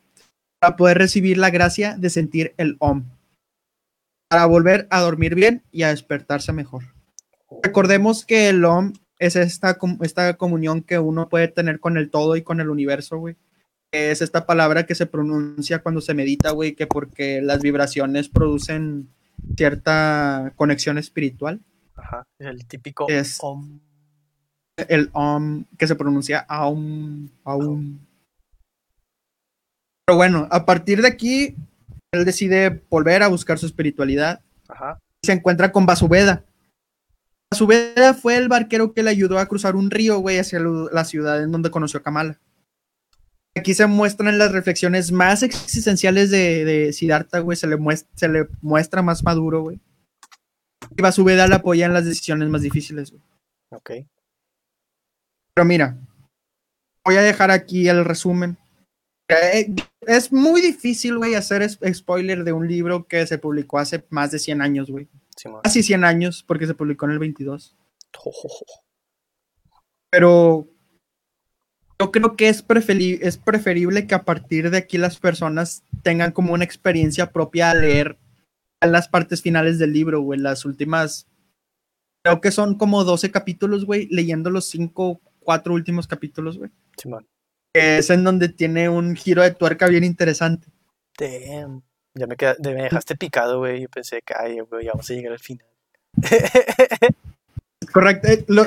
[0.61, 3.05] Para poder recibir la gracia de sentir el OM.
[4.31, 6.85] Para volver a dormir bien y a despertarse mejor.
[7.65, 12.37] Recordemos que el OM es esta, esta comunión que uno puede tener con el todo
[12.37, 13.35] y con el universo, güey.
[13.91, 19.09] Es esta palabra que se pronuncia cuando se medita, güey, que porque las vibraciones producen
[19.57, 21.61] cierta conexión espiritual.
[21.97, 22.23] Ajá.
[22.39, 23.81] El típico Es- om.
[24.89, 27.99] El OM que se pronuncia aum, aum.
[30.07, 31.57] Pero bueno, a partir de aquí,
[32.13, 35.01] él decide volver a buscar su espiritualidad Ajá.
[35.23, 36.45] y se encuentra con Vasubeda.
[37.51, 41.43] Vasubeda fue el barquero que le ayudó a cruzar un río, güey, hacia la ciudad
[41.43, 42.39] en donde conoció a Kamala.
[43.57, 47.57] Aquí se muestran las reflexiones más existenciales de, de Siddhartha, güey.
[47.57, 47.77] Se le,
[48.15, 49.81] se le muestra más maduro, güey.
[50.97, 53.23] Y Vasubeda le apoya en las decisiones más difíciles, güey.
[53.71, 53.91] Ok.
[55.55, 55.99] Pero mira,
[57.05, 58.57] voy a dejar aquí el resumen.
[59.31, 59.75] Eh,
[60.07, 64.39] Es muy difícil, güey, hacer spoiler de un libro que se publicó hace más de
[64.39, 65.09] 100 años, güey.
[65.37, 65.61] Simón.
[65.63, 67.77] Casi 100 años, porque se publicó en el 22.
[70.11, 70.67] Pero
[72.01, 76.33] yo creo que es, preferi- es preferible que a partir de aquí las personas tengan
[76.33, 78.19] como una experiencia propia al leer
[78.81, 81.29] las partes finales del libro, güey, las últimas,
[82.25, 86.71] creo que son como 12 capítulos, güey, leyendo los 5, 4 últimos capítulos, güey.
[86.97, 87.27] Simón.
[87.73, 90.69] Que Es en donde tiene un giro de tuerca bien interesante.
[91.19, 91.83] Damn.
[92.15, 93.83] Ya me, queda- me dejaste picado, güey.
[93.83, 95.67] Yo pensé que, ay, güey, ya vamos a llegar al final.
[97.93, 98.29] Correcto.
[98.29, 98.67] eh, lo-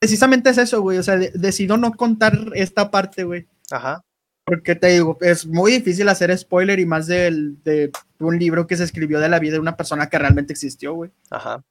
[0.00, 0.98] precisamente es eso, güey.
[0.98, 3.46] O sea, de- decido no contar esta parte, güey.
[3.70, 4.02] Ajá.
[4.44, 8.76] Porque te digo, es muy difícil hacer spoiler y más del- de un libro que
[8.76, 11.10] se escribió de la vida de una persona que realmente existió, güey.
[11.30, 11.62] Ajá.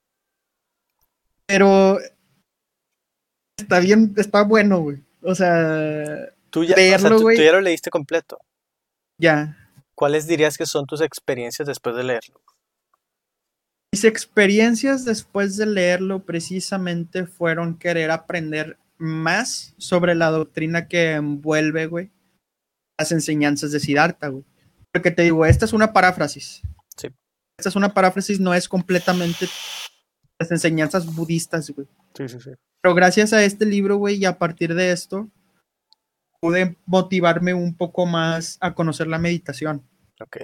[1.48, 1.98] Pero
[3.58, 5.04] está bien, está bueno, güey.
[5.24, 8.38] O sea, Tú ya, o sea, tú- tú ya lo leíste completo.
[9.20, 9.58] ya.
[9.96, 12.42] ¿Cuáles dirías que son tus experiencias después de leerlo?
[13.94, 21.86] Mis experiencias después de leerlo precisamente fueron querer aprender más sobre la doctrina que envuelve,
[21.88, 22.10] güey,
[22.98, 24.44] las enseñanzas de Siddhartha, güey.
[24.92, 26.62] Porque te digo, esta es una paráfrasis.
[26.98, 27.10] Sí.
[27.60, 29.48] Esta es una paráfrasis, no es completamente
[30.40, 31.88] las enseñanzas budistas, güey.
[32.16, 32.52] Sí, sí, sí.
[32.82, 35.30] Pero gracias a este libro, güey, y a partir de esto,
[36.42, 39.84] pude motivarme un poco más a conocer la meditación
[40.20, 40.38] Ok.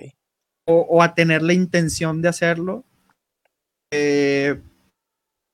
[0.68, 2.84] o, o a tener la intención de hacerlo.
[3.92, 4.62] Eh,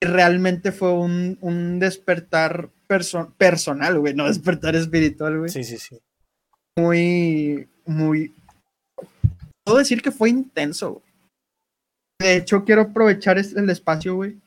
[0.02, 5.50] realmente fue un, un despertar perso- personal, güey, no despertar espiritual, güey.
[5.50, 5.98] Sí, sí, sí.
[6.78, 8.34] Muy, muy...
[9.64, 11.04] Puedo decir que fue intenso, güey.
[12.20, 14.38] De hecho, quiero aprovechar el espacio, güey,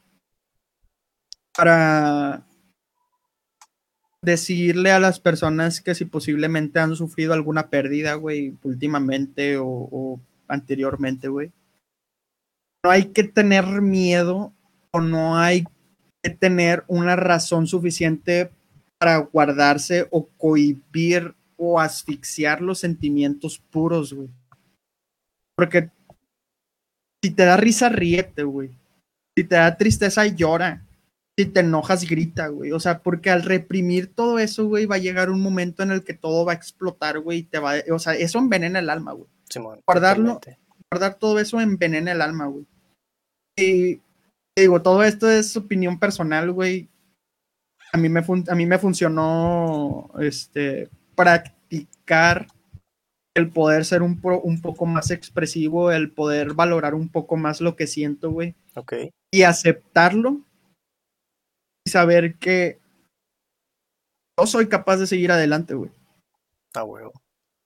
[1.56, 2.47] para
[4.28, 11.30] decirle a las personas que si posiblemente han sufrido alguna pérdida, güey, últimamente o, anteriormente,
[11.30, 11.54] güey.
[12.84, 14.52] No hay que tener miedo
[14.92, 15.64] o no hay
[16.22, 18.52] que tener una razón suficiente
[19.00, 24.30] para guardarse o cohibir o asfixiar los sentimientos puros, güey.
[25.56, 25.90] Porque
[27.24, 28.72] si te da risa, ríete, güey.
[29.38, 30.86] Si te da tristeza, llora.
[31.38, 32.72] Si te enojas, grita, güey.
[32.72, 36.04] O sea, porque al reprimir todo eso, güey, va a llegar un momento en el
[36.04, 37.40] que todo va a explotar, güey.
[37.40, 39.28] y Te va, o sea, eso envenena el alma, güey.
[39.50, 39.80] Simón.
[39.86, 40.34] Guardarlo.
[40.36, 40.60] totalmente.
[40.92, 42.66] Guardar todo eso envenena el alma, güey.
[43.58, 44.00] Y
[44.58, 46.88] digo, todo esto es opinión personal, güey.
[47.94, 52.48] A mí me, fun- a mí me funcionó este, practicar
[53.36, 57.62] el poder ser un, pro- un poco más expresivo, el poder valorar un poco más
[57.62, 58.94] lo que siento, güey Ok.
[59.32, 60.42] y aceptarlo
[61.88, 62.80] saber que
[64.40, 65.92] yo soy capaz de seguir adelante, güey.
[66.74, 67.14] A huevo.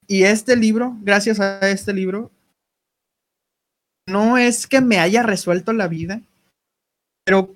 [0.07, 2.31] Y este libro, gracias a este libro,
[4.07, 6.21] no es que me haya resuelto la vida,
[7.25, 7.55] pero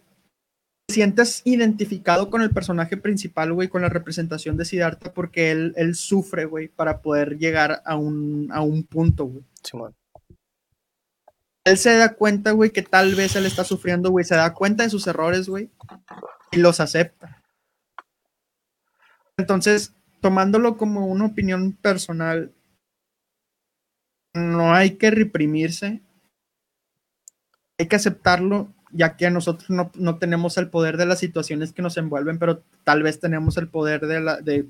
[0.87, 5.73] te sientes identificado con el personaje principal, güey, con la representación de Siddhartha, porque él,
[5.77, 9.43] él sufre, güey, para poder llegar a un, a un punto, güey.
[9.63, 9.95] Simón.
[11.65, 14.83] él se da cuenta, güey, que tal vez él está sufriendo, güey, se da cuenta
[14.83, 15.71] de sus errores, güey,
[16.56, 17.41] y los acepta.
[19.38, 22.52] Entonces, tomándolo como una opinión personal,
[24.34, 26.02] no hay que reprimirse,
[27.77, 31.82] hay que aceptarlo, ya que nosotros no, no tenemos el poder de las situaciones que
[31.82, 34.65] nos envuelven, pero tal vez tenemos el poder de, la, de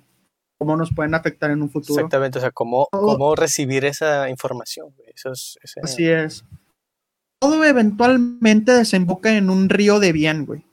[0.57, 1.99] cómo nos pueden afectar en un futuro.
[1.99, 2.40] Exactamente.
[2.40, 4.95] O sea, cómo, cómo recibir esa información.
[5.14, 5.57] Eso es.
[5.62, 6.44] ese- Así es.
[7.40, 10.64] Todo eventualmente desemboca en un río de bien, güey.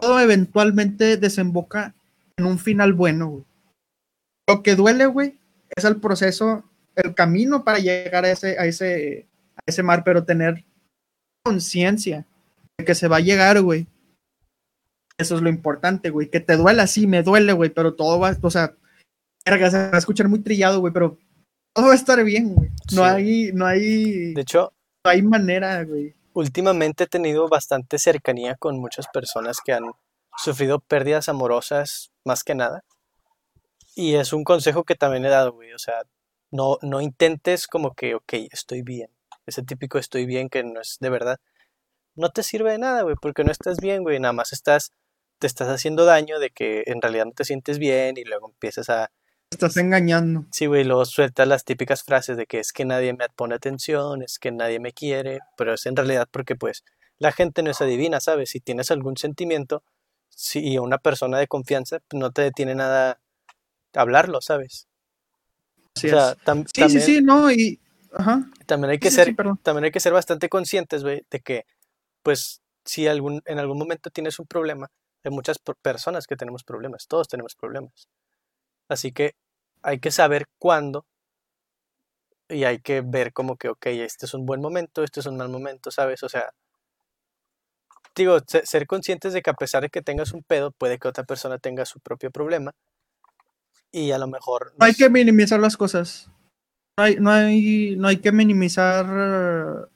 [0.00, 1.94] Todo eventualmente desemboca
[2.36, 3.44] en un final bueno, güey.
[4.48, 5.38] Lo que duele, güey,
[5.76, 6.64] es el proceso,
[6.96, 9.26] el camino para llegar a ese, a ese,
[9.56, 10.64] a ese mar, pero tener
[11.44, 12.26] conciencia
[12.78, 13.86] de que se va a llegar, güey.
[15.18, 16.30] Eso es lo importante, güey.
[16.30, 18.74] Que te duela, sí, me duele, güey, pero todo va, o sea,
[19.44, 21.18] verga, se va a escuchar muy trillado, güey, pero
[21.74, 22.70] todo va a estar bien, güey.
[22.92, 23.10] No Sí.
[23.10, 24.72] hay, no hay, De hecho,
[25.04, 26.14] no hay manera, güey.
[26.38, 29.90] Últimamente he tenido bastante cercanía con muchas personas que han
[30.36, 32.84] sufrido pérdidas amorosas más que nada.
[33.96, 35.72] Y es un consejo que también he dado, güey.
[35.72, 36.02] O sea,
[36.52, 39.10] no, no intentes como que, ok, estoy bien.
[39.46, 41.38] Ese típico estoy bien que no es de verdad.
[42.14, 44.20] No te sirve de nada, güey, porque no estás bien, güey.
[44.20, 44.92] Nada más estás,
[45.40, 48.90] te estás haciendo daño de que en realidad no te sientes bien y luego empiezas
[48.90, 49.10] a,
[49.50, 50.44] Estás engañando.
[50.52, 54.22] Sí, güey, luego sueltas las típicas frases de que es que nadie me pone atención,
[54.22, 56.84] es que nadie me quiere, pero es en realidad porque pues
[57.18, 58.50] la gente no es adivina, ¿sabes?
[58.50, 59.82] Si tienes algún sentimiento,
[60.28, 63.20] si una persona de confianza pues, no te detiene nada
[63.94, 64.86] hablarlo, ¿sabes?
[65.96, 66.38] Así o sea, es.
[66.44, 67.80] tam- Sí, también, sí, sí, no, y.
[68.12, 68.46] Ajá.
[68.66, 71.64] también hay que Sí, ser, sí, también hay que ser bastante conscientes, güey, de que,
[72.22, 74.88] pues, si algún, en algún momento tienes un problema,
[75.24, 78.08] hay muchas per- personas que tenemos problemas, todos tenemos problemas.
[78.88, 79.34] Así que
[79.82, 81.04] hay que saber cuándo
[82.48, 85.36] y hay que ver como que, ok, este es un buen momento, este es un
[85.36, 86.22] mal momento, ¿sabes?
[86.22, 86.50] O sea,
[88.14, 91.08] digo, se- ser conscientes de que a pesar de que tengas un pedo, puede que
[91.08, 92.72] otra persona tenga su propio problema
[93.92, 94.72] y a lo mejor...
[94.78, 96.30] No hay que minimizar las cosas.
[96.96, 99.88] No hay, no hay, no hay que minimizar.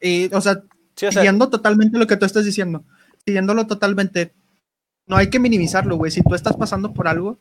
[0.00, 0.62] eh, o sea,
[0.96, 2.84] Sí, o sea, siguiendo totalmente lo que tú estás diciendo.
[3.24, 4.34] Siguiéndolo totalmente.
[5.06, 6.10] No hay que minimizarlo, güey.
[6.10, 7.38] Si tú estás pasando por algo,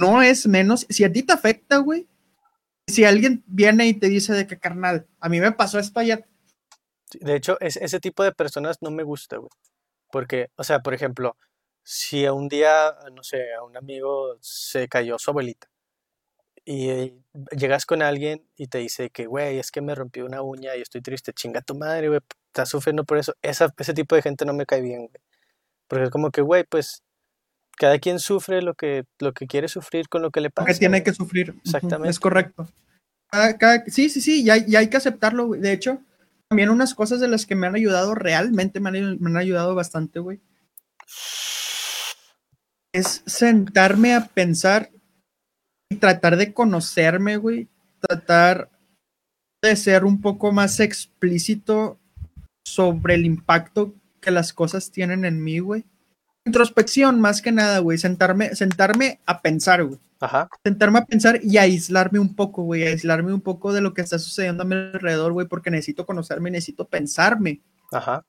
[0.00, 0.86] no es menos.
[0.90, 2.08] Si a ti te afecta, güey.
[2.88, 6.00] Si alguien viene y te dice de que, carnal, a mí me pasó esto.
[7.10, 9.50] Sí, De hecho, es- ese tipo de personas no me gusta, güey.
[10.10, 11.36] Porque, o sea, por ejemplo,
[11.84, 15.68] si un día, no sé, a un amigo se cayó su abuelita
[16.64, 17.14] y eh,
[17.56, 20.82] llegas con alguien y te dice que, güey, es que me rompí una uña y
[20.82, 23.34] estoy triste, chinga tu madre, güey, estás sufriendo por eso.
[23.42, 25.22] Ese tipo de gente no me cae bien, güey.
[25.88, 27.02] Porque es como que, güey, pues
[27.78, 30.66] cada quien sufre lo que, lo que quiere sufrir con lo que le pasa.
[30.66, 31.54] Porque tiene que sufrir.
[31.64, 32.10] Exactamente.
[32.10, 32.68] Es correcto.
[33.30, 35.60] Cada- cada- sí, sí, sí, y hay, y hay que aceptarlo, güey.
[35.60, 36.00] De hecho,
[36.48, 39.74] también unas cosas de las que me han ayudado, realmente me han, me han ayudado
[39.74, 40.40] bastante, güey.
[42.92, 44.90] Es sentarme a pensar
[45.90, 47.68] y tratar de conocerme, güey.
[48.00, 48.70] Tratar
[49.62, 51.98] de ser un poco más explícito
[52.66, 55.84] sobre el impacto que las cosas tienen en mí, güey.
[56.48, 57.98] Introspección, más que nada, güey.
[57.98, 59.98] Sentarme, sentarme a pensar, güey.
[60.20, 64.00] Ajá, sentarme a pensar y aislarme un poco, güey, aislarme un poco de lo que
[64.00, 67.60] está sucediendo a mi alrededor, güey, porque necesito conocerme, necesito pensarme,
[67.92, 68.24] ajá,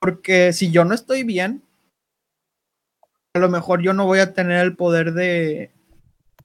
[0.00, 1.62] porque si yo no estoy bien,
[3.34, 5.70] a lo mejor yo no voy a tener el poder de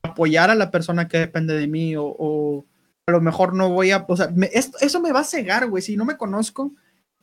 [0.03, 2.65] apoyar a la persona que depende de mí o, o
[3.07, 5.69] a lo mejor no voy a, o sea, me- esto- eso me va a cegar,
[5.69, 6.73] güey, si no me conozco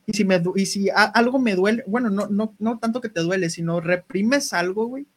[0.05, 3.21] y si me y si algo me duele, bueno, no no no tanto que te
[3.21, 5.07] duele, sino reprimes algo, güey.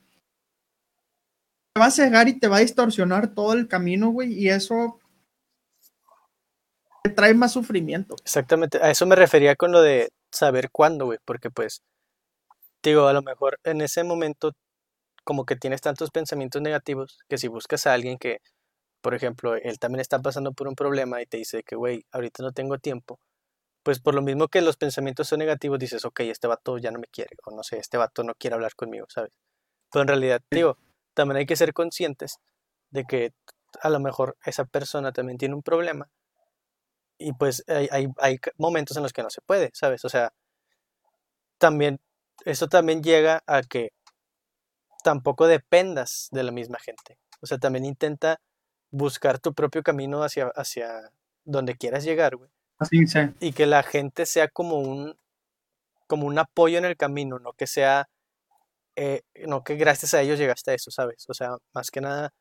[1.75, 4.99] Te va a cegar y te va a distorsionar todo el camino, güey, y eso
[7.03, 8.17] te trae más sufrimiento.
[8.25, 8.79] exactamente.
[8.83, 11.83] A eso me refería con lo de saber cuándo, güey, porque pues,
[12.83, 14.53] digo, a lo mejor en ese momento
[15.25, 18.39] como que tienes tantos pensamientos negativos que si buscas a alguien que,
[19.03, 22.43] por ejemplo, él también está pasando por un problema y te dice que, güey, ahorita
[22.45, 23.19] no tengo tiempo,
[23.87, 26.99] pues por lo mismo que los pensamientos son negativos, dices, ok, este vato ya no
[26.99, 29.31] me quiere, o no sé, este vato no quiere hablar conmigo, ¿sabes?
[29.93, 30.77] Pero en realidad, digo,
[31.15, 32.41] también hay que ser conscientes
[32.91, 33.33] de que
[33.81, 36.11] a lo mejor esa persona también tiene un problema
[37.17, 40.05] y pues hay, hay, hay momentos en los que no se puede, ¿sabes?
[40.05, 40.33] O sea,
[41.57, 42.01] también,
[42.45, 43.93] eso también llega a que
[45.05, 47.21] tampoco dependas de la misma gente.
[47.41, 48.41] O sea, también intenta
[48.91, 51.13] buscar tu propio camino hacia, hacia
[51.45, 52.51] donde quieras llegar, güey.
[52.79, 53.33] Así sé.
[53.41, 55.17] Y que la gente sea como un,
[56.07, 58.09] como un apoyo en el camino, no que sea,
[58.97, 61.25] eh, no que gracias a ellos llegaste a eso, ¿sabes?
[61.29, 62.33] O sea, más que nada,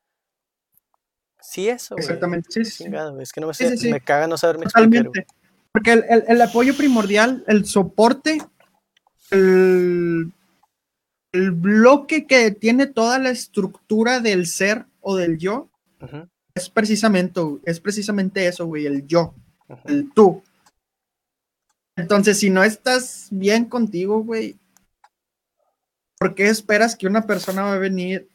[1.40, 1.96] sí eso.
[1.96, 2.84] Exactamente, sí.
[2.84, 5.04] Chingado, es que no me, sé- caga no saberme explicar.
[5.04, 5.26] Totalmente.
[5.72, 8.38] Porque el, el- el apoyo primordial, el soporte,
[9.30, 10.32] el,
[11.32, 15.70] el bloque que tiene toda la estructura del ser o del yo,
[16.54, 19.34] es precisamente, es precisamente eso, güey, el yo.
[19.86, 20.42] El tú.
[21.96, 24.58] Entonces, si no estás bien contigo, güey,
[26.18, 28.28] ¿por qué esperas que una persona va a venir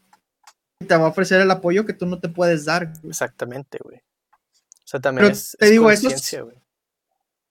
[0.80, 2.88] y te va a ofrecer el apoyo que tú no te puedes dar?
[2.99, 3.10] güey?
[3.10, 3.98] Exactamente, güey.
[3.98, 6.56] O sea, también Pero es, te es digo, eso es- conciencia, güey.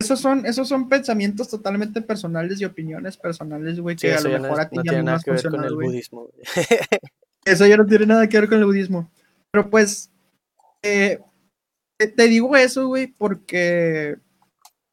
[0.01, 4.31] Esos son, esos son pensamientos totalmente personales y opiniones personales, güey, Sí, que a lo
[4.31, 5.89] no, mejor es- a ti no ya tiene no nada que ver con el güey.
[5.89, 6.43] budismo, güey.
[7.45, 9.11] Eso ya no tiene nada que ver con el budismo.
[9.51, 10.11] Pero pues,
[10.83, 11.21] eh,
[12.09, 14.17] te, digo eso, güey, porque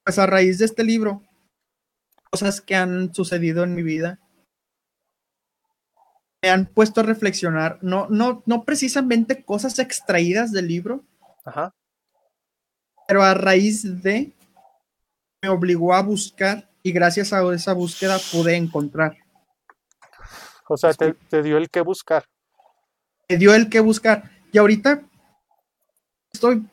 [0.04, 1.24] pues a raíz de este libro,
[2.30, 4.20] cosas que han sucedido en mi vida
[6.42, 11.04] me han puesto a reflexionar, no, no, no precisamente cosas extraídas del libro,
[11.44, 11.74] Ajá.
[13.08, 14.34] pero a raíz de
[15.42, 19.18] me obligó a buscar y gracias a esa búsqueda pude encontrar.
[20.70, 22.26] O sea, te, te dio el que buscar.
[23.30, 24.30] Me dio el que buscar.
[24.52, 25.02] Y ahorita
[26.32, 26.68] estoy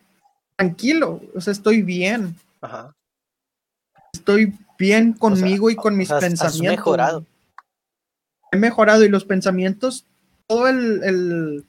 [0.57, 2.37] tranquilo, o sea, estoy bien.
[2.61, 2.93] Ajá.
[4.13, 6.77] Estoy bien conmigo y con mis has- has pensamientos.
[6.79, 7.27] mejorado.
[8.53, 10.07] He mejorado y los pensamientos,
[10.47, 11.65] todo el, el,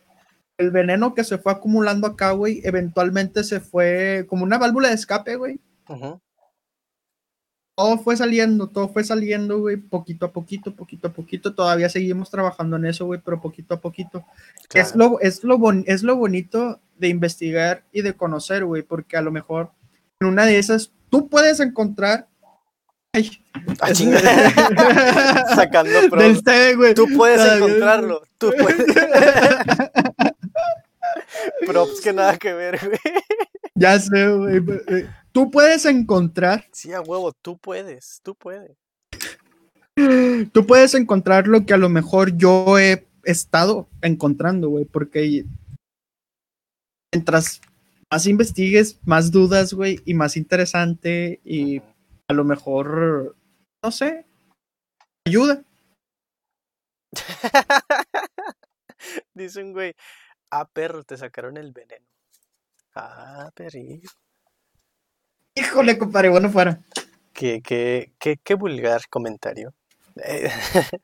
[0.60, 4.95] el veneno que se fue acumulando acá, güey, eventualmente se fue como una válvula de
[4.95, 5.60] escape, güey.
[5.90, 6.20] Ujú.
[7.76, 11.54] Todo fue saliendo, todo fue saliendo, güey, poquito a poquito, poquito a poquito.
[11.54, 14.24] Todavía seguimos trabajando en eso, güey, pero poquito a poquito.
[14.74, 19.18] Es, lo, es, lo bon- es lo bonito de investigar y de conocer, güey, porque
[19.18, 19.72] a lo mejor
[20.22, 22.28] en una de esas tú puedes encontrar.
[23.12, 23.30] Ay.
[23.82, 24.20] Ah, chinga.
[25.56, 25.92] Sacando.
[26.18, 26.94] Del C, güey.
[26.94, 28.22] Tú puedes encontrarlo.
[28.38, 28.86] Tú puedes.
[31.68, 33.00] Props que nada que ver, güey.
[33.78, 34.58] Ya sé, güey.
[34.88, 38.78] eh, Tú puedes encontrar, Sí, a huevo, tú puedes, tú puedes.
[40.54, 45.44] tú puedes encontrar lo que a lo mejor yo he estado encontrando, güey, porque
[47.14, 47.60] mientras
[48.10, 51.82] más investigues, más dudas, güey, y más interesante y
[52.30, 53.36] a lo mejor,
[53.84, 54.26] no sé,
[55.28, 55.64] ayuda.
[59.34, 59.94] Dicen, güey,
[60.52, 62.06] ah, perro, te sacaron el veneno.
[62.96, 64.10] Ah, perrillo.
[65.54, 66.80] Híjole, compadre, bueno fuera.
[67.34, 69.74] Qué, qué, qué, qué vulgar comentario.
[70.24, 70.50] Eh,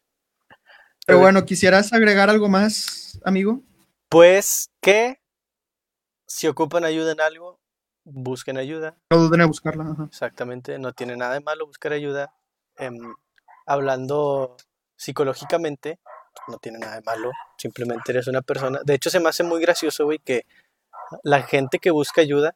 [1.05, 3.61] Pero bueno, ¿quisieras agregar algo más, amigo?
[4.07, 5.19] Pues que
[6.27, 7.59] si ocupan ayuda en algo,
[8.05, 8.95] busquen ayuda.
[9.09, 9.83] No duden en buscarla.
[9.83, 10.05] ajá.
[10.05, 12.33] Exactamente, no tiene nada de malo buscar ayuda.
[12.77, 13.13] Em,
[13.65, 14.55] hablando
[14.95, 15.99] psicológicamente,
[16.47, 17.31] no tiene nada de malo.
[17.57, 18.79] Simplemente eres una persona.
[18.85, 20.45] De hecho, se me hace muy gracioso, güey, que
[21.23, 22.55] la gente que busca ayuda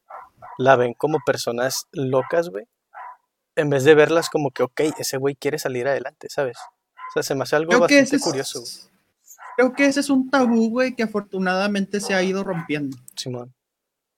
[0.58, 2.68] la ven como personas locas, güey.
[3.56, 6.58] En vez de verlas como que, ok, ese güey quiere salir adelante, ¿sabes?
[6.60, 8.72] O sea, se me hace algo Creo bastante curioso, güey.
[8.72, 8.90] es,
[9.56, 12.98] creo que ese es un tabú, güey, que afortunadamente se ha ido rompiendo.
[13.16, 13.54] Simón.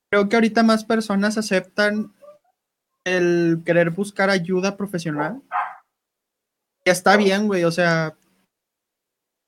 [0.10, 2.14] Creo que ahorita más personas aceptan
[3.04, 5.42] el querer buscar ayuda profesional.
[6.86, 7.64] Ya está bien, güey.
[7.66, 8.16] O sea,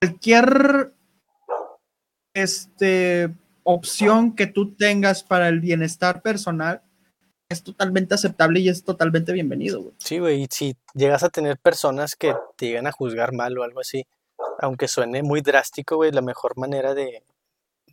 [0.02, 0.94] cualquier
[2.34, 3.34] este,
[3.64, 6.82] opción que tú tengas para el bienestar personal
[7.50, 9.92] es totalmente aceptable y es totalmente bienvenido.
[9.98, 13.64] Sí, güey, y si llegas a tener personas que te llegan a juzgar mal o
[13.64, 14.06] algo así,
[14.60, 17.24] aunque suene muy drástico, güey, la mejor manera de,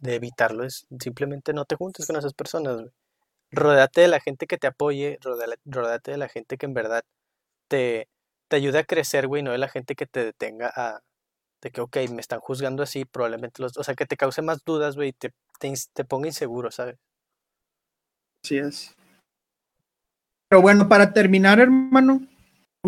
[0.00, 2.90] de evitarlo es simplemente no te juntes con esas personas, güey.
[3.94, 5.18] De la gente que te apoye,
[5.64, 7.04] rodéate de la gente que en verdad
[7.68, 8.08] te,
[8.48, 11.00] te ayude a crecer, güey, no de la gente que te detenga a,
[11.62, 14.64] de que, ok, me están juzgando así, probablemente los, o sea, que te cause más
[14.64, 16.96] dudas, güey, y te, te, te ponga inseguro, ¿sabes?
[18.44, 18.94] Así es.
[20.48, 22.28] Pero bueno, para terminar, hermano, me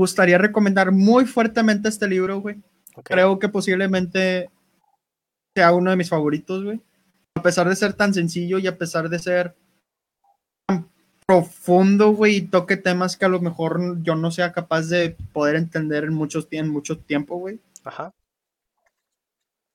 [0.00, 2.62] gustaría recomendar muy fuertemente este libro, güey.
[3.02, 4.50] Creo que posiblemente
[5.56, 6.80] sea uno de mis favoritos, güey.
[7.34, 9.56] A pesar de ser tan sencillo y a pesar de ser
[10.66, 10.88] tan
[11.26, 15.56] profundo, güey, y toque temas que a lo mejor yo no sea capaz de poder
[15.56, 17.60] entender en, muchos, en mucho tiempo, güey.
[17.84, 18.12] Ajá.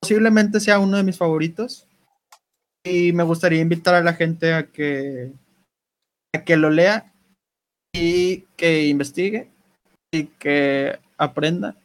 [0.04, 1.88] Posiblemente sea uno de mis favoritos.
[2.84, 5.32] Y me gustaría invitar a la gente a que,
[6.36, 7.14] a que lo lea
[7.94, 9.50] y que investigue
[10.12, 11.78] y que aprenda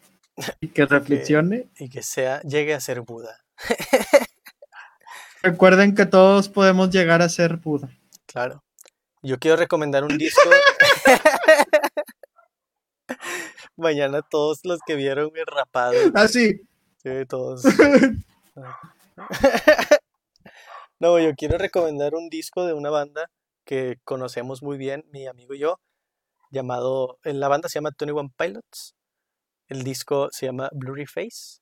[0.60, 1.68] y que reflexione.
[1.78, 3.38] Y que sea, llegue a ser Buda.
[5.44, 7.88] Recuerden que todos podemos llegar a ser Buda.
[8.26, 8.64] Claro.
[9.22, 10.50] Yo quiero recomendar un disco.
[13.76, 16.62] Mañana todos los que vieron el rapado, Así.
[17.02, 17.62] Sí, todos.
[21.00, 23.30] No, yo quiero recomendar un disco de una banda
[23.64, 25.78] que conocemos muy bien, mi amigo y yo,
[26.50, 28.96] llamado, en la banda se llama 21 Pilots.
[29.68, 31.60] El disco se llama Blurry Face.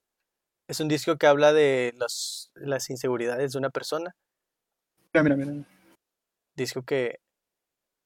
[0.69, 4.17] Es un disco que habla de los, las inseguridades de una persona.
[5.13, 5.69] Mira, mira, mira.
[6.55, 7.19] disco que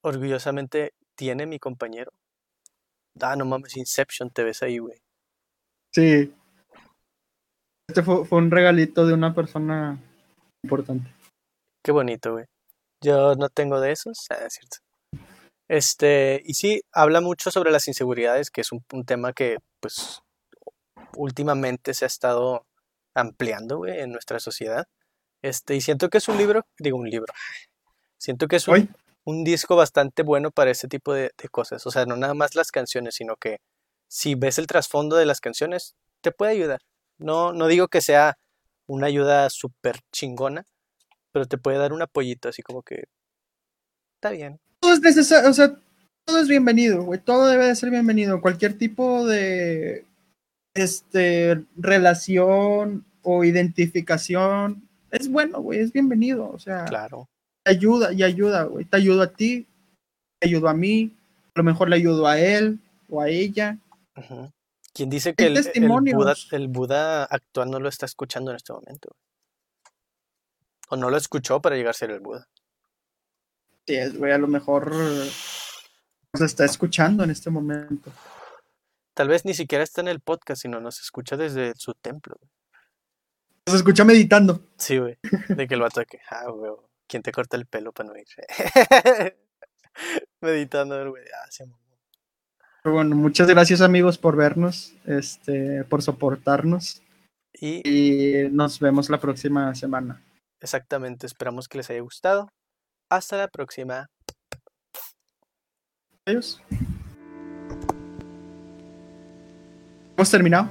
[0.02, 2.12] orgullosamente tiene mi compañero.
[3.20, 4.98] Ah, no mames, Inception, te ves ahí, güey.
[5.92, 6.34] Sí.
[7.90, 10.00] Este fue, fue un regalito de una persona
[10.62, 11.12] importante.
[11.84, 12.44] Qué bonito, güey.
[13.02, 14.76] Yo no tengo de esos, ah, es cierto.
[15.68, 20.22] Este, y sí, habla mucho sobre las inseguridades, que es un, un tema que, pues,
[21.16, 22.64] últimamente se ha estado
[23.12, 24.86] ampliando, güey, en nuestra sociedad.
[25.42, 27.34] Este, y siento que es un libro, digo un libro,
[28.20, 28.94] siento que es un,
[29.24, 31.84] un disco bastante bueno para ese tipo de, de cosas.
[31.88, 33.58] O sea, no nada más las canciones, sino que
[34.08, 36.80] si ves el trasfondo de las canciones, te puede ayudar.
[37.20, 38.36] No, no digo que sea
[38.88, 40.64] una ayuda súper chingona,
[41.32, 43.04] pero te puede dar un apoyito, así como que
[44.16, 44.58] está bien.
[44.80, 45.74] Todo es necesario, o sea,
[46.26, 47.20] todo es bienvenido, güey.
[47.20, 48.40] Todo debe de ser bienvenido.
[48.40, 50.04] Cualquier tipo de
[50.74, 56.50] este relación o identificación es bueno, güey, es bienvenido.
[56.50, 57.28] O sea, Claro.
[57.64, 58.84] te ayuda y ayuda, güey.
[58.86, 59.66] Te ayudo a ti,
[60.40, 61.14] te ayudo a mí,
[61.54, 62.78] a lo mejor le ayudo a él
[63.10, 63.76] o a ella.
[64.16, 64.50] Ujú.
[64.92, 66.48] ¿Quién dice que el, el Buda, testimonios.
[66.52, 69.16] el Buda actual no lo está escuchando en este momento?
[70.88, 72.48] O no lo escuchó para llegar a ser el Buda.
[73.86, 78.12] Sí, es, güey, a lo mejor Nos está escuchando en este momento.
[79.14, 82.36] Tal vez ni siquiera está en el podcast, sino nos escucha desde su templo.
[82.40, 82.50] güey.
[83.66, 84.68] Nos escucha meditando.
[84.78, 85.18] Sí, güey.
[85.48, 86.72] De que el vato de que, ah, güey,
[87.06, 88.26] ¿quién te corta el pelo para no ir?
[90.40, 91.24] Meditando, güey.
[91.24, 91.89] Ah, mamó.
[92.84, 97.02] Bueno, muchas gracias amigos por vernos, este, por soportarnos
[97.52, 100.22] Y y nos vemos la próxima semana.
[100.60, 102.48] exactamente, esperamos que les haya gustado.
[103.10, 104.06] Hasta la próxima.
[106.26, 106.62] Adiós.
[110.16, 110.68] Hemos terminado.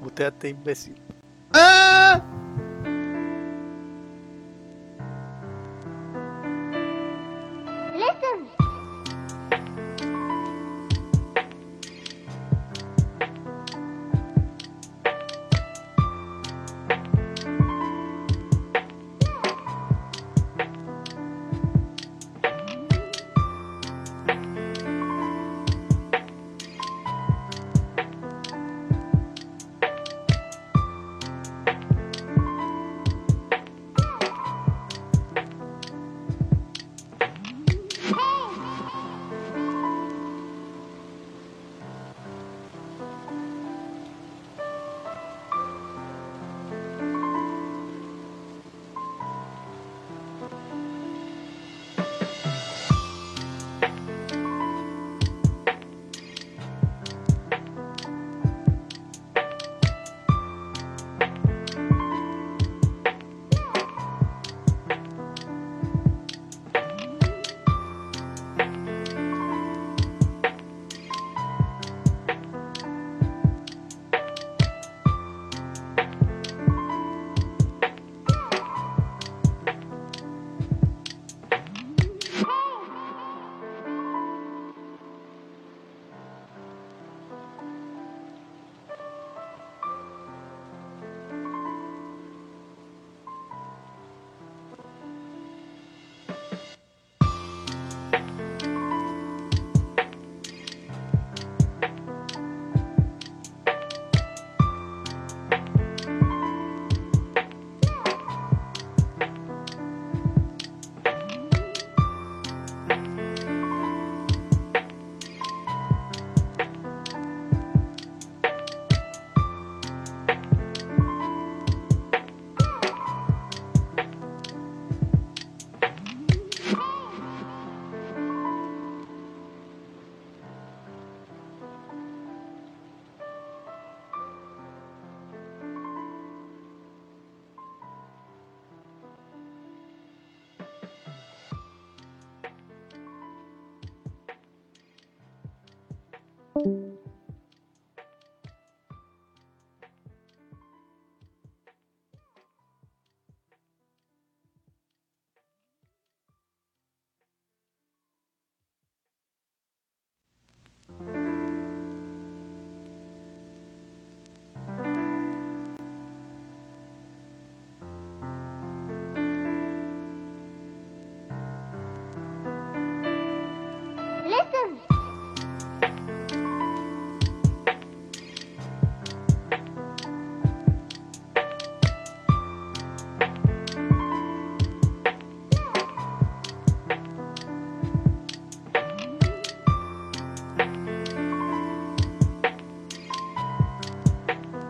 [0.00, 0.94] Muteate, imbécil.
[1.52, 2.22] ¡Ah!